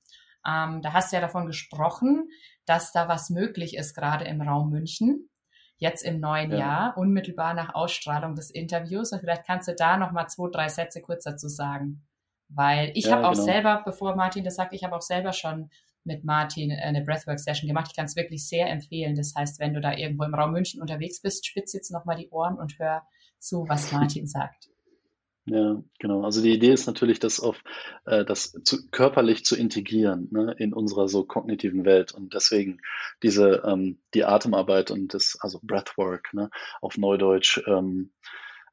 Ähm, 0.47 0.81
da 0.81 0.93
hast 0.93 1.11
du 1.11 1.17
ja 1.17 1.21
davon 1.21 1.45
gesprochen, 1.45 2.29
dass 2.65 2.91
da 2.91 3.07
was 3.07 3.29
möglich 3.29 3.75
ist, 3.75 3.95
gerade 3.95 4.25
im 4.25 4.41
Raum 4.41 4.69
München, 4.69 5.29
jetzt 5.77 6.03
im 6.03 6.19
neuen 6.19 6.51
ja. 6.51 6.57
Jahr, 6.57 6.97
unmittelbar 6.97 7.53
nach 7.53 7.75
Ausstrahlung 7.75 8.35
des 8.35 8.49
Interviews. 8.49 9.11
Und 9.11 9.19
vielleicht 9.19 9.45
kannst 9.45 9.67
du 9.67 9.75
da 9.75 9.97
noch 9.97 10.11
mal 10.11 10.27
zwei, 10.27 10.49
drei 10.51 10.69
Sätze 10.69 11.01
kurz 11.01 11.23
dazu 11.23 11.47
sagen. 11.47 12.05
Weil 12.47 12.91
ich 12.93 13.05
ja, 13.05 13.13
habe 13.13 13.27
auch 13.27 13.33
genau. 13.33 13.43
selber, 13.43 13.81
bevor 13.85 14.15
Martin 14.15 14.43
das 14.43 14.55
sagt, 14.55 14.73
ich 14.73 14.83
habe 14.83 14.95
auch 14.95 15.01
selber 15.01 15.33
schon 15.33 15.69
mit 16.03 16.23
Martin 16.23 16.71
eine 16.71 17.03
Breathwork-Session 17.03 17.67
gemacht. 17.67 17.87
Ich 17.89 17.95
kann 17.95 18.05
es 18.05 18.15
wirklich 18.15 18.47
sehr 18.47 18.69
empfehlen. 18.69 19.15
Das 19.15 19.33
heißt, 19.35 19.59
wenn 19.59 19.73
du 19.73 19.81
da 19.81 19.93
irgendwo 19.93 20.23
im 20.23 20.35
Raum 20.35 20.51
München 20.51 20.79
unterwegs 20.79 21.21
bist, 21.21 21.45
spitz 21.45 21.73
jetzt 21.73 21.91
nochmal 21.91 22.15
die 22.15 22.29
Ohren 22.29 22.57
und 22.57 22.77
hör 22.77 23.01
zu, 23.39 23.65
was 23.67 23.91
Martin 23.91 24.27
sagt. 24.27 24.69
Ja, 25.47 25.83
genau. 25.99 26.23
Also 26.23 26.41
die 26.41 26.53
Idee 26.53 26.71
ist 26.71 26.87
natürlich, 26.87 27.19
das 27.19 27.39
auf 27.39 27.61
äh, 28.05 28.25
das 28.25 28.51
zu, 28.63 28.89
körperlich 28.89 29.45
zu 29.45 29.55
integrieren 29.55 30.27
ne, 30.31 30.55
in 30.57 30.73
unserer 30.73 31.07
so 31.07 31.23
kognitiven 31.23 31.85
Welt 31.85 32.13
und 32.13 32.33
deswegen 32.33 32.79
diese 33.21 33.61
ähm, 33.63 33.99
die 34.15 34.25
Atemarbeit 34.25 34.89
und 34.89 35.13
das 35.13 35.37
also 35.39 35.59
Breathwork 35.61 36.33
ne, 36.33 36.49
auf 36.81 36.97
Neudeutsch, 36.97 37.61
ähm, 37.67 38.11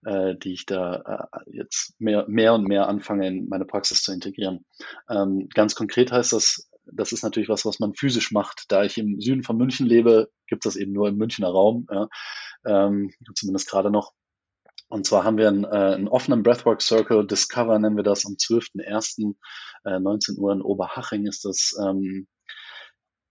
äh, 0.06 0.34
die 0.36 0.54
ich 0.54 0.64
da 0.64 1.28
äh, 1.46 1.50
jetzt 1.58 2.00
mehr 2.00 2.26
mehr 2.28 2.54
und 2.54 2.66
mehr 2.66 2.88
anfange 2.88 3.26
in 3.28 3.48
meine 3.50 3.66
Praxis 3.66 4.02
zu 4.02 4.12
integrieren. 4.12 4.64
Ähm, 5.10 5.50
ganz 5.54 5.74
konkret 5.74 6.10
heißt 6.10 6.32
das, 6.32 6.70
das 6.86 7.12
ist 7.12 7.22
natürlich 7.22 7.50
was, 7.50 7.66
was 7.66 7.80
man 7.80 7.94
physisch 7.94 8.32
macht. 8.32 8.64
Da 8.72 8.82
ich 8.82 8.96
im 8.96 9.20
Süden 9.20 9.42
von 9.42 9.58
München 9.58 9.86
lebe, 9.86 10.30
gibt 10.46 10.64
es 10.64 10.72
das 10.72 10.80
eben 10.80 10.92
nur 10.92 11.08
im 11.08 11.16
Münchner 11.16 11.48
Raum, 11.48 11.86
ja, 11.90 12.08
ähm, 12.64 13.12
zumindest 13.34 13.68
gerade 13.68 13.90
noch. 13.90 14.12
Und 14.92 15.06
zwar 15.06 15.24
haben 15.24 15.38
wir 15.38 15.48
einen, 15.48 15.64
äh, 15.64 15.68
einen 15.68 16.06
offenen 16.06 16.42
Breathwork 16.42 16.82
Circle, 16.82 17.26
Discover 17.26 17.78
nennen 17.78 17.96
wir 17.96 18.02
das, 18.02 18.26
am 18.26 18.34
12.01. 18.34 19.34
Äh, 19.86 19.98
19 19.98 20.36
Uhr 20.36 20.52
in 20.52 20.60
Oberhaching 20.60 21.26
ist 21.26 21.46
das. 21.46 21.74
Ähm, 21.82 22.26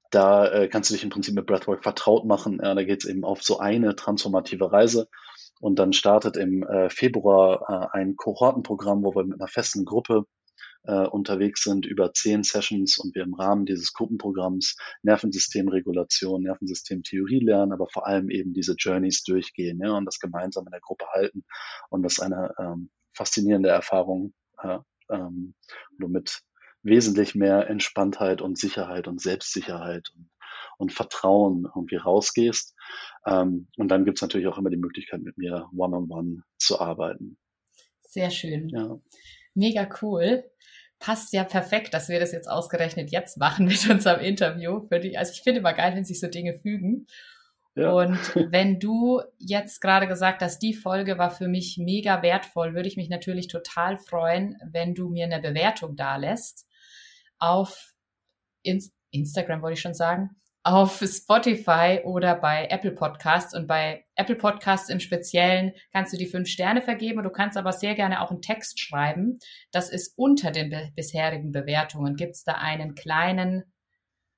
da 0.10 0.48
äh, 0.48 0.68
kannst 0.70 0.90
du 0.90 0.96
dich 0.96 1.04
im 1.04 1.12
Prinzip 1.12 1.36
mit 1.36 1.46
Breathwork 1.46 1.84
vertraut 1.84 2.26
machen. 2.26 2.60
Ja, 2.64 2.74
da 2.74 2.84
geht 2.84 3.04
es 3.04 3.10
eben 3.10 3.24
auf 3.24 3.44
so 3.44 3.60
eine 3.60 3.96
transformative 3.96 4.72
Reise. 4.72 5.08
Und 5.60 5.78
dann 5.78 5.94
startet 5.94 6.36
im 6.36 6.64
äh, 6.64 6.90
Februar 6.90 7.92
äh, 7.94 7.96
ein 7.96 8.16
Kohortenprogramm, 8.16 9.04
wo 9.04 9.14
wir 9.14 9.24
mit 9.24 9.40
einer 9.40 9.48
festen 9.48 9.86
Gruppe 9.86 10.26
äh, 10.84 11.08
unterwegs 11.08 11.64
sind 11.64 11.86
über 11.86 12.14
zehn 12.14 12.44
Sessions 12.44 12.98
und 12.98 13.16
wir 13.16 13.24
im 13.24 13.34
Rahmen 13.34 13.66
dieses 13.66 13.94
Gruppenprogramms 13.94 14.78
Nervensystemregulation, 15.04 16.44
Nervensystemtheorie 16.44 17.40
lernen, 17.40 17.72
aber 17.72 17.88
vor 17.88 18.08
allem 18.08 18.30
eben 18.30 18.54
diese 18.54 18.76
Journeys 18.78 19.24
durchgehen 19.24 19.80
ja, 19.84 19.92
und 19.92 20.06
das 20.06 20.20
gemeinsam 20.20 20.66
in 20.66 20.72
der 20.72 20.82
Gruppe 20.82 21.06
halten. 21.14 21.44
Und 21.90 22.04
das 22.04 22.14
ist 22.14 22.22
eine 22.22 22.54
ähm, 22.60 22.90
faszinierende 23.14 23.70
Erfahrung, 23.70 24.34
äh, 24.62 24.80
ähm, 25.10 25.54
wo 25.92 26.08
du 26.08 26.08
mit 26.08 26.42
wesentlich 26.84 27.36
mehr 27.36 27.70
Entspanntheit 27.70 28.42
und 28.42 28.58
Sicherheit 28.58 29.08
und 29.08 29.22
Selbstsicherheit 29.22 30.10
und, 30.16 30.30
und 30.78 30.94
Vertrauen 30.94 31.68
irgendwie 31.76 31.98
rausgehst. 31.98 32.76
Ähm, 33.26 33.68
und 33.78 33.90
dann 33.90 34.06
gibt's 34.06 34.22
natürlich 34.22 34.48
auch 34.48 34.58
immer 34.58 34.72
die 34.72 34.78
Möglichkeit, 34.78 35.22
mit 35.22 35.38
mir 35.38 35.70
one-on-one 35.76 36.08
-on 36.08 36.38
-one 36.38 36.42
zu 36.58 36.80
arbeiten. 36.80 37.38
Sehr 38.02 38.32
schön. 38.32 38.68
Ja. 38.70 39.00
Mega 39.54 39.88
cool 40.02 40.44
passt 41.02 41.34
ja 41.34 41.44
perfekt, 41.44 41.94
dass 41.94 42.08
wir 42.08 42.20
das 42.20 42.32
jetzt 42.32 42.48
ausgerechnet 42.48 43.12
jetzt 43.12 43.38
machen 43.38 43.66
mit 43.66 43.90
unserem 43.90 44.22
Interview. 44.22 44.88
Für 44.88 45.00
die, 45.00 45.18
also 45.18 45.34
ich 45.34 45.42
finde 45.42 45.60
immer 45.60 45.74
geil, 45.74 45.96
wenn 45.96 46.06
sich 46.06 46.20
so 46.20 46.28
Dinge 46.28 46.54
fügen. 46.54 47.08
Ja. 47.76 47.92
Und 47.92 48.36
wenn 48.52 48.80
du 48.80 49.22
jetzt 49.38 49.82
gerade 49.82 50.08
gesagt 50.08 50.42
hast, 50.42 50.60
die 50.60 50.74
Folge 50.74 51.18
war 51.18 51.32
für 51.32 51.48
mich 51.48 51.78
mega 51.78 52.22
wertvoll, 52.22 52.76
würde 52.76 52.88
ich 52.88 52.98
mich 52.98 53.10
natürlich 53.10 53.48
total 53.48 53.98
freuen, 53.98 54.58
wenn 54.64 54.94
du 54.94 55.10
mir 55.10 55.26
eine 55.26 55.42
Bewertung 55.42 55.96
da 55.96 56.16
lässt 56.18 56.68
auf 57.40 57.94
Instagram, 59.12 59.64
wollte 59.64 59.74
ich 59.74 59.82
schon 59.82 59.96
sagen, 59.96 60.41
auf 60.64 61.04
Spotify 61.04 62.02
oder 62.04 62.36
bei 62.36 62.68
Apple 62.70 62.92
Podcasts. 62.92 63.56
Und 63.56 63.68
bei 63.68 64.06
Apple 64.16 64.36
Podcasts 64.36 64.90
im 64.90 65.00
Speziellen 65.00 65.74
kannst 65.92 66.14
du 66.14 66.18
die 66.18 66.28
fünf 66.28 66.48
Sterne 66.48 66.82
vergeben. 66.82 67.24
Du 67.24 67.30
kannst 67.30 67.58
aber 67.58 67.72
sehr 67.72 67.96
gerne 67.96 68.22
auch 68.22 68.32
einen 68.32 68.42
Text 68.42 68.80
schreiben. 68.80 69.40
Das 69.72 69.90
ist 69.90 70.14
unter 70.18 70.52
den 70.52 70.92
bisherigen 70.96 71.52
Bewertungen. 71.52 72.16
Gibt 72.16 72.36
es 72.36 72.44
da 72.44 72.54
einen 72.54 72.94
kleinen, 72.94 73.64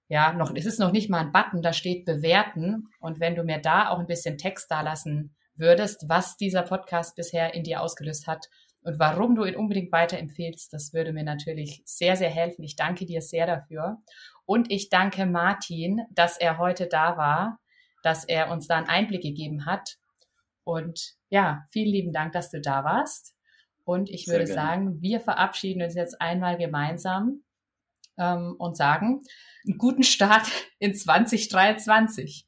ja, 0.07 0.33
noch, 0.33 0.53
es 0.55 0.65
ist 0.65 0.79
noch 0.79 0.91
nicht 0.91 1.09
mal 1.09 1.21
ein 1.21 1.31
Button, 1.33 1.61
da 1.61 1.73
steht 1.73 2.05
bewerten. 2.05 2.85
Und 2.99 3.19
wenn 3.19 3.35
du 3.35 3.43
mir 3.43 3.59
da 3.59 3.89
auch 3.89 3.99
ein 3.99 4.07
bisschen 4.07 4.37
Text 4.37 4.71
da 4.71 4.81
lassen 4.81 5.35
würdest, 5.55 6.05
was 6.07 6.37
dieser 6.37 6.63
Podcast 6.63 7.15
bisher 7.15 7.53
in 7.53 7.63
dir 7.63 7.81
ausgelöst 7.81 8.27
hat 8.27 8.47
und 8.81 8.99
warum 8.99 9.35
du 9.35 9.43
ihn 9.45 9.55
unbedingt 9.55 9.91
weiterempfehlst, 9.91 10.71
das 10.73 10.93
würde 10.93 11.13
mir 11.13 11.23
natürlich 11.23 11.81
sehr, 11.85 12.15
sehr 12.15 12.29
helfen. 12.29 12.63
Ich 12.63 12.75
danke 12.75 13.05
dir 13.05 13.21
sehr 13.21 13.45
dafür. 13.45 13.97
Und 14.45 14.71
ich 14.71 14.89
danke 14.89 15.25
Martin, 15.25 16.01
dass 16.11 16.37
er 16.37 16.57
heute 16.57 16.87
da 16.87 17.17
war, 17.17 17.59
dass 18.03 18.25
er 18.25 18.51
uns 18.51 18.67
da 18.67 18.77
einen 18.77 18.89
Einblick 18.89 19.21
gegeben 19.21 19.65
hat. 19.65 19.97
Und 20.63 21.15
ja, 21.29 21.65
vielen 21.71 21.91
lieben 21.91 22.13
Dank, 22.13 22.33
dass 22.33 22.51
du 22.51 22.61
da 22.61 22.83
warst. 22.83 23.35
Und 23.85 24.09
ich 24.09 24.27
würde 24.27 24.47
sagen, 24.47 25.01
wir 25.01 25.19
verabschieden 25.19 25.81
uns 25.81 25.95
jetzt 25.95 26.21
einmal 26.21 26.57
gemeinsam 26.57 27.43
ähm, 28.17 28.55
und 28.57 28.77
sagen, 28.77 29.23
einen 29.65 29.77
guten 29.77 30.03
Start 30.03 30.47
in 30.79 30.95
2023. 30.95 32.47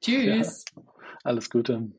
Tschüss. 0.00 0.64
Ja, 0.74 0.82
alles 1.22 1.50
Gute. 1.50 1.92